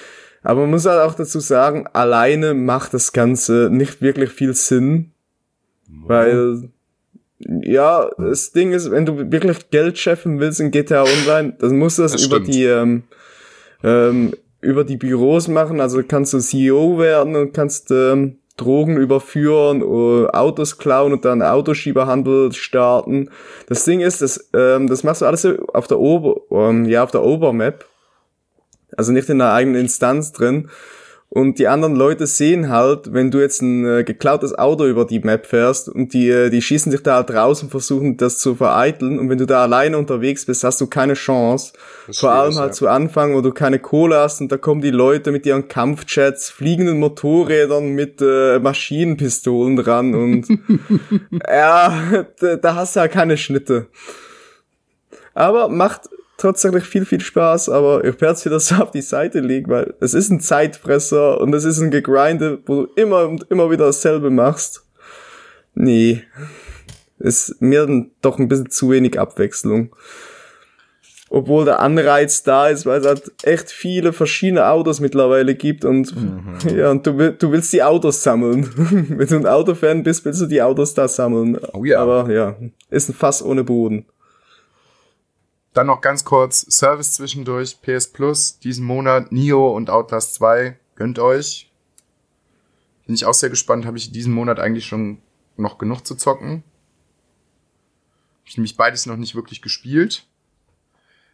[0.41, 5.11] Aber man muss halt auch dazu sagen, alleine macht das Ganze nicht wirklich viel Sinn,
[5.89, 6.07] oh.
[6.07, 6.69] weil
[7.61, 11.97] ja, das Ding ist, wenn du wirklich Geld schaffen willst in GTA Online, dann musst
[11.97, 12.53] du das, das über stimmt.
[12.53, 13.03] die ähm,
[13.83, 15.79] ähm, über die Büros machen.
[15.79, 21.41] Also kannst du CEO werden und kannst ähm, Drogen überführen, uh, Autos klauen und dann
[21.41, 23.29] Autoschieberhandel starten.
[23.67, 27.11] Das Ding ist, das, ähm, das machst du alles auf der Ober, ähm, ja, auf
[27.11, 27.85] der Obermap.
[28.95, 30.69] Also nicht in einer eigenen Instanz drin.
[31.35, 35.19] Und die anderen Leute sehen halt, wenn du jetzt ein äh, geklautes Auto über die
[35.19, 38.55] Map fährst und die, äh, die schießen sich da halt raus und versuchen das zu
[38.55, 39.19] vereiteln.
[39.19, 41.73] Und wenn du da alleine unterwegs bist, hast du keine Chance.
[42.13, 42.71] Vor allem halt ja.
[42.71, 46.49] zu Anfang, wo du keine Kohle hast und da kommen die Leute mit ihren Kampfjets,
[46.51, 50.47] fliegenden Motorrädern mit äh, Maschinenpistolen dran und
[51.49, 52.25] ja,
[52.61, 53.87] da, hast du ja keine Schnitte.
[55.33, 56.03] Aber macht
[56.37, 59.93] tatsächlich viel, viel Spaß, aber ich werde es wieder so auf die Seite legen, weil
[59.99, 63.85] es ist ein Zeitfresser und es ist ein Gegrinde, wo du immer und immer wieder
[63.85, 64.85] dasselbe machst.
[65.73, 66.23] Nee.
[67.19, 69.95] Ist mir dann doch ein bisschen zu wenig Abwechslung.
[71.29, 76.15] Obwohl der Anreiz da ist, weil es halt echt viele verschiedene Autos mittlerweile gibt und
[76.15, 76.57] mhm.
[76.77, 78.69] ja, und du, du willst die Autos sammeln.
[79.09, 81.57] Wenn du ein Autofan bist, willst du die Autos da sammeln.
[81.73, 81.99] Oh ja.
[81.99, 82.55] Aber ja,
[82.89, 84.05] ist ein Fass ohne Boden.
[85.75, 91.19] Dann noch ganz kurz Service zwischendurch, PS Plus, diesen Monat, Nio und Outlast 2, gönnt
[91.19, 91.69] euch.
[93.05, 95.21] Bin ich auch sehr gespannt, habe ich diesen Monat eigentlich schon
[95.57, 96.63] noch genug zu zocken.
[98.39, 100.25] Hab ich nämlich beides noch nicht wirklich gespielt.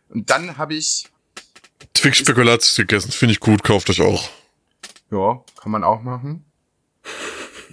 [0.09, 1.07] Und dann habe ich
[1.93, 4.27] Twix Spekulatius gegessen, finde ich gut, kauft euch auch.
[5.11, 6.45] Ja, kann man auch machen.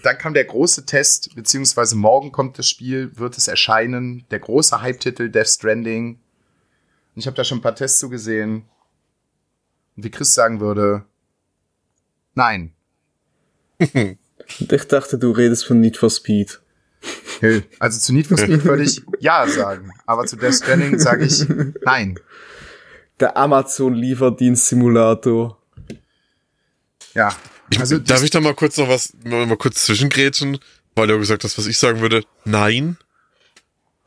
[0.03, 4.27] Dann kam der große Test, beziehungsweise morgen kommt das Spiel, wird es erscheinen.
[4.31, 6.21] Der große Hype-Titel Death Stranding
[7.19, 8.69] und ich habe da schon ein paar Tests zu gesehen.
[9.97, 11.05] Und wie Chris sagen würde,
[12.37, 12.73] nein.
[13.81, 16.61] ich dachte, du redest von Need for Speed.
[17.81, 21.45] Also zu Need for Speed würde ich ja sagen, aber zu Death Stranding sage ich
[21.85, 22.21] nein.
[23.19, 25.61] Der Amazon-Lieferdienst-Simulator.
[27.15, 27.37] Ja.
[27.81, 30.61] Also Darf ich da mal kurz noch was, mal kurz zwischengrätschen,
[30.95, 32.23] weil du gesagt hast, was ich sagen würde?
[32.45, 32.97] Nein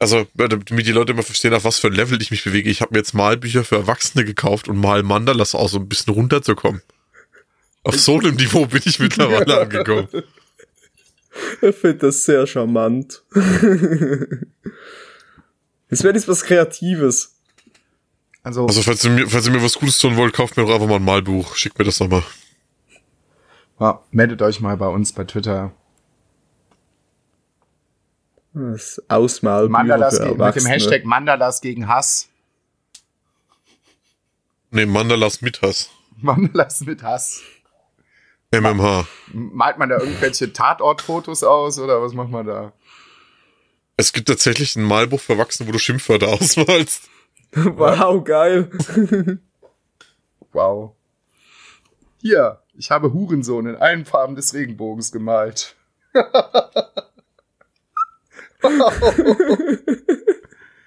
[0.01, 2.71] also damit die Leute immer verstehen, auf was für ein Level ich mich bewege.
[2.71, 6.15] Ich habe mir jetzt Malbücher für Erwachsene gekauft und mal Mandalas auch so ein bisschen
[6.15, 6.81] runterzukommen.
[7.83, 10.07] Auf so einem Niveau bin ich mittlerweile angekommen.
[11.61, 13.21] Ich finde das sehr charmant.
[15.91, 17.35] Jetzt wäre das was Kreatives.
[18.41, 20.73] Also, also falls, ihr mir, falls ihr mir was Gutes tun wollt, kauft mir doch
[20.73, 21.55] einfach mal ein Malbuch.
[21.55, 22.23] Schickt mir das nochmal.
[23.79, 25.73] Ja, meldet euch mal bei uns bei Twitter.
[28.53, 32.29] Das Ausmal Mandalas mit dem Hashtag Mandalas gegen Hass.
[34.71, 35.89] Nee, Mandalas mit Hass.
[36.17, 37.41] Mandalas mit Hass.
[38.53, 39.07] MMH.
[39.31, 42.73] Malt man da irgendwelche Tatortfotos aus oder was macht man da?
[43.95, 47.09] Es gibt tatsächlich ein Malbuch für Erwachsene, wo du Schimpfwörter ausmalst.
[47.53, 49.39] wow, geil.
[50.51, 50.93] wow.
[52.17, 55.75] Hier, ich habe Hurensohn in allen Farben des Regenbogens gemalt.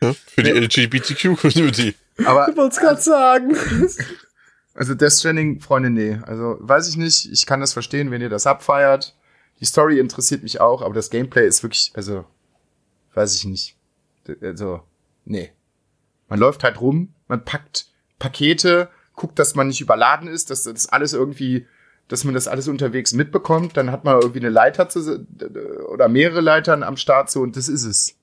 [0.00, 1.94] ja, für die LGBTQ-Community.
[2.24, 3.56] Aber ich wollte es gerade sagen.
[4.74, 6.18] Also Death Stranding, Freunde, nee.
[6.26, 7.30] Also weiß ich nicht.
[7.32, 9.14] Ich kann das verstehen, wenn ihr das abfeiert.
[9.60, 12.24] Die Story interessiert mich auch, aber das Gameplay ist wirklich, also
[13.14, 13.76] weiß ich nicht.
[14.40, 14.82] Also,
[15.24, 15.52] nee.
[16.28, 17.86] Man läuft halt rum, man packt
[18.18, 21.66] Pakete, guckt, dass man nicht überladen ist, dass das alles irgendwie,
[22.08, 23.76] dass man das alles unterwegs mitbekommt.
[23.76, 25.26] Dann hat man irgendwie eine Leiter zu,
[25.88, 28.16] oder mehrere Leitern am Start so und das ist es.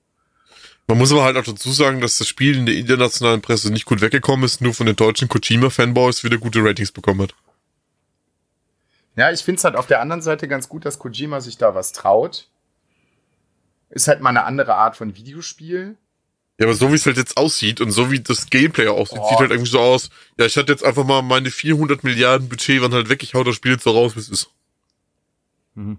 [0.88, 3.84] Man muss aber halt auch dazu sagen, dass das Spiel in der internationalen Presse nicht
[3.84, 7.34] gut weggekommen ist, nur von den deutschen Kojima-Fanboys wieder gute Ratings bekommen hat.
[9.14, 11.74] Ja, ich finde es halt auf der anderen Seite ganz gut, dass Kojima sich da
[11.74, 12.48] was traut.
[13.90, 15.96] Ist halt mal eine andere Art von Videospiel.
[16.62, 19.28] Ja, aber so wie es halt jetzt aussieht und so wie das Gameplay aussieht, oh.
[19.28, 20.10] sieht halt irgendwie so aus.
[20.38, 23.42] Ja, ich hatte jetzt einfach mal meine 400 Milliarden Budget waren halt weg, ich hau
[23.42, 24.48] das Spiel jetzt so raus, wie es ist.
[25.74, 25.98] Mhm.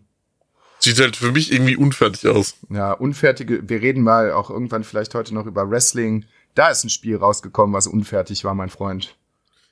[0.79, 2.55] Sieht halt für mich irgendwie unfertig aus.
[2.69, 6.23] Ja, unfertige, wir reden mal auch irgendwann vielleicht heute noch über Wrestling.
[6.55, 9.17] Da ist ein Spiel rausgekommen, was unfertig war, mein Freund.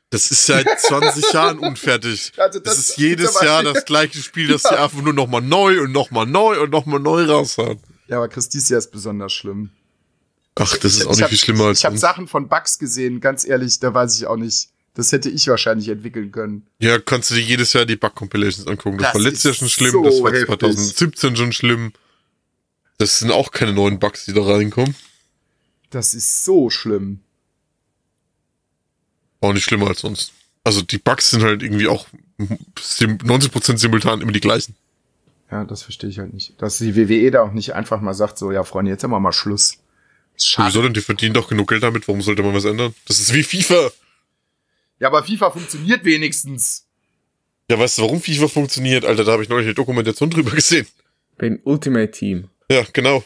[0.10, 2.34] Das ist seit 20 Jahren unfertig.
[2.36, 5.84] Also das, das, ist jedes Jahr das gleiche Spiel, das sie einfach nur nochmal neu
[5.84, 7.80] und nochmal neu und nochmal neu raushauen.
[8.10, 9.70] Ja, aber Chris, dieses Jahr ist besonders schlimm.
[10.56, 11.80] Ach, das ist auch nicht hab, viel schlimmer als.
[11.80, 14.70] Ich habe Sachen von Bugs gesehen, ganz ehrlich, da weiß ich auch nicht.
[14.94, 16.68] Das hätte ich wahrscheinlich entwickeln können.
[16.80, 18.98] Ja, kannst du dir jedes Jahr die Bug-Compilations angucken.
[18.98, 20.60] Das, das war letztes Jahr schon schlimm, so das war heftig.
[20.60, 21.94] 2017 schon schlimm.
[22.98, 24.96] Das sind auch keine neuen Bugs, die da reinkommen.
[25.92, 27.22] Das ist so schlimm.
[29.40, 30.34] Auch nicht schlimmer als sonst.
[30.64, 32.08] Also die Bugs sind halt irgendwie auch
[32.40, 34.76] 90% simultan immer die gleichen.
[35.50, 36.62] Ja, das verstehe ich halt nicht.
[36.62, 39.20] Dass die WWE da auch nicht einfach mal sagt, so, ja, Freunde, jetzt haben wir
[39.20, 39.78] mal Schluss.
[40.38, 40.70] Schade.
[40.70, 40.94] Wieso denn?
[40.94, 42.08] Die verdienen doch genug Geld damit.
[42.08, 42.94] Warum sollte man was ändern?
[43.08, 43.92] Das ist wie FIFA.
[45.00, 46.86] Ja, aber FIFA funktioniert wenigstens.
[47.70, 49.06] Ja, weißt du, warum FIFA funktioniert?
[49.06, 50.88] Alter, da habe ich neulich eine Dokumentation drüber gesehen.
[51.38, 52.50] Beim Ultimate Team.
[52.70, 53.24] Ja, genau.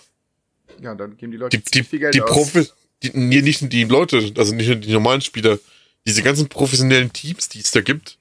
[0.81, 2.29] Ja, dann geben die Leute die, die, viel Geld die aus.
[2.29, 2.67] Profi
[3.03, 5.59] die, nicht die Leute, also nicht nur die normalen Spieler,
[6.05, 8.17] diese ganzen professionellen Teams, die es da gibt,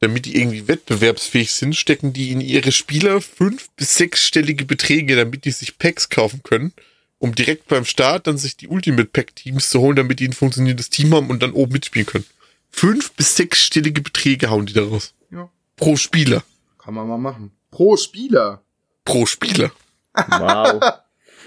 [0.00, 5.44] damit die irgendwie wettbewerbsfähig sind, stecken die in ihre Spieler fünf- bis sechsstellige Beträge, damit
[5.44, 6.72] die sich Packs kaufen können,
[7.18, 10.32] um direkt beim Start dann sich die Ultimate Pack Teams zu holen, damit die ein
[10.32, 12.26] funktionierendes Team haben und dann oben mitspielen können.
[12.70, 15.14] Fünf- bis sechsstellige Beträge hauen die daraus.
[15.30, 15.50] Ja.
[15.76, 16.42] Pro Spieler.
[16.78, 17.52] Kann man mal machen.
[17.70, 18.62] Pro Spieler.
[19.04, 19.70] Pro Spieler.
[20.14, 20.80] Wow.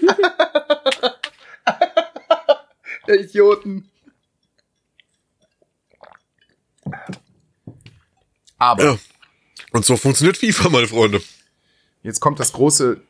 [3.06, 3.88] Der Idioten.
[8.58, 8.84] Aber.
[8.84, 8.98] Ja.
[9.72, 11.22] Und so funktioniert FIFA, meine Freunde.
[12.02, 13.00] Jetzt kommt das große,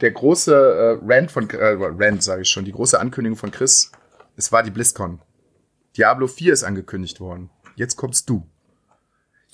[0.00, 3.90] der große äh, Rant von, äh, Rant sage ich schon, die große Ankündigung von Chris.
[4.36, 5.20] Es war die BlizzCon.
[5.96, 7.50] Diablo 4 ist angekündigt worden.
[7.74, 8.46] Jetzt kommst du.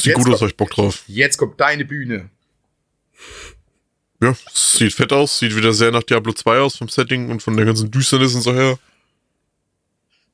[0.01, 1.05] Sieht jetzt gut aus, hab ich Bock drauf.
[1.07, 2.31] Jetzt kommt deine Bühne.
[4.21, 7.57] Ja, sieht fett aus, sieht wieder sehr nach Diablo 2 aus vom Setting und von
[7.57, 8.79] der ganzen Düsternis und so her.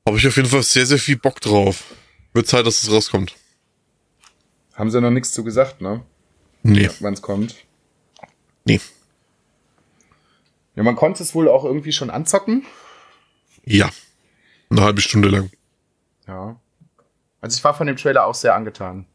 [0.06, 1.84] Habe ich auf jeden Fall sehr, sehr viel Bock drauf.
[2.32, 3.34] Wird Zeit, dass es rauskommt.
[4.74, 6.02] Haben sie noch nichts zu gesagt, ne?
[6.62, 6.84] Nee.
[6.84, 7.54] Ja, Wann es kommt?
[8.64, 8.80] Nee.
[10.76, 12.64] Ja, man konnte es wohl auch irgendwie schon anzocken.
[13.64, 13.90] Ja.
[14.70, 15.50] Eine halbe Stunde lang.
[16.26, 16.56] Ja.
[17.40, 19.06] Also ich war von dem Trailer auch sehr angetan.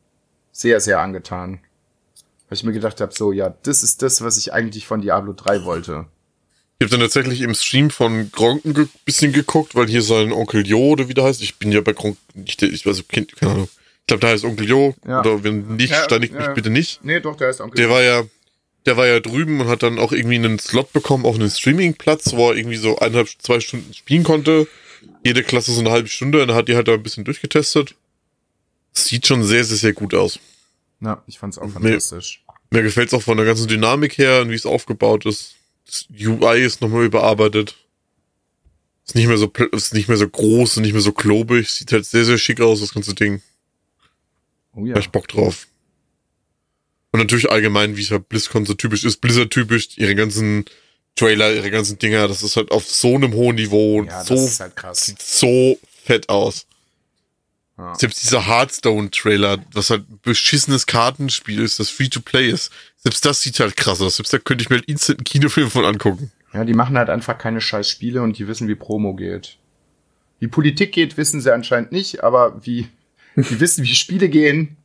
[0.51, 1.59] Sehr, sehr angetan.
[2.47, 5.33] Weil ich mir gedacht habe, so, ja, das ist das, was ich eigentlich von Diablo
[5.33, 6.07] 3 wollte.
[6.77, 10.67] Ich habe dann tatsächlich im Stream von Gronk ein bisschen geguckt, weil hier sein Onkel
[10.67, 11.41] Jo oder wie der heißt.
[11.41, 13.69] Ich bin ja bei Gronk nicht, ich weiß, keine Ahnung.
[14.01, 14.93] Ich glaube, da heißt Onkel Jo.
[15.07, 15.21] Ja.
[15.21, 16.41] Oder wenn nicht, ja, steinigt ja.
[16.41, 17.03] mich bitte nicht.
[17.03, 17.93] Nee, doch, der heißt Onkel Der Jo.
[17.93, 18.23] war ja,
[18.85, 22.33] der war ja drüben und hat dann auch irgendwie einen Slot bekommen auf einen Streamingplatz,
[22.33, 24.67] wo er irgendwie so eineinhalb, zwei Stunden spielen konnte.
[25.23, 27.95] Jede Klasse so eine halbe Stunde und dann hat die halt da ein bisschen durchgetestet.
[28.93, 30.39] Sieht schon sehr, sehr, sehr gut aus.
[31.01, 32.43] Ja, ich fand's auch fantastisch.
[32.69, 35.55] Mir, mir gefällt's auch von der ganzen Dynamik her und wie es aufgebaut ist.
[35.85, 37.75] Das UI ist nochmal überarbeitet.
[39.05, 41.69] Ist nicht mehr so, ist nicht mehr so groß und nicht mehr so klobig.
[41.69, 43.41] Sieht halt sehr, sehr schick aus, das ganze Ding.
[44.73, 44.95] Oh ja.
[44.95, 45.67] Hab ich Bock drauf.
[47.15, 50.65] Und natürlich allgemein, wie es halt BlizzCon so typisch ist, Blizzard-typisch, ihre ganzen
[51.15, 54.35] Trailer, ihre ganzen Dinger, das ist halt auf so einem hohen Niveau und ja, so,
[54.35, 56.67] halt sieht so fett aus.
[57.77, 57.95] Ja.
[57.95, 63.61] Selbst dieser Hearthstone-Trailer, was halt ein beschissenes Kartenspiel ist, das Free-to-Play ist, selbst das sieht
[63.61, 64.17] halt krass aus.
[64.17, 66.33] Selbst da könnte ich mir halt instant einen Kinofilm von angucken.
[66.53, 69.55] Ja, die machen halt einfach keine scheiß Spiele und die wissen, wie Promo geht.
[70.41, 72.89] Wie Politik geht, wissen sie anscheinend nicht, aber wie,
[73.37, 74.75] die wissen, wie Spiele gehen.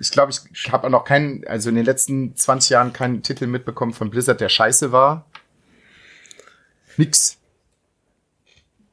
[0.00, 3.92] Ich glaube, ich habe noch keinen, also in den letzten 20 Jahren keinen Titel mitbekommen
[3.92, 5.26] von Blizzard, der scheiße war.
[6.96, 7.38] Nix.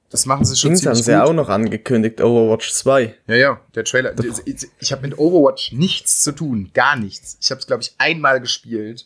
[0.10, 1.22] Das machen sie schon Dings ziemlich haben sie gut.
[1.22, 3.16] auch noch angekündigt, Overwatch 2.
[3.28, 4.14] Ja, ja, der Trailer.
[4.46, 7.38] Ich, ich habe mit Overwatch nichts zu tun, gar nichts.
[7.42, 9.06] Ich habe es, glaube ich, einmal gespielt.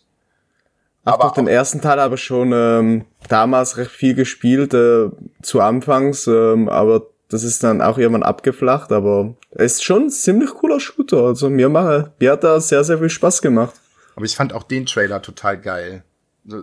[1.03, 5.09] Ach, aber doch, den ersten Teil aber schon ähm, damals recht viel gespielt, äh,
[5.41, 10.09] zu Anfangs, ähm, aber das ist dann auch irgendwann abgeflacht, aber es ist schon ein
[10.09, 11.23] ziemlich cooler Shooter.
[11.23, 13.75] Also mir, mache, mir hat da sehr, sehr viel Spaß gemacht.
[14.15, 16.03] Aber ich fand auch den Trailer total geil.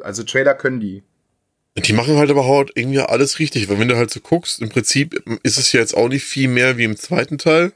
[0.02, 1.02] Also Trailer können die.
[1.76, 4.68] Die machen halt aber halt irgendwie alles richtig, weil wenn du halt so guckst, im
[4.68, 7.72] Prinzip ist es ja jetzt auch nicht viel mehr wie im zweiten Teil.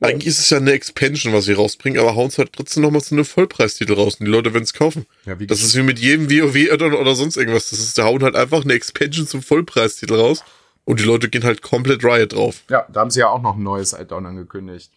[0.00, 3.00] Eigentlich ist es ja eine Expansion, was sie rausbringen, aber hauen es halt trotzdem nochmal
[3.00, 5.06] so eine Vollpreistitel raus und die Leute werden es kaufen.
[5.24, 7.70] Ja, wie Das ist wie mit jedem WoW-Addon oder sonst irgendwas.
[7.70, 10.44] Das ist, da hauen halt einfach eine Expansion zum Vollpreistitel raus
[10.86, 12.62] und die Leute gehen halt komplett Riot drauf.
[12.70, 14.90] ja, da haben sie ja auch noch ein neues Add-on angekündigt.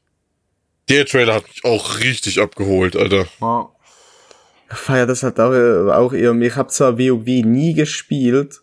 [0.87, 3.25] Der Trailer hat mich auch richtig abgeholt, Alter.
[3.41, 3.69] Ja.
[4.71, 6.47] Ich feier das halt auch, äh, auch irgendwie.
[6.47, 8.61] Ich habe zwar WoW nie gespielt,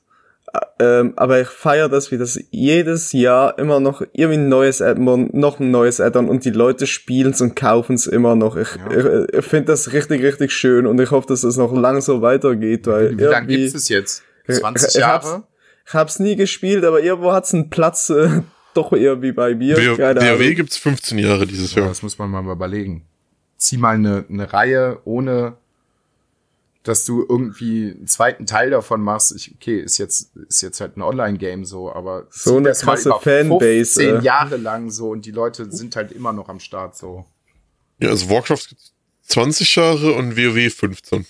[0.53, 0.61] äh,
[1.01, 5.31] ähm, aber ich feier das, wie das jedes Jahr immer noch irgendwie ein neues Add-on,
[5.32, 8.57] noch ein neues Add-on und die Leute spielen's und kaufen's immer noch.
[8.57, 8.90] Ich, Ja.
[9.24, 12.23] ich, ich finde das richtig, richtig schön und ich hoffe, dass es noch lang so
[12.23, 14.23] weitergeht, weil Wie lange irgendwie- gibt's es jetzt?
[14.47, 15.43] Ich- 20 ich hab's- Jahre?
[15.87, 18.43] Ich hab's nie gespielt, aber irgendwo hat's einen Platz äh,
[18.75, 19.77] doch irgendwie bei mir.
[19.77, 21.89] W- Keine WoW gibt's 15 Jahre dieses Ja, Jahr.
[21.91, 23.05] das muss man mal überlegen.
[23.57, 25.57] Zieh mal eine, eine Reihe ohne
[26.83, 29.35] dass du irgendwie einen zweiten Teil davon machst.
[29.35, 32.93] Ich, okay, ist jetzt, ist jetzt halt ein Online-Game so, aber So eine das mal
[32.95, 34.23] krasse über Fanbase, 15 äh.
[34.23, 37.25] Jahre lang so und die Leute sind halt immer noch am Start so.
[38.01, 38.93] Ja, also Warcraft gibt's
[39.23, 41.27] 20 Jahre und WoW 15.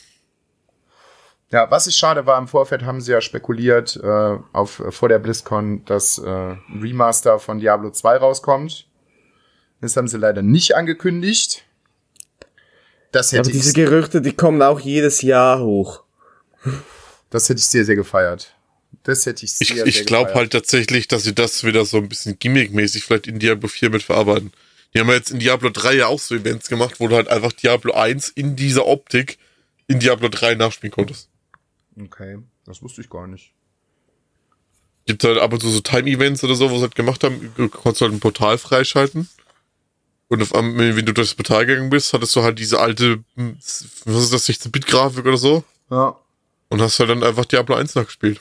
[1.52, 5.09] Ja, was ich schade war, im Vorfeld haben sie ja spekuliert, äh, auf, äh, vor
[5.09, 8.89] der BlizzCon, dass äh, ein Remaster von Diablo 2 rauskommt.
[9.81, 11.64] Das haben sie leider nicht angekündigt.
[13.12, 16.02] Das Aber hätte, diese ich, Gerüchte, die kommen auch jedes Jahr hoch.
[17.31, 18.52] das hätte ich sehr, sehr gefeiert.
[19.05, 21.98] Das hätte ich sehr, Ich, sehr ich glaube halt tatsächlich, dass sie das wieder so
[21.98, 24.52] ein bisschen gimmickmäßig vielleicht in Diablo 4 mit verarbeiten.
[24.93, 27.28] Die haben ja jetzt in Diablo 3 ja auch so Events gemacht, wo du halt
[27.28, 29.39] einfach Diablo 1 in dieser Optik
[29.86, 31.28] in Diablo 3 nachspielen konntest.
[32.01, 33.52] Okay, das wusste ich gar nicht.
[35.06, 37.68] Gibt halt ab und zu so Time-Events oder so, wo sie halt gemacht haben, du
[37.68, 39.28] konntest halt ein Portal freischalten.
[40.28, 43.23] Und auf einmal, wenn du durch das Portal gegangen bist, hattest du halt diese alte,
[43.36, 45.62] hm, was ist das, 16-Bit-Grafik oder so.
[45.90, 46.16] Ja.
[46.68, 48.40] Und hast halt dann einfach Diablo 1 nachgespielt.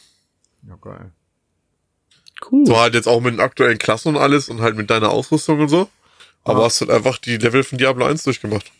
[0.67, 1.11] Ja, geil.
[2.49, 2.65] Cool.
[2.65, 5.59] So halt jetzt auch mit den aktuellen Klassen und alles und halt mit deiner Ausrüstung
[5.59, 5.87] und so.
[6.43, 6.65] Aber Ah.
[6.65, 8.71] hast halt einfach die Level von Diablo 1 durchgemacht.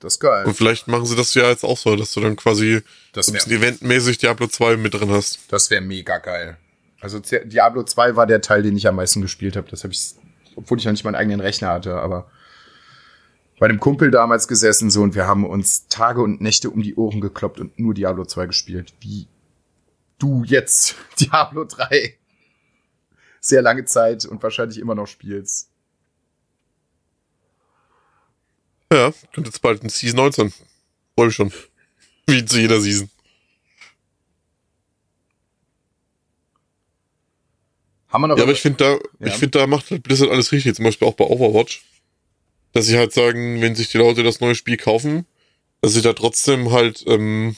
[0.00, 0.46] Das ist geil.
[0.46, 2.82] Und vielleicht machen sie das ja jetzt auch so, dass du dann quasi
[3.12, 5.38] Das wäre eventmäßig Diablo 2 mit drin hast.
[5.48, 6.56] das wär mega geil.
[7.00, 9.68] Also Di- Diablo 2 war der Teil, den ich am meisten gespielt habe.
[9.70, 10.14] Das habe ich,
[10.56, 12.30] obwohl ich noch nicht meinen eigenen Rechner hatte, aber
[13.58, 16.94] bei dem Kumpel damals gesessen so und wir haben uns Tage und Nächte um die
[16.96, 18.94] Ohren gekloppt und nur Diablo 2 gespielt.
[19.00, 19.28] Wie
[20.18, 22.16] du jetzt Diablo 3
[23.40, 25.69] sehr lange Zeit und wahrscheinlich immer noch spielst.
[28.92, 30.52] Ja, kommt jetzt bald in Season 19.
[31.14, 31.52] Freue mich schon.
[32.26, 33.08] Wie zu jeder Season.
[38.08, 39.32] Haben wir noch Ja, aber ich finde da, Ja.
[39.32, 40.74] ich finde da macht halt Blizzard alles richtig.
[40.74, 41.84] Zum Beispiel auch bei Overwatch.
[42.72, 45.26] Dass sie halt sagen, wenn sich die Leute das neue Spiel kaufen,
[45.80, 47.56] dass sie da trotzdem halt, ähm,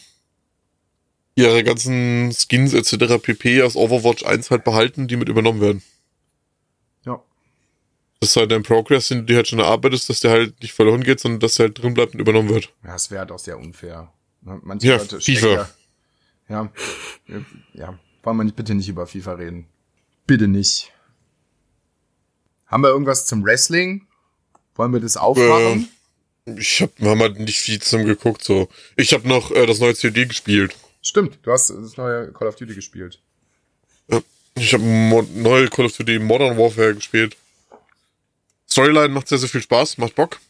[1.34, 3.18] ihre ganzen Skins etc.
[3.22, 3.62] pp.
[3.62, 5.82] aus Overwatch 1 halt behalten, die mit übernommen werden.
[8.22, 8.26] Ja.
[8.26, 10.72] Das ist halt ein Progress, den du dir halt schon erarbeitest, dass der halt nicht
[10.72, 12.72] verloren geht, sondern dass der halt drin bleibt und übernommen wird.
[12.84, 14.12] Ja, es wäre halt auch sehr unfair.
[14.40, 15.68] Manche Ja, Leute FIFA.
[16.48, 16.70] Ja,
[17.74, 19.66] ja, wollen wir nicht, bitte nicht über FIFA reden.
[20.26, 20.92] Bitte nicht.
[22.66, 24.06] Haben wir irgendwas zum Wrestling?
[24.74, 25.88] Wollen wir das aufmachen?
[26.44, 28.68] Ich hab, wir haben halt nicht viel zusammen geguckt, so.
[28.96, 30.74] Ich habe noch äh, das neue COD gespielt.
[31.02, 33.20] Stimmt, du hast das neue Call of Duty gespielt.
[34.54, 37.36] Ich habe neue Call of Duty Modern Warfare gespielt.
[38.72, 40.40] Storyline macht sehr, sehr viel Spaß, macht Bock.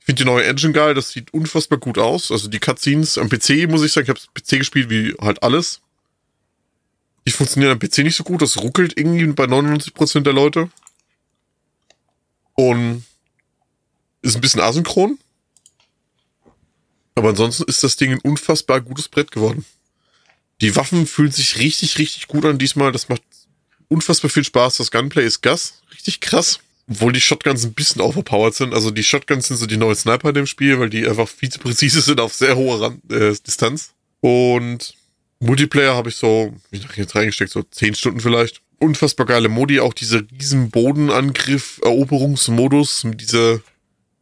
[0.00, 2.30] Ich finde die neue Engine geil, das sieht unfassbar gut aus.
[2.30, 5.80] Also die Cutscenes am PC, muss ich sagen, ich habe PC gespielt wie halt alles.
[7.26, 10.70] Die funktionieren am PC nicht so gut, das ruckelt irgendwie bei 99% der Leute.
[12.54, 13.04] Und
[14.22, 15.18] ist ein bisschen asynchron.
[17.14, 19.64] Aber ansonsten ist das Ding ein unfassbar gutes Brett geworden.
[20.60, 22.92] Die Waffen fühlen sich richtig, richtig gut an diesmal.
[22.92, 23.22] Das macht
[23.88, 24.76] unfassbar viel Spaß.
[24.76, 25.82] Das Gunplay ist Gas.
[25.92, 26.60] Richtig krass.
[26.90, 28.74] Obwohl die Shotguns ein bisschen overpowered sind.
[28.74, 31.50] Also die Shotguns sind so die neuen Sniper in dem Spiel, weil die einfach viel
[31.50, 33.92] zu präzise sind auf sehr hoher Rand, äh, Distanz.
[34.20, 34.94] Und
[35.40, 38.62] Multiplayer habe ich so, wie nach jetzt reingesteckt, so 10 Stunden vielleicht.
[38.80, 43.60] Unfassbar geile Modi, auch dieser riesen Bodenangriff, Eroberungsmodus mit dieser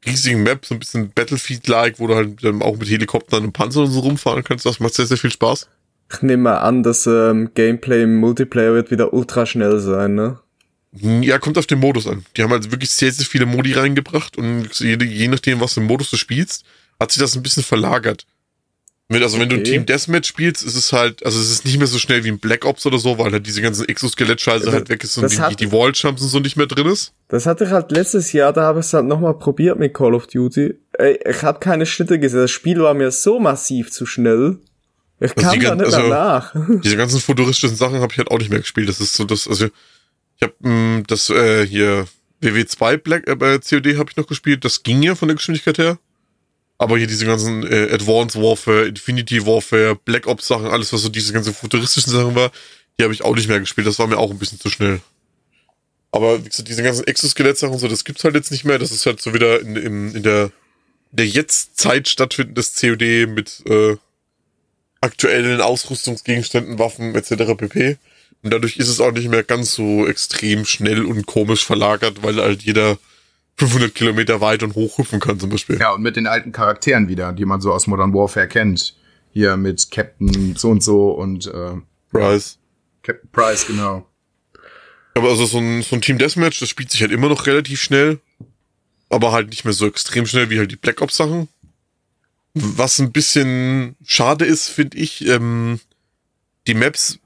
[0.07, 3.91] riesigen Map, so ein bisschen Battlefield-like, wo du halt auch mit Helikoptern und Panzern und
[3.91, 4.65] so rumfahren kannst.
[4.65, 5.69] Das macht sehr, sehr viel Spaß.
[6.13, 10.39] Ich nehme an, dass ähm, Gameplay im Multiplayer wird wieder ultra schnell sein, ne?
[11.01, 12.25] Ja, kommt auf den Modus an.
[12.37, 15.81] Die haben halt wirklich sehr, sehr viele Modi reingebracht und je, je nachdem, was für
[15.81, 16.65] einen Modus du spielst,
[16.99, 18.27] hat sich das ein bisschen verlagert.
[19.09, 19.71] Wenn, also wenn du ein Okay.
[19.73, 22.41] Team Deathmatch spielst, ist es halt, also es ist nicht mehr so schnell wie ein
[22.41, 25.61] Black Ops oder so, weil halt diese ganzen Exoskelett-Scheiße halt weg ist und die, hat-
[25.61, 27.13] die Wall-Jumps und so nicht mehr drin ist.
[27.29, 30.13] Das hatte ich halt letztes Jahr, da habe ich es halt nochmal probiert mit Call
[30.15, 30.75] of Duty.
[30.95, 32.41] Ey, ich habe keine Schnitte gesehen.
[32.41, 34.59] Das Spiel war mir so massiv zu schnell.
[35.21, 36.55] Ich Also kam da nicht also- danach.
[36.83, 38.89] Diese ganzen futuristischen Sachen habe ich halt auch nicht mehr gespielt.
[38.89, 39.69] Das ist so das, also
[40.37, 42.07] ich habe das äh, hier
[42.43, 44.65] WW2 Black äh, bei COD habe ich noch gespielt.
[44.65, 45.99] Das ging ja von der Geschwindigkeit her.
[46.79, 51.09] Aber hier diese ganzen äh, Advanced Warfare, Infinity Warfare, Black Ops Sachen, alles was so
[51.09, 52.53] diese ganzen futuristischen Sachen war,
[52.99, 53.87] die habe ich auch nicht mehr gespielt.
[53.87, 55.01] Das war mir auch ein bisschen zu schnell.
[56.13, 58.79] Aber wie gesagt, diese ganzen Exoskelett-Sachen so, das gibt's halt jetzt nicht mehr.
[58.79, 60.51] Das ist halt so wieder in, in, in der,
[61.13, 63.97] der Jetzt-Zeit stattfindendes COD mit äh,
[65.01, 67.55] aktuellen Ausrüstungsgegenständen, Waffen etc.
[67.57, 67.97] pp.
[68.43, 72.37] Und dadurch ist es auch nicht mehr ganz so extrem schnell und komisch verlagert, weil
[72.37, 72.99] halt jeder
[73.59, 75.79] 500 Kilometer weit und hoch hüpfen kann zum Beispiel.
[75.81, 78.95] Ja, und mit den alten Charakteren wieder, die man so aus Modern Warfare kennt.
[79.33, 81.75] Hier mit Captain so und so und äh,
[82.11, 82.59] Price.
[83.03, 84.07] Captain Price, genau.
[85.15, 87.81] Aber also so ein, so ein Team Deathmatch, das spielt sich halt immer noch relativ
[87.81, 88.21] schnell.
[89.09, 91.49] Aber halt nicht mehr so extrem schnell wie halt die Black Ops Sachen.
[92.55, 95.81] Was ein bisschen schade ist, finde ich, ähm,
[96.67, 97.19] die Maps,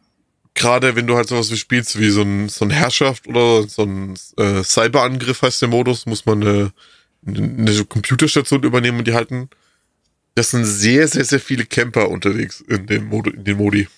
[0.54, 3.82] gerade wenn du halt sowas wie spielst, wie so ein, so ein Herrschaft oder so
[3.82, 6.72] ein äh, Cyberangriff heißt der Modus, muss man eine,
[7.26, 9.48] eine Computerstation übernehmen und die halten.
[10.34, 13.88] Das sind sehr, sehr, sehr viele Camper unterwegs in dem Modi, in den Modi.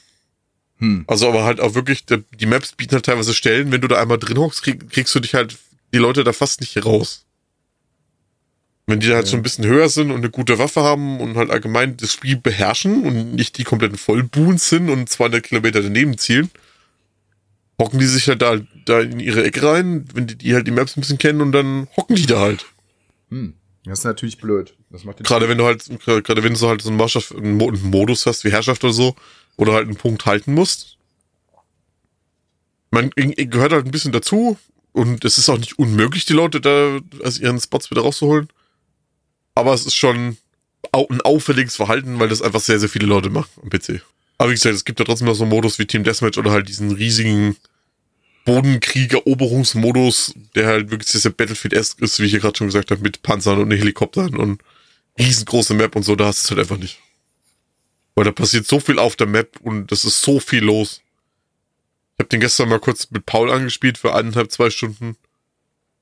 [0.79, 1.05] Hm.
[1.07, 4.19] Also aber halt auch wirklich, die Maps bieten halt teilweise Stellen, wenn du da einmal
[4.19, 5.57] drin hockst, krieg, kriegst du dich halt,
[5.93, 7.22] die Leute da fast nicht raus.
[8.93, 11.39] Wenn die da halt schon ein bisschen höher sind und eine gute Waffe haben und
[11.39, 16.19] halt allgemein das Spiel beherrschen und nicht die kompletten Vollbuhns sind und 200 Kilometer daneben
[16.19, 16.51] zielen,
[17.81, 20.73] hocken die sich halt da, da in ihre Ecke rein, wenn die, die halt die
[20.73, 22.67] Maps ein bisschen kennen und dann hocken die da halt.
[23.31, 23.55] Hm.
[23.87, 24.75] Das ist natürlich blöd.
[24.91, 28.45] Das macht Gerade wenn du halt, gerade wenn du so halt so einen, Modus hast
[28.45, 29.17] wie Herrschaft oder so,
[29.57, 30.99] oder halt einen Punkt halten musst.
[32.91, 34.59] Man gehört halt ein bisschen dazu
[34.93, 38.49] und es ist auch nicht unmöglich, die Leute da aus ihren Spots wieder rauszuholen.
[39.55, 40.37] Aber es ist schon
[40.93, 44.03] ein auffälliges Verhalten, weil das einfach sehr, sehr viele Leute machen am PC.
[44.39, 46.69] Aber wie gesagt, es gibt ja trotzdem noch so Modus wie Team Deathmatch oder halt
[46.69, 47.57] diesen riesigen
[48.45, 53.23] Bodenkrieg-Eroberungsmodus, der halt wirklich sehr, Battlefield-esque ist, wie ich hier gerade schon gesagt habe, mit
[53.23, 54.63] Panzern und Helikoptern und
[55.19, 56.99] riesengroße Map und so, da hast du es halt einfach nicht.
[58.15, 61.03] Weil da passiert so viel auf der Map und das ist so viel los.
[62.17, 65.17] Ich habe den gestern mal kurz mit Paul angespielt für eineinhalb, zwei Stunden.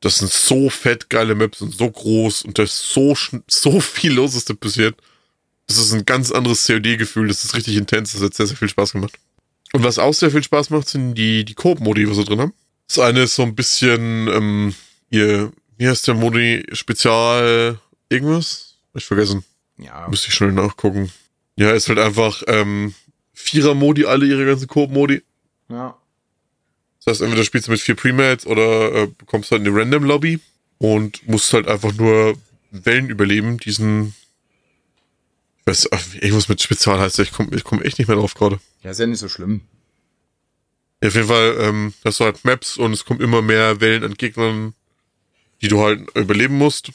[0.00, 3.14] Das sind so fett geile Maps und so groß und da ist so,
[3.46, 4.96] so viel los, ist da passiert.
[5.66, 8.68] Das ist ein ganz anderes COD-Gefühl, das ist richtig intens, das hat sehr, sehr viel
[8.68, 9.12] Spaß gemacht.
[9.72, 12.54] Und was auch sehr viel Spaß macht, sind die, die Koop-Modi, was wir drin haben.
[12.88, 14.74] Das eine ist so ein bisschen, ähm,
[15.10, 16.66] ihr, wie heißt der Modi?
[16.72, 17.78] Spezial
[18.08, 18.78] irgendwas?
[18.88, 19.44] Hab Ich vergessen.
[19.78, 20.08] Ja.
[20.08, 21.12] Müsste ich schnell nachgucken.
[21.56, 22.94] Ja, ist halt einfach ähm,
[23.32, 25.22] Vierer-Modi, alle ihre ganzen Koop-Modi.
[25.68, 25.96] ja.
[27.04, 30.40] Das heißt, entweder spielst du mit vier Premates oder äh, bekommst halt eine Random-Lobby
[30.78, 32.36] und musst halt einfach nur
[32.70, 34.14] Wellen überleben, diesen
[35.60, 35.88] ich weiß,
[36.20, 38.60] irgendwas mit Spezial heißt der, ich komme ich komm echt nicht mehr drauf gerade.
[38.82, 39.62] Ja, ist ja nicht so schlimm.
[41.02, 44.04] Ja, auf jeden Fall ähm, hast du halt Maps und es kommen immer mehr Wellen
[44.04, 44.74] an Gegnern,
[45.62, 46.90] die du halt überleben musst.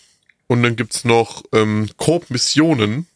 [0.48, 3.08] Und dann gibt's noch ähm, Koop-Missionen,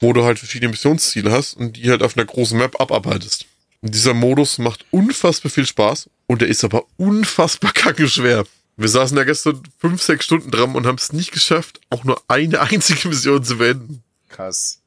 [0.00, 3.46] wo du halt verschiedene Missionsziele hast und die halt auf einer großen Map abarbeitest.
[3.82, 8.44] Dieser Modus macht unfassbar viel Spaß und der ist aber unfassbar kacke schwer.
[8.76, 12.20] Wir saßen da gestern fünf, sechs Stunden dran und haben es nicht geschafft, auch nur
[12.28, 14.02] eine einzige Mission zu beenden.
[14.28, 14.80] Krass.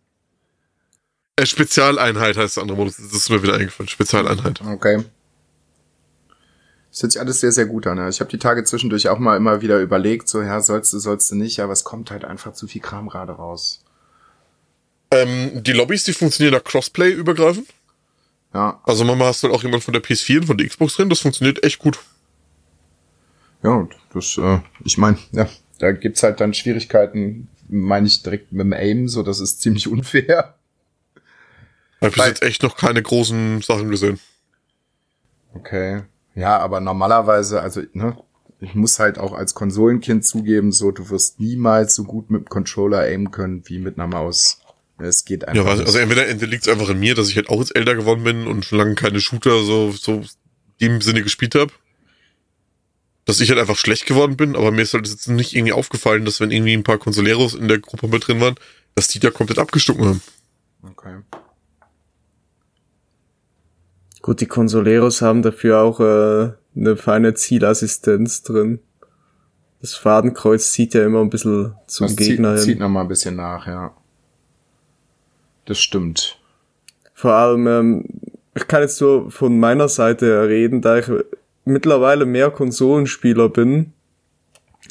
[1.35, 2.97] Äh, Spezialeinheit heißt der andere Modus.
[2.97, 3.87] Das ist mir wieder eingefallen.
[3.89, 4.61] Spezialeinheit.
[4.61, 5.03] Okay.
[6.91, 7.97] Das hört sich alles sehr, sehr gut an.
[7.97, 8.09] Ja.
[8.09, 11.31] Ich habe die Tage zwischendurch auch mal immer wieder überlegt, so, ja, sollst du, sollst
[11.31, 13.83] du nicht, aber es kommt halt einfach zu viel Kram gerade raus.
[15.11, 17.67] Ähm, die Lobbys, die funktionieren da Crossplay übergreifend.
[18.53, 20.95] Ja, Also manchmal hast du halt auch jemand von der PS4 und von der Xbox
[20.95, 21.09] drin.
[21.09, 21.99] Das funktioniert echt gut.
[23.63, 25.47] ja, das, äh, ich meine, ja,
[25.77, 29.87] da gibt's halt dann Schwierigkeiten, meine ich direkt mit dem Aim, so, das ist ziemlich
[29.87, 30.55] unfair.
[32.01, 34.19] Ich habe bis jetzt echt noch keine großen Sachen gesehen.
[35.53, 36.03] Okay.
[36.35, 38.17] Ja, aber normalerweise, also, ne,
[38.61, 42.49] ich muss halt auch als Konsolenkind zugeben, so, du wirst niemals so gut mit dem
[42.49, 44.61] Controller aimen können wie mit einer Maus.
[44.99, 45.63] Es geht einfach.
[45.63, 45.87] Ja, was, nicht.
[45.87, 48.23] also entweder, entweder liegt es einfach an mir, dass ich halt auch jetzt älter geworden
[48.23, 50.23] bin und schon lange keine Shooter so, so
[50.77, 51.71] in dem Sinne gespielt habe.
[53.25, 56.25] Dass ich halt einfach schlecht geworden bin, aber mir ist halt jetzt nicht irgendwie aufgefallen,
[56.25, 58.55] dass wenn irgendwie ein paar Consoleros in der Gruppe mit drin waren,
[58.95, 60.21] dass die da komplett abgestunken haben.
[60.83, 61.19] okay.
[64.21, 68.79] Gut, die Consoleros haben dafür auch äh, eine feine Zielassistenz drin.
[69.81, 72.73] Das Fadenkreuz zieht ja immer ein bisschen zum Das Gegner zieht, hin.
[72.73, 73.95] zieht noch mal ein bisschen nach, ja.
[75.69, 76.39] Das stimmt.
[77.13, 78.05] Vor allem, ähm,
[78.55, 81.05] ich kann jetzt so von meiner Seite reden, da ich
[81.65, 83.93] mittlerweile mehr Konsolenspieler bin.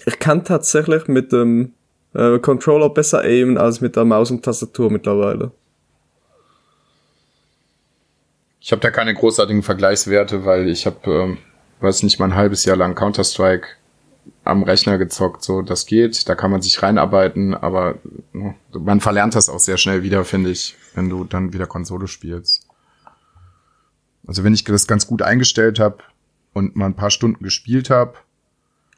[0.06, 1.72] Ich kann tatsächlich mit dem
[2.14, 5.50] äh, Controller besser aimen als mit der Maus und Tastatur mittlerweile.
[8.60, 11.38] Ich habe da keine großartigen Vergleichswerte, weil ich habe, ähm,
[11.80, 13.66] weiß nicht, mal ein halbes Jahr lang Counter-Strike
[14.44, 15.42] am Rechner gezockt.
[15.42, 17.96] So, das geht, da kann man sich reinarbeiten, aber
[18.34, 22.08] äh, man verlernt das auch sehr schnell wieder, finde ich, wenn du dann wieder Konsole
[22.08, 22.66] spielst.
[24.26, 25.98] Also wenn ich das ganz gut eingestellt habe
[26.52, 28.14] und mal ein paar Stunden gespielt habe,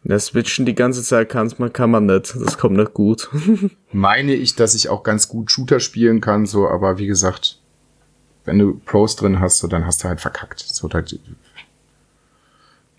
[0.03, 2.35] Ja, switchen die ganze Zeit kann's man, kann man nicht.
[2.35, 3.31] Das kommt nicht gut.
[3.93, 7.59] meine ich, dass ich auch ganz gut Shooter spielen kann, so, aber wie gesagt,
[8.45, 10.61] wenn du Pros drin hast, so, dann hast du halt verkackt.
[10.61, 11.03] So, da,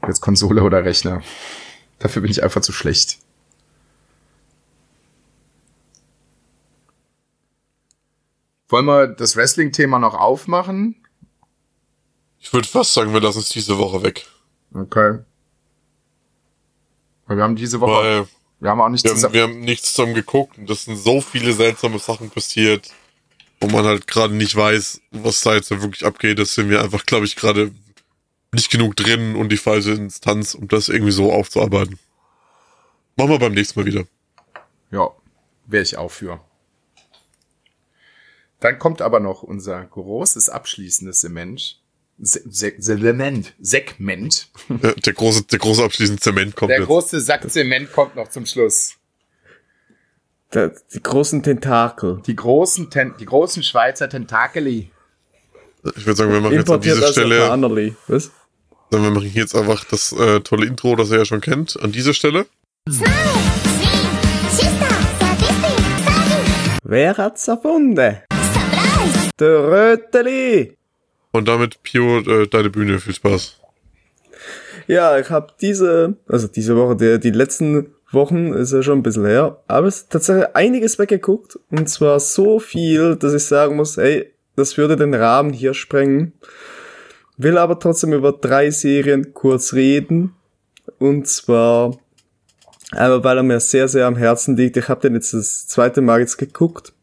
[0.07, 1.21] jetzt Konsole oder Rechner.
[2.01, 3.19] Dafür bin ich einfach zu schlecht.
[8.69, 10.95] Wollen wir das Wrestling-Thema noch aufmachen?
[12.39, 14.25] Ich würde fast sagen, wir lassen es diese Woche weg.
[14.73, 15.19] Okay.
[17.27, 18.27] Weil wir haben diese Woche, Weil
[18.59, 21.21] wir haben auch nicht wir haben, wir haben nichts zusammen geguckt und es sind so
[21.21, 22.89] viele seltsame Sachen passiert,
[23.59, 26.39] wo man halt gerade nicht weiß, was da jetzt wirklich abgeht.
[26.39, 27.71] Das sind wir einfach, glaube ich, gerade
[28.53, 31.99] nicht genug drin und die falsche Instanz, um das irgendwie so aufzuarbeiten.
[33.15, 34.05] Machen wir beim nächsten Mal wieder.
[34.91, 35.09] ja,
[35.67, 36.41] wäre ich auch für.
[38.59, 41.79] Dann kommt aber noch unser großes abschließendes Segment.
[42.19, 43.55] Se Se Segment.
[43.59, 44.49] Segment.
[44.83, 46.87] Ja, der große, der große abschließende Zement kommt Der jetzt.
[46.87, 48.93] große Sack Zement kommt noch zum Schluss.
[50.53, 52.21] Der, die großen Tentakel.
[52.27, 54.91] Die großen, Ten die großen Schweizer Tentakeli.
[55.95, 57.39] Ich würde sagen, wir machen jetzt an dieser aus Stelle.
[58.07, 58.29] Was?
[58.91, 61.91] Dann wir machen jetzt einfach das äh, tolle Intro, das ihr ja schon kennt, an
[61.91, 62.45] dieser Stelle.
[66.83, 67.95] Wer hat's erfunden?
[67.95, 68.21] Der
[69.39, 70.77] Röteli.
[71.31, 72.99] Und damit, Pio, äh, deine Bühne.
[72.99, 73.61] Viel Spaß.
[74.87, 79.03] Ja, ich habe diese, also diese Woche, die, die letzten Wochen ist ja schon ein
[79.03, 83.77] bisschen her, aber es ist tatsächlich einiges weggeguckt und zwar so viel, dass ich sagen
[83.77, 86.33] muss, ey, das würde den Rahmen hier sprengen.
[87.43, 90.35] Will aber trotzdem über drei Serien kurz reden
[90.99, 91.97] und zwar
[92.91, 94.77] einmal, weil er mir sehr, sehr am Herzen liegt.
[94.77, 96.93] Ich habe den jetzt das zweite Mal jetzt geguckt.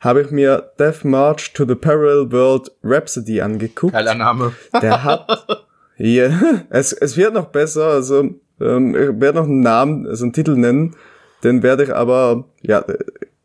[0.00, 3.92] Habe ich mir Death March to the Parallel World Rhapsody angeguckt.
[3.92, 4.52] Geiler Name.
[4.80, 5.62] Der hat.
[5.98, 6.28] Ja,
[6.68, 7.86] es, es wird noch besser.
[7.86, 8.28] Also,
[8.60, 10.94] ähm, ich werde noch einen Namen, also einen Titel nennen.
[11.42, 12.84] Den werde ich aber, ja,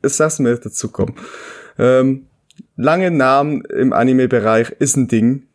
[0.02, 1.16] es sag's mir dazu kommen.
[1.80, 2.28] Ähm,
[2.76, 5.48] lange Namen im Anime-Bereich ist ein Ding.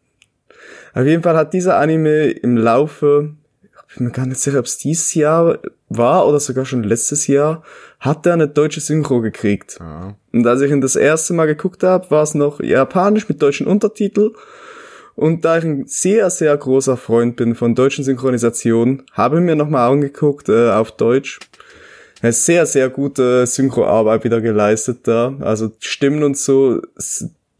[0.96, 3.34] Auf jeden Fall hat dieser Anime im Laufe,
[3.90, 5.58] ich bin mir gar nicht sicher, ob es dieses Jahr
[5.90, 7.62] war oder sogar schon letztes Jahr,
[8.00, 9.76] hat er eine deutsche Synchro gekriegt.
[9.78, 10.14] Ja.
[10.32, 13.66] Und als ich ihn das erste Mal geguckt habe, war es noch japanisch mit deutschen
[13.66, 14.32] Untertitel.
[15.16, 19.54] Und da ich ein sehr, sehr großer Freund bin von deutschen Synchronisationen, habe ich mir
[19.54, 21.40] nochmal angeguckt äh, auf Deutsch.
[22.22, 25.36] Eine sehr, sehr gute Synchroarbeit wieder geleistet da.
[25.40, 26.80] Also Stimmen und so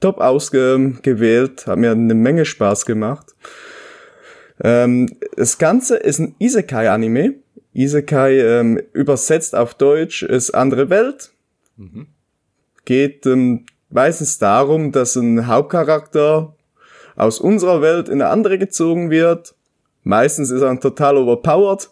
[0.07, 3.35] top ausgewählt, hat mir eine Menge Spaß gemacht.
[4.63, 7.35] Ähm, das Ganze ist ein Isekai-Anime.
[7.75, 11.33] Isekai ähm, übersetzt auf Deutsch ist andere Welt.
[12.85, 16.55] Geht ähm, meistens darum, dass ein Hauptcharakter
[17.17, 19.57] aus unserer Welt in eine andere gezogen wird.
[20.05, 21.91] Meistens ist er total overpowered.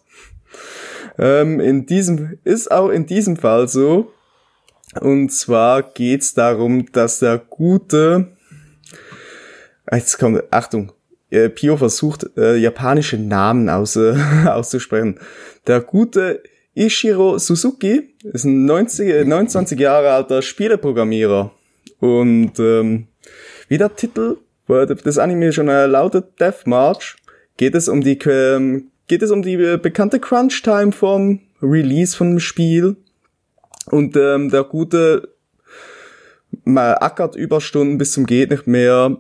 [1.19, 4.13] Ähm, in diesem, ist auch in diesem Fall so.
[5.01, 8.29] Und zwar geht's darum, dass der gute,
[9.91, 10.93] jetzt kommt, Achtung,
[11.31, 14.17] äh, Pio versucht, äh, japanische Namen aus, äh,
[14.47, 15.19] auszusprechen.
[15.67, 16.43] Der gute
[16.75, 21.53] Ishiro Suzuki ist ein 90, 29 Jahre alter Spieleprogrammierer.
[22.01, 23.07] Und ähm,
[23.69, 24.39] wie der Titel
[24.69, 27.17] des Anime schon äh, lautet, Death March,
[27.57, 32.17] geht es um die ähm, geht es um die äh, bekannte Crunch Time vom Release
[32.17, 32.97] von dem Spiel.
[33.91, 35.35] Und ähm, der gute
[36.65, 39.17] mal ackert Überstunden bis zum geht nicht mehr.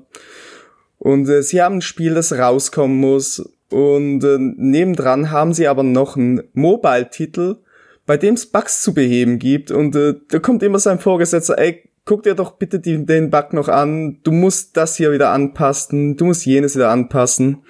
[0.98, 3.50] Und äh, sie haben ein Spiel, das rauskommen muss.
[3.70, 7.56] Und äh, nebendran haben sie aber noch einen Mobile-Titel,
[8.06, 9.70] bei dem es Bugs zu beheben gibt.
[9.70, 13.52] Und äh, da kommt immer sein Vorgesetzter, ey, guck dir doch bitte die, den Bug
[13.52, 14.20] noch an.
[14.22, 16.16] Du musst das hier wieder anpassen.
[16.16, 17.62] Du musst jenes wieder anpassen.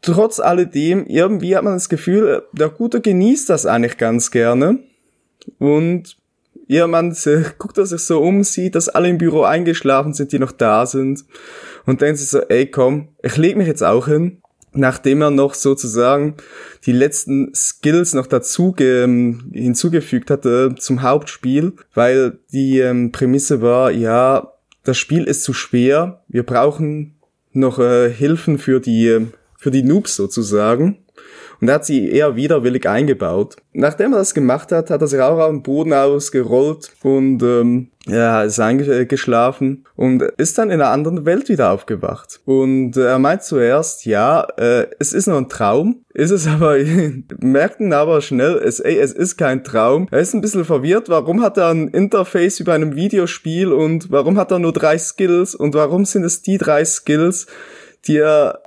[0.00, 4.78] Trotz alledem, irgendwie hat man das Gefühl, der Gute genießt das eigentlich ganz gerne.
[5.58, 6.16] Und
[6.66, 7.16] ja, man
[7.58, 10.86] guckt er sich so um, sieht, dass alle im Büro eingeschlafen sind, die noch da
[10.86, 11.24] sind.
[11.86, 14.42] Und denkt sich so, ey komm, ich leg mich jetzt auch hin.
[14.72, 16.36] nachdem er noch sozusagen
[16.86, 23.90] die letzten Skills noch dazu ähm, hinzugefügt hatte zum Hauptspiel, weil die ähm, Prämisse war,
[23.90, 24.52] ja,
[24.84, 27.16] das Spiel ist zu schwer, wir brauchen
[27.52, 31.04] noch äh, Hilfen für die, ähm, für die Noobs sozusagen.
[31.60, 33.56] Und er hat sie eher widerwillig eingebaut.
[33.72, 38.44] Nachdem er das gemacht hat, hat er sich auch am Boden ausgerollt und ähm, ja,
[38.44, 42.40] ist eingeschlafen und ist dann in einer anderen Welt wieder aufgewacht.
[42.44, 46.76] Und äh, er meint zuerst, ja, äh, es ist nur ein Traum, ist es aber,
[47.40, 50.06] merkten aber schnell, es, ey, es ist kein Traum.
[50.12, 54.38] Er ist ein bisschen verwirrt, warum hat er ein Interface über einem Videospiel und warum
[54.38, 57.46] hat er nur drei Skills und warum sind es die drei Skills?
[58.06, 58.62] die er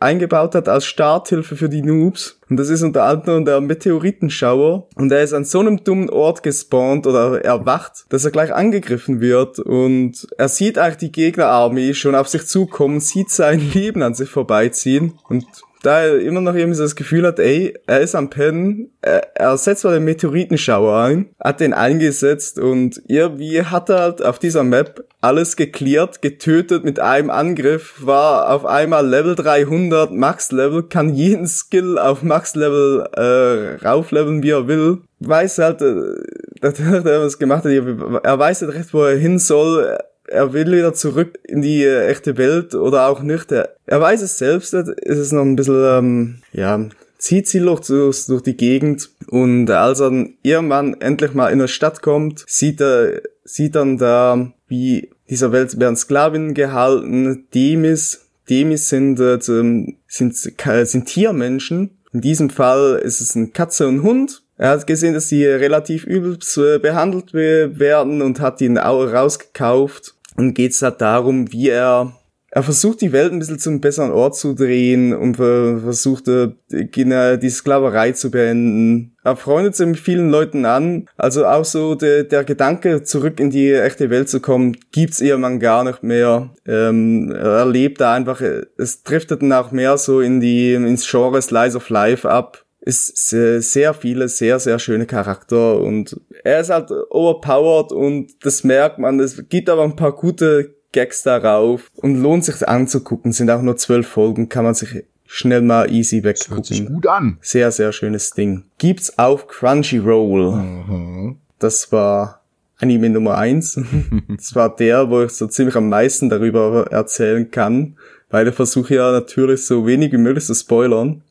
[0.00, 2.38] eingebaut hat als Starthilfe für die Noobs.
[2.48, 4.88] Und das ist unter anderem der Meteoritenschauer.
[4.94, 9.20] Und er ist an so einem dummen Ort gespawnt oder erwacht, dass er gleich angegriffen
[9.20, 9.58] wird.
[9.58, 14.30] Und er sieht eigentlich die Gegnerarmee schon auf sich zukommen, sieht sein Leben an sich
[14.30, 15.46] vorbeiziehen und
[15.82, 19.36] da er immer noch irgendwie so das Gefühl hat, ey, er ist am Pennen, er,
[19.36, 24.38] er setzt mal den Meteoritenschauer ein, hat den eingesetzt und irgendwie hat er halt auf
[24.38, 30.84] dieser Map alles geklärt, getötet mit einem Angriff, war auf einmal Level 300, Max Level,
[30.84, 34.98] kann jeden Skill auf Max Level äh, raufleveln, wie er will.
[35.20, 35.94] Weiß halt, äh,
[36.62, 39.98] nachdem er was gemacht hat, er weiß nicht recht, wo er hin soll
[40.28, 43.50] er will wieder zurück in die äh, echte Welt oder auch nicht.
[43.52, 46.88] Er, er weiß es selbst, ist es noch ein bisschen, ähm, ja,
[47.18, 47.86] zieht sie durch,
[48.26, 52.80] durch die Gegend und als er dann irgendwann endlich mal in der Stadt kommt, sieht
[52.80, 59.96] er, sieht dann da, wie dieser Welt werden Sklavinnen gehalten, Demis, Demis sind, äh, sind,
[60.06, 61.98] sind Tiermenschen.
[62.12, 64.42] In diesem Fall ist es ein Katze und Hund.
[64.56, 70.14] Er hat gesehen, dass sie relativ übel äh, behandelt werden und hat ihn auch rausgekauft
[70.38, 72.12] und geht's halt darum, wie er
[72.50, 77.50] er versucht die Welt ein bisschen zum besseren Ort zu drehen und versucht äh, die
[77.50, 79.14] Sklaverei zu beenden.
[79.22, 81.06] Er freundet sich mit vielen Leuten an.
[81.18, 85.60] Also auch so der, der Gedanke, zurück in die echte Welt zu kommen, gibt's man
[85.60, 86.50] gar nicht mehr.
[86.66, 91.42] Ähm, er lebt da einfach, es driftet dann auch mehr so in die, ins Genre
[91.42, 96.90] Slice of Life ab ist sehr viele, sehr, sehr schöne Charakter und er ist halt
[97.10, 99.20] overpowered und das merkt man.
[99.20, 103.32] Es gibt aber ein paar gute Gags darauf und lohnt sich anzugucken.
[103.32, 106.56] Sind auch nur zwölf Folgen, kann man sich schnell mal easy weggucken.
[106.56, 107.36] Das hört sich gut an.
[107.42, 108.64] Sehr, sehr schönes Ding.
[108.78, 110.52] Gibt's auf Crunchyroll.
[110.52, 111.36] Mhm.
[111.58, 112.40] Das war
[112.78, 113.78] Anime Nummer eins.
[114.34, 117.98] das war der, wo ich so ziemlich am meisten darüber erzählen kann,
[118.30, 121.22] weil ich versuche ja natürlich so wenig wie möglich zu spoilern.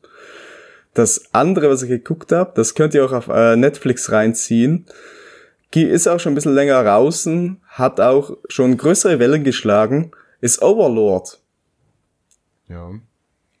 [0.98, 4.86] Das andere, was ich geguckt habe, das könnt ihr auch auf äh, Netflix reinziehen.
[5.72, 10.10] Ist auch schon ein bisschen länger draußen, hat auch schon größere Wellen geschlagen,
[10.40, 11.40] ist Overlord.
[12.68, 12.90] Ja.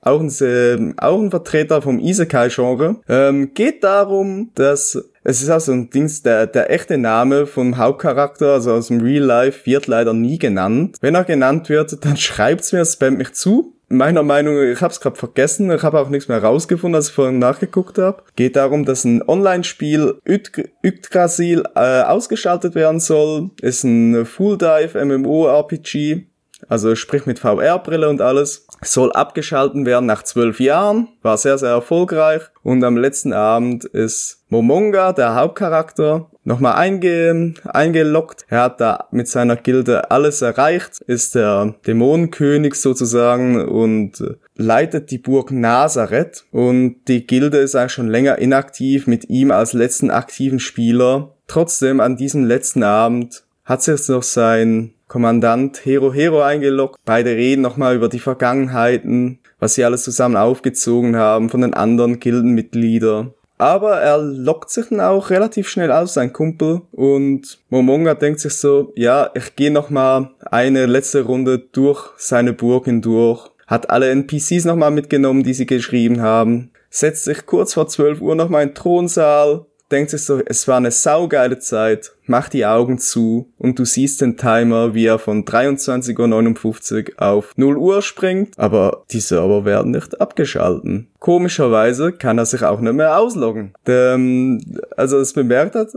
[0.00, 2.96] Auch ein, äh, auch ein Vertreter vom Isekai-Genre.
[3.08, 7.78] Ähm, geht darum, dass es ist auch so ein Dings, der, der echte Name vom
[7.78, 10.96] Hauptcharakter, also aus dem Real Life, wird leider nie genannt.
[11.02, 15.00] Wenn er genannt wird, dann schreibt's mir, spammt mich zu meiner Meinung, ich habe es
[15.00, 18.22] gerade vergessen, ich habe auch nichts mehr rausgefunden, als ich vorhin nachgeguckt habe.
[18.36, 23.50] Geht darum, dass ein Online-Spiel Yggdrasil äh, ausgeschaltet werden soll.
[23.60, 26.26] Ist ein Full Dive MMO-RPG,
[26.68, 28.66] also sprich mit VR-Brille und alles.
[28.82, 32.42] Soll abgeschalten werden nach zwölf Jahren, war sehr, sehr erfolgreich.
[32.62, 38.46] Und am letzten Abend ist Momonga, der Hauptcharakter, nochmal einge eingeloggt.
[38.48, 44.24] Er hat da mit seiner Gilde alles erreicht, ist der Dämonenkönig sozusagen und
[44.56, 46.44] leitet die Burg Nazareth.
[46.50, 51.34] Und die Gilde ist eigentlich schon länger inaktiv mit ihm als letzten aktiven Spieler.
[51.46, 57.00] Trotzdem an diesem letzten Abend hat sich noch sein Kommandant Hero Hero eingeloggt.
[57.04, 62.20] Beide reden nochmal über die Vergangenheiten, was sie alles zusammen aufgezogen haben von den anderen
[62.20, 63.32] Gildenmitgliedern.
[63.58, 66.82] Aber er lockt sich dann auch relativ schnell aus, sein Kumpel.
[66.92, 72.52] Und Momonga denkt sich so, ja, ich gehe noch mal eine letzte Runde durch seine
[72.52, 73.50] Burg hindurch.
[73.66, 76.70] Hat alle NPCs noch mal mitgenommen, die sie geschrieben haben.
[76.88, 80.68] Setzt sich kurz vor 12 Uhr noch mal in den Thronsaal, denkt sich so, es
[80.68, 85.18] war eine saugeile Zeit, macht die Augen zu und du siehst den Timer, wie er
[85.18, 91.08] von 23.59 Uhr auf 0 Uhr springt, aber die Server werden nicht abgeschalten.
[91.18, 93.72] Komischerweise kann er sich auch nicht mehr ausloggen.
[93.86, 94.60] Der, ähm,
[94.96, 95.88] als er es bemerkt hat,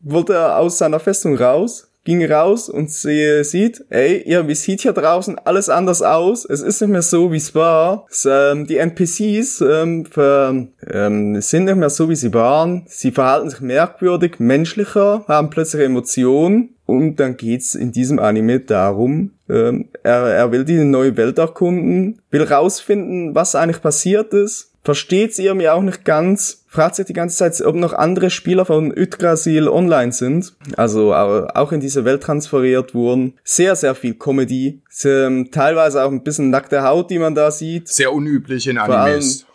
[0.00, 4.80] wollte er aus seiner Festung raus, ging raus und sie sieht, ey, ja, wie sieht
[4.80, 6.44] hier draußen alles anders aus?
[6.44, 8.06] Es ist nicht mehr so, wie es war.
[8.10, 12.84] Es, ähm, die NPCs ähm, für, ähm, sind nicht mehr so, wie sie waren.
[12.86, 16.76] Sie verhalten sich merkwürdig, menschlicher, haben plötzlich Emotionen.
[16.86, 22.20] Und dann geht's in diesem Anime darum, ähm, er, er will die neue Welt erkunden,
[22.32, 27.36] will rausfinden, was eigentlich passiert ist, versteht's irgendwie auch nicht ganz, fragt sich die ganze
[27.36, 32.92] Zeit, ob noch andere Spieler von Yggdrasil online sind, also auch in diese Welt transferiert
[32.92, 33.34] wurden.
[33.44, 37.86] Sehr, sehr viel Comedy, sehr, teilweise auch ein bisschen nackte Haut, die man da sieht.
[37.86, 39.46] Sehr unüblich in Animes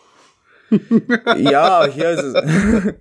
[1.38, 2.44] ja, hier ist es,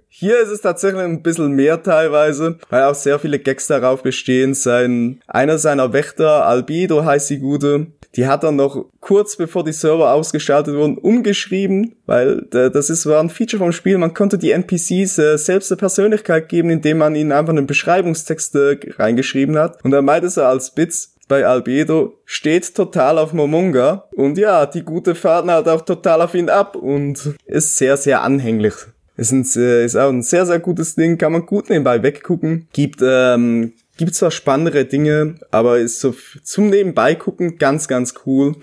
[0.08, 4.54] hier ist es tatsächlich ein bisschen mehr teilweise, weil auch sehr viele Gags darauf bestehen.
[4.54, 7.86] Sein, einer seiner Wächter, Albedo heißt die Gute,
[8.16, 13.20] die hat er noch kurz bevor die Server ausgeschaltet wurden umgeschrieben, weil das ist, war
[13.20, 13.98] ein Feature vom Spiel.
[13.98, 18.54] Man konnte die NPCs äh, selbst eine Persönlichkeit geben, indem man ihnen einfach einen Beschreibungstext
[18.54, 19.84] äh, reingeschrieben hat.
[19.84, 24.82] Und er meinte so als Bits, bei Albedo steht total auf Momonga und ja, die
[24.82, 28.74] gute fahren halt auch total auf ihn ab und ist sehr, sehr anhänglich.
[29.16, 32.68] Ist, ein, äh, ist auch ein sehr, sehr gutes Ding, kann man gut nebenbei weggucken.
[32.72, 38.56] Gibt, ähm, gibt zwar spannendere Dinge, aber ist so zum Nebenbei gucken ganz, ganz cool.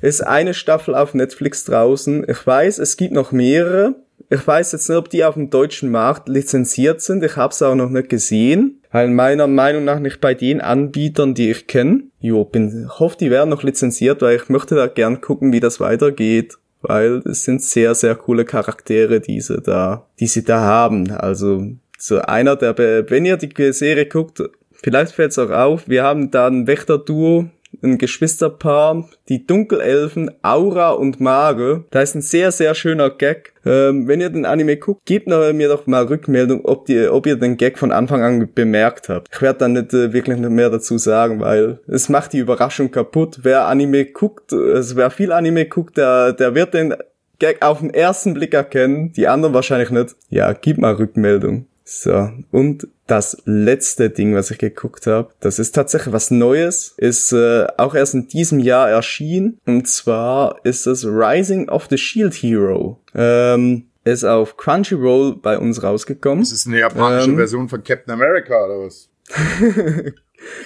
[0.00, 2.26] Ist eine Staffel auf Netflix draußen.
[2.28, 3.94] Ich weiß, es gibt noch mehrere.
[4.30, 7.22] Ich weiß jetzt nicht, ob die auf dem deutschen Markt lizenziert sind.
[7.22, 8.82] Ich habe es auch noch nicht gesehen.
[8.90, 12.04] Weil meiner Meinung nach nicht bei den Anbietern, die ich kenne.
[12.18, 15.80] Jo, bin, hoffe, die werden noch lizenziert, weil ich möchte da gern gucken, wie das
[15.80, 16.58] weitergeht.
[16.82, 21.10] Weil es sind sehr, sehr coole Charaktere, die sie da, die sie da haben.
[21.10, 21.66] Also,
[21.96, 24.42] so einer der, wenn ihr die Serie guckt,
[24.82, 27.48] vielleicht fällt es auch auf, wir haben da ein Wächter-Duo,
[27.82, 31.84] ein Geschwisterpaar, die Dunkelelfen, Aura und Mage.
[31.90, 33.54] Da ist ein sehr, sehr schöner Gag.
[33.64, 37.36] Ähm, wenn ihr den Anime guckt, gebt mir doch mal Rückmeldung, ob, die, ob ihr
[37.36, 39.28] den Gag von Anfang an bemerkt habt.
[39.32, 43.40] Ich werde dann nicht äh, wirklich mehr dazu sagen, weil es macht die Überraschung kaputt.
[43.42, 46.94] Wer Anime guckt, also wer viel Anime guckt, der, der wird den
[47.38, 50.14] Gag auf den ersten Blick erkennen, die anderen wahrscheinlich nicht.
[50.28, 51.66] Ja, gib mal Rückmeldung.
[51.84, 57.32] So, und das letzte Ding, was ich geguckt habe, das ist tatsächlich was Neues, ist
[57.32, 59.60] äh, auch erst in diesem Jahr erschienen.
[59.66, 63.00] Und zwar ist es Rising of the Shield Hero.
[63.14, 66.42] Ähm, ist auf Crunchyroll bei uns rausgekommen.
[66.42, 69.08] Ist es eine japanische ähm, Version von Captain America oder was?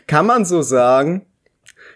[0.07, 1.27] Kann man so sagen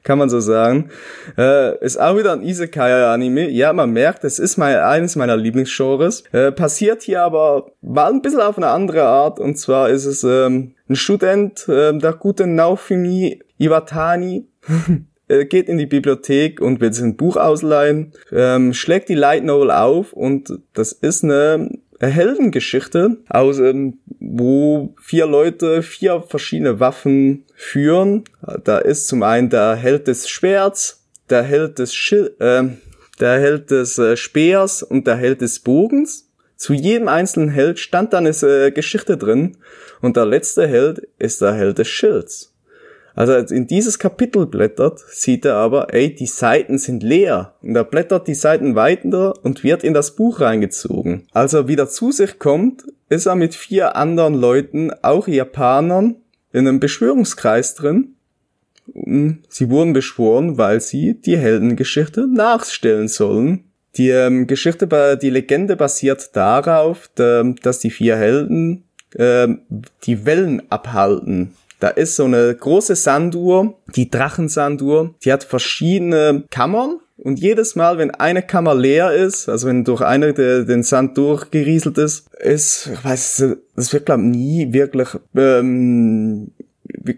[0.03, 0.91] kann man so sagen.
[1.37, 3.51] Äh, ist auch wieder ein Isekai-Anime.
[3.51, 6.25] Ja, man merkt, es ist mein, eines meiner Lieblingsgenres.
[6.33, 9.39] Äh, passiert hier aber mal ein bisschen auf eine andere Art.
[9.39, 14.47] Und zwar ist es ähm, ein Student, äh, der gute Naofumi Iwatani.
[15.49, 19.71] geht in die Bibliothek und will sich ein Buch ausleihen, ähm, schlägt die Light Novel
[19.71, 21.71] auf und das ist eine
[22.01, 28.25] Heldengeschichte, aus, ähm, wo vier Leute vier verschiedene Waffen führen.
[28.65, 32.65] Da ist zum einen der Held des Schwerts, der Held des Schil äh,
[33.21, 36.31] der Held des äh, Speers und der Held des Bogens.
[36.57, 39.57] Zu jedem einzelnen Held stand dann eine äh, Geschichte drin
[40.01, 42.50] und der letzte Held ist der Held des Schilds.
[43.21, 47.53] Also als in dieses Kapitel blättert, sieht er aber, ey, die Seiten sind leer.
[47.61, 51.27] Und er blättert die Seiten weiter und wird in das Buch reingezogen.
[51.31, 56.17] Als er wieder zu sich kommt, ist er mit vier anderen Leuten, auch Japanern,
[56.55, 58.15] in einem Beschwörungskreis drin.
[58.87, 63.65] Sie wurden beschworen, weil sie die Heldengeschichte nachstellen sollen.
[63.97, 68.85] Die ähm, Geschichte, die Legende basiert darauf, dass die vier Helden
[69.15, 69.47] äh,
[70.05, 77.01] die Wellen abhalten da ist so eine große Sanduhr, die Drachensanduhr, die hat verschiedene Kammern.
[77.17, 81.19] Und jedes Mal, wenn eine Kammer leer ist, also wenn durch eine der, den Sand
[81.19, 83.45] durchgerieselt ist, ist, ich weiß,
[83.77, 86.53] das wird glaube nie wirklich, ähm,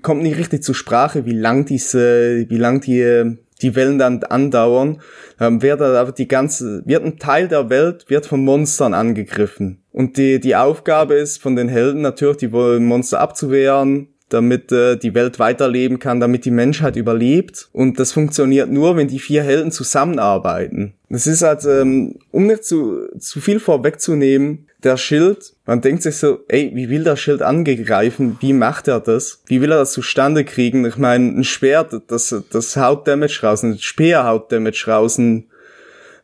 [0.03, 5.01] kommt nicht richtig zur Sprache, wie lang diese, wie lang die die Wellen dann andauern,
[5.41, 9.83] ähm, wird aber die ganze, wird ein Teil der Welt wird von Monstern angegriffen.
[9.93, 15.15] Und die, die Aufgabe ist von den Helden natürlich, die Monster abzuwehren, damit äh, die
[15.15, 17.69] Welt weiterleben kann, damit die Menschheit überlebt.
[17.73, 20.95] Und das funktioniert nur, wenn die vier Helden zusammenarbeiten.
[21.09, 26.17] Das ist halt, ähm, um nicht zu, zu viel vorwegzunehmen, der Schild, man denkt sich
[26.17, 28.37] so, ey, wie will der Schild angegreifen?
[28.41, 29.43] Wie macht er das?
[29.47, 30.85] Wie will er das zustande kriegen?
[30.85, 35.47] Ich meine, ein Schwert, das, das haut Damage raus, ein Speer haut Damage raus, ein,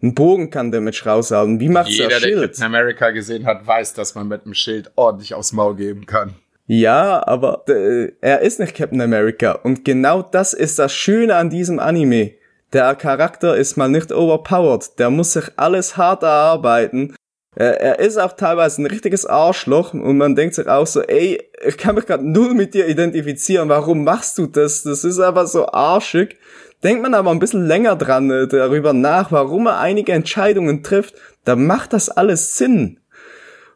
[0.02, 1.60] ein Bogen kann Damage raushauen.
[1.60, 2.38] Wie macht Jeder, der Schild?
[2.38, 6.06] der Captain America gesehen hat, weiß, dass man mit einem Schild ordentlich aufs Maul geben
[6.06, 6.34] kann.
[6.70, 9.52] Ja, aber äh, er ist nicht Captain America.
[9.52, 12.32] Und genau das ist das Schöne an diesem Anime.
[12.74, 14.98] Der Charakter ist mal nicht overpowered.
[14.98, 17.16] Der muss sich alles hart erarbeiten.
[17.56, 21.42] Er, er ist auch teilweise ein richtiges Arschloch und man denkt sich auch so, ey,
[21.66, 23.70] ich kann mich gerade null mit dir identifizieren.
[23.70, 24.82] Warum machst du das?
[24.82, 26.36] Das ist aber so arschig.
[26.84, 31.14] Denkt man aber ein bisschen länger dran äh, darüber nach, warum er einige Entscheidungen trifft,
[31.44, 33.00] dann macht das alles Sinn.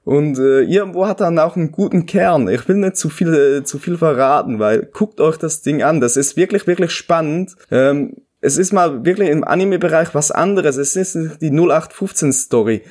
[0.05, 2.49] Und äh, irgendwo hat dann auch einen guten Kern.
[2.49, 6.01] Ich will nicht zu viel, äh, zu viel verraten, weil guckt euch das Ding an.
[6.01, 7.55] Das ist wirklich, wirklich spannend.
[7.71, 10.77] Ähm, es ist mal wirklich im Anime-Bereich was anderes.
[10.77, 12.83] Es ist die 0815-Story.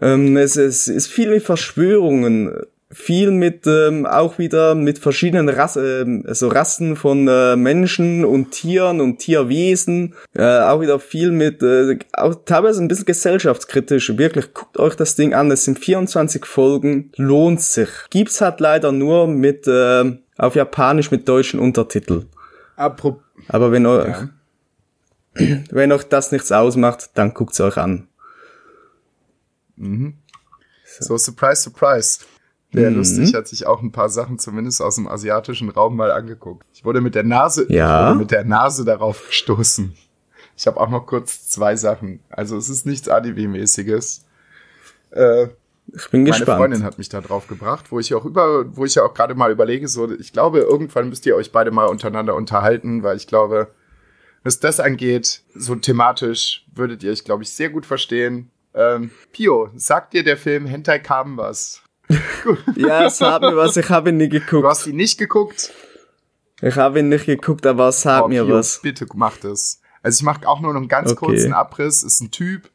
[0.00, 2.52] Ähm, es, es ist viel mit Verschwörungen
[2.92, 8.50] viel mit ähm, auch wieder mit verschiedenen Rass, äh, also Rassen von äh, Menschen und
[8.50, 10.14] Tieren und Tierwesen.
[10.34, 14.16] Äh, auch wieder viel mit äh, auch teilweise ein bisschen gesellschaftskritisch.
[14.18, 15.50] Wirklich guckt euch das Ding an.
[15.50, 17.10] Es sind 24 Folgen.
[17.16, 17.88] Lohnt sich.
[18.10, 22.26] Gibt's halt leider nur mit äh, auf Japanisch mit deutschen Untertitel.
[22.76, 24.28] Apro aber wenn euch ja.
[25.70, 28.08] wenn euch das nichts ausmacht dann guckt's euch an.
[29.76, 30.18] Mhm.
[30.84, 32.20] so surprise surprise
[32.72, 32.96] sehr mhm.
[32.96, 36.66] lustig, hat sich auch ein paar Sachen zumindest aus dem asiatischen Raum mal angeguckt.
[36.72, 38.14] Ich wurde mit der Nase, ja?
[38.14, 39.94] mit der Nase darauf gestoßen.
[40.56, 42.20] Ich habe auch noch kurz zwei Sachen.
[42.30, 44.24] Also es ist nichts Anime-mäßiges.
[45.10, 45.48] Äh,
[45.94, 46.48] ich bin gespannt.
[46.48, 49.14] Meine Freundin hat mich da drauf gebracht, wo ich auch über, wo ich ja auch
[49.14, 53.16] gerade mal überlege, so, ich glaube, irgendwann müsst ihr euch beide mal untereinander unterhalten, weil
[53.16, 53.68] ich glaube,
[54.44, 58.50] was das angeht, so thematisch, würdet ihr euch, glaube ich, sehr gut verstehen.
[58.74, 61.82] Ähm, Pio, sagt dir der Film Hentai Kam was?
[62.76, 64.64] Ja, hat mir was, ich habe ihn nicht geguckt.
[64.64, 65.72] Du hast ihn nicht geguckt?
[66.60, 68.80] Ich habe ihn nicht geguckt, aber hat oh, mir Pio, was.
[68.82, 69.80] Bitte mach das.
[70.02, 71.26] Also ich mache auch nur noch einen ganz okay.
[71.26, 72.02] kurzen Abriss.
[72.02, 72.70] Ist ein Typ,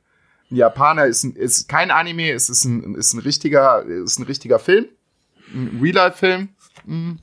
[0.51, 4.23] ein Japaner, ist, ein, ist kein Anime, ist, ist, ein, ist ein richtiger, ist ein
[4.23, 4.85] richtiger Film,
[5.53, 6.49] ein Real-Life-Film.
[6.85, 7.19] Mhm.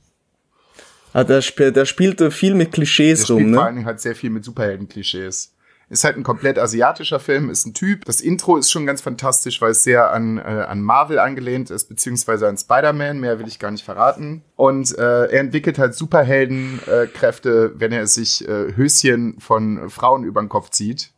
[1.13, 3.55] Ah, der, sp der spielte viel mit Klischees der rum, spielt ne?
[3.55, 5.54] Vor allen Dingen halt sehr viel mit Superhelden-Klischees.
[5.87, 8.05] Ist halt ein komplett asiatischer Film, ist ein Typ.
[8.05, 11.87] Das Intro ist schon ganz fantastisch, weil es sehr an, äh, an Marvel angelehnt ist,
[11.89, 13.19] beziehungsweise an Spider-Man.
[13.19, 14.43] Mehr will ich gar nicht verraten.
[14.55, 20.41] Und äh, er entwickelt halt Superheldenkräfte, äh, wenn er sich äh, Höschen von Frauen über
[20.41, 21.11] den Kopf zieht.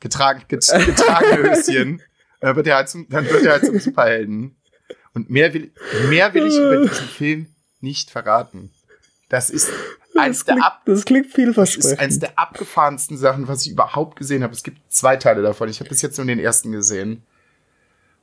[0.00, 2.02] Getragen, get, getragene Höschen.
[2.40, 4.56] Dann wird, er halt zum, dann wird er halt zum Superhelden.
[5.14, 5.72] Und mehr will,
[6.08, 7.46] mehr will ich über diesen Film
[7.80, 8.72] nicht verraten.
[9.30, 9.72] Das ist
[10.14, 11.84] eins das, klingt, ab das klingt vielversprechend.
[11.84, 14.52] Das ist eines der abgefahrensten Sachen, was ich überhaupt gesehen habe.
[14.52, 15.70] Es gibt zwei Teile davon.
[15.70, 17.22] Ich habe bis jetzt nur den ersten gesehen.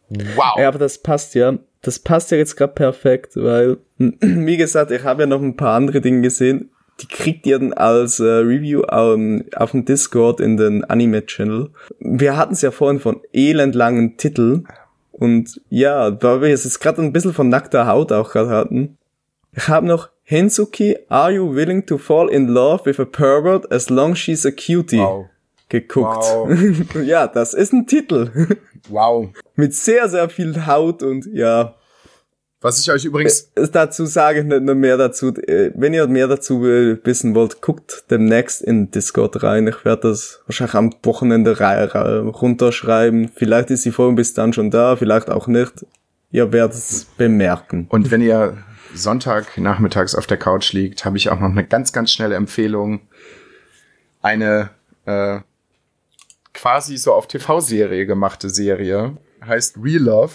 [0.10, 0.58] Wow.
[0.58, 1.58] Ja, aber das passt ja.
[1.82, 5.76] Das passt ja jetzt gerade perfekt, weil, wie gesagt, ich habe ja noch ein paar
[5.76, 6.70] andere Dinge gesehen.
[7.00, 11.70] Die kriegt ihr dann als äh, Review um, auf dem Discord in den Anime-Channel.
[12.00, 14.68] Wir hatten es ja vorhin von elendlangen Titeln.
[15.12, 18.98] Und ja, weil wir jetzt gerade ein bisschen von nackter Haut auch gerade hatten.
[19.54, 23.90] Ich habe noch Hensuki, Are You Willing to Fall in Love with a Pervert as
[23.90, 25.00] long she's a cutie?
[25.00, 25.30] Wow.
[25.70, 26.24] Geguckt.
[26.24, 26.50] Wow.
[27.06, 28.30] ja, das ist ein Titel.
[28.90, 29.30] wow.
[29.56, 31.76] Mit sehr, sehr viel Haut und ja.
[32.60, 35.34] Was ich euch übrigens äh, dazu sage, nicht nur mehr dazu.
[35.34, 39.66] Äh, wenn ihr mehr dazu äh, wissen wollt, guckt demnächst in Discord rein.
[39.68, 43.32] Ich werde das wahrscheinlich am Wochenende runterschreiben.
[43.34, 45.86] Vielleicht ist die Folge bis dann schon da, vielleicht auch nicht.
[46.32, 47.86] Ihr werdet es bemerken.
[47.90, 48.58] Und wenn ihr
[48.94, 53.02] Sonntag nachmittags auf der Couch liegt, habe ich auch noch eine ganz, ganz schnelle Empfehlung.
[54.22, 54.72] Eine
[55.06, 55.40] äh,
[56.54, 59.18] quasi so auf TV-Serie gemachte Serie.
[59.46, 60.34] Heißt Real Love.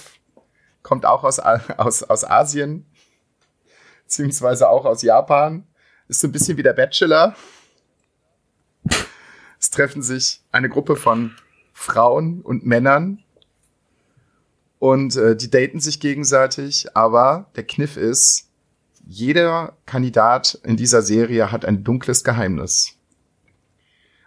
[0.82, 2.86] Kommt auch aus, aus, aus Asien.
[4.04, 5.66] Beziehungsweise auch aus Japan.
[6.08, 7.34] Ist so ein bisschen wie der Bachelor.
[9.58, 11.36] Es treffen sich eine Gruppe von
[11.72, 13.21] Frauen und Männern
[14.82, 18.48] und äh, die daten sich gegenseitig, aber der Kniff ist,
[19.06, 22.96] jeder Kandidat in dieser Serie hat ein dunkles Geheimnis.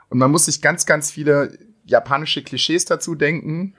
[0.08, 3.74] Und man muss sich ganz, ganz viele japanische Klischees dazu denken.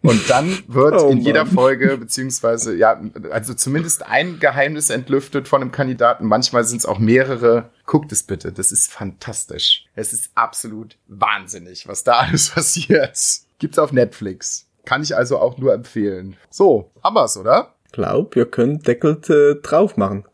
[0.00, 3.02] Und dann wird oh, in jeder Folge, beziehungsweise, ja,
[3.32, 6.26] also zumindest ein Geheimnis entlüftet von einem Kandidaten.
[6.26, 7.72] Manchmal sind es auch mehrere.
[7.84, 8.52] Guckt es bitte.
[8.52, 9.86] Das ist fantastisch.
[9.96, 13.18] Es ist absolut wahnsinnig, was da alles passiert.
[13.58, 14.65] Gibt's auf Netflix.
[14.86, 16.36] Kann ich also auch nur empfehlen.
[16.48, 17.74] So, haben wir's, oder?
[17.92, 20.24] Glaub, wir können deckelt äh, drauf machen.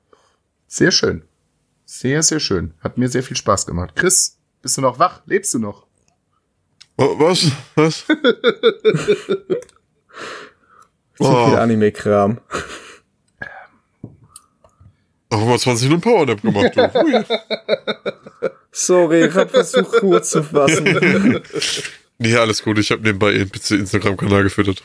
[0.68, 1.24] Sehr schön.
[1.86, 2.74] Sehr, sehr schön.
[2.80, 3.96] Hat mir sehr viel Spaß gemacht.
[3.96, 5.22] Chris, bist du noch wach?
[5.26, 5.86] Lebst du noch?
[6.98, 7.50] Oh, was?
[7.74, 8.04] Was?
[8.06, 8.14] Zu
[11.20, 11.46] oh.
[11.46, 12.38] viel Anime-Kram.
[15.30, 16.76] Auch mal 20 Minuten Powernap gemacht.
[16.76, 17.24] Du.
[18.70, 21.42] Sorry, ich hab versucht, Ruhe zu fassen.
[22.22, 22.78] Nee, alles gut.
[22.78, 24.84] Ich habe nebenbei ihren Instagram-Kanal gefüttert.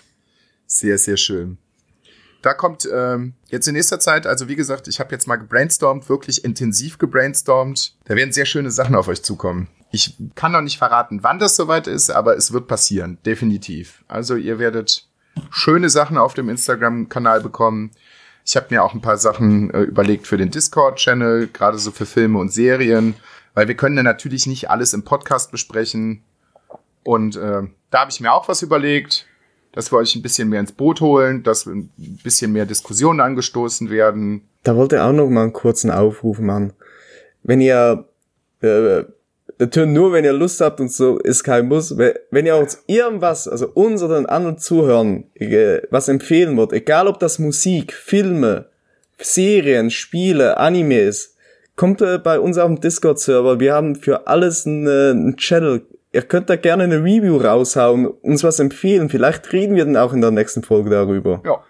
[0.66, 1.60] Sehr, sehr schön.
[2.42, 6.10] Da kommt ähm, jetzt in nächster Zeit, also wie gesagt, ich habe jetzt mal gebrainstormt,
[6.10, 7.96] wirklich intensiv gebrainstormt.
[8.06, 9.68] Da werden sehr schöne Sachen auf euch zukommen.
[9.92, 14.04] Ich kann noch nicht verraten, wann das soweit ist, aber es wird passieren, definitiv.
[14.08, 15.08] Also ihr werdet
[15.52, 17.92] schöne Sachen auf dem Instagram-Kanal bekommen.
[18.46, 22.06] Ich habe mir auch ein paar Sachen äh, überlegt für den Discord-Channel, gerade so für
[22.06, 23.16] Filme und Serien,
[23.54, 26.24] weil wir können ja natürlich nicht alles im Podcast besprechen.
[27.08, 29.26] Und äh, da habe ich mir auch was überlegt.
[29.72, 33.90] dass wir euch ein bisschen mehr ins Boot holen, dass ein bisschen mehr Diskussionen angestoßen
[33.90, 34.42] werden.
[34.64, 36.74] Da wollte auch noch mal einen kurzen Aufruf machen.
[37.44, 38.06] Wenn ihr,
[38.62, 39.04] äh,
[39.60, 41.96] natürlich nur, wenn ihr Lust habt und so, ist kein Muss.
[41.96, 47.08] Wenn ihr uns irgendwas, also uns oder den anderen Zuhören, äh, was empfehlen wollt, egal
[47.08, 48.70] ob das Musik, Filme,
[49.20, 51.36] Serien, Spiele, Animes,
[51.76, 53.60] kommt äh, bei uns auf dem Discord-Server.
[53.60, 55.86] Wir haben für alles äh, einen Channel.
[56.14, 59.10] Ihr könnt da gerne eine Review raushauen, uns was empfehlen.
[59.10, 61.42] Vielleicht reden wir dann auch in der nächsten Folge darüber.
[61.46, 61.64] Ja.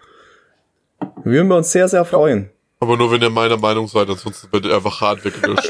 [1.24, 2.50] Würden wir uns sehr, sehr freuen.
[2.80, 5.68] Aber nur wenn ihr meiner Meinung seid, ansonsten wird einfach hart weggelöscht.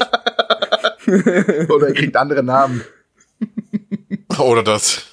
[1.69, 2.83] Oder ihr kriegt andere Namen.
[4.39, 5.07] Oder das.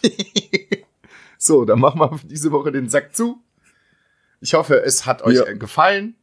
[1.38, 3.38] So, dann machen wir für diese Woche den Sack zu.
[4.40, 5.52] Ich hoffe, es hat euch Ja.
[5.54, 6.14] gefallen.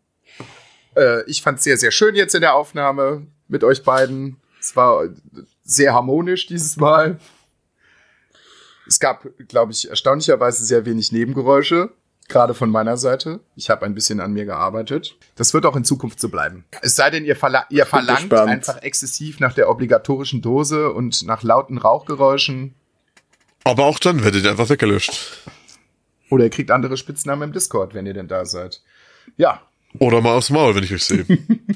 [0.96, 4.38] Äh, ich fand es sehr, sehr schön jetzt in der Aufnahme mit euch beiden.
[4.60, 5.06] Es war
[5.64, 7.20] sehr harmonisch dieses Mal.
[8.88, 11.92] Es gab, glaube ich, erstaunlicherweise sehr wenig Nebengeräusche,
[12.28, 13.40] gerade von meiner Seite.
[13.56, 15.18] Ich habe ein bisschen an mir gearbeitet.
[15.36, 16.66] Das wird auch in Zukunft so bleiben.
[16.82, 18.50] Es sei denn, ihr, verla ihr verlangt gespannt.
[18.50, 22.76] einfach exzessiv nach der obligatorischen Dose und nach lauten Rauchgeräuschen.
[23.64, 25.40] Aber auch dann werdet ihr einfach weggelöscht.
[26.30, 28.82] Oder ihr kriegt andere Spitznamen im Discord, wenn ihr denn da seid.
[29.38, 29.62] Ja,
[30.00, 31.26] Oder mal aufs Maul, wenn ich euch sehe.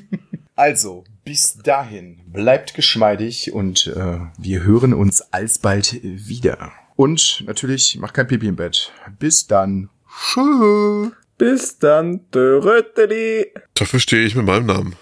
[0.55, 6.71] also bis dahin bleibt geschmeidig und äh, wir hören uns alsbald wieder.
[6.95, 8.93] Und natürlich macht kein Pipi im Bett.
[9.19, 9.89] Bis dann.
[10.09, 11.11] Tschö.
[11.37, 13.51] Bis dann, Dörötteli.
[13.73, 14.95] Dafür stehe ich mit meinem Namen.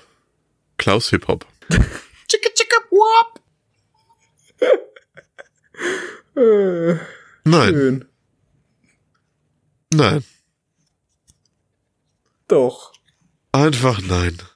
[0.77, 1.45] Klaus Hip Hop.
[1.69, 3.39] Chicka chicka wop.
[6.35, 6.95] Äh,
[7.43, 8.05] Nein, schön.
[9.93, 10.23] nein.
[12.47, 12.93] Doch.
[13.51, 14.39] Einfach nein.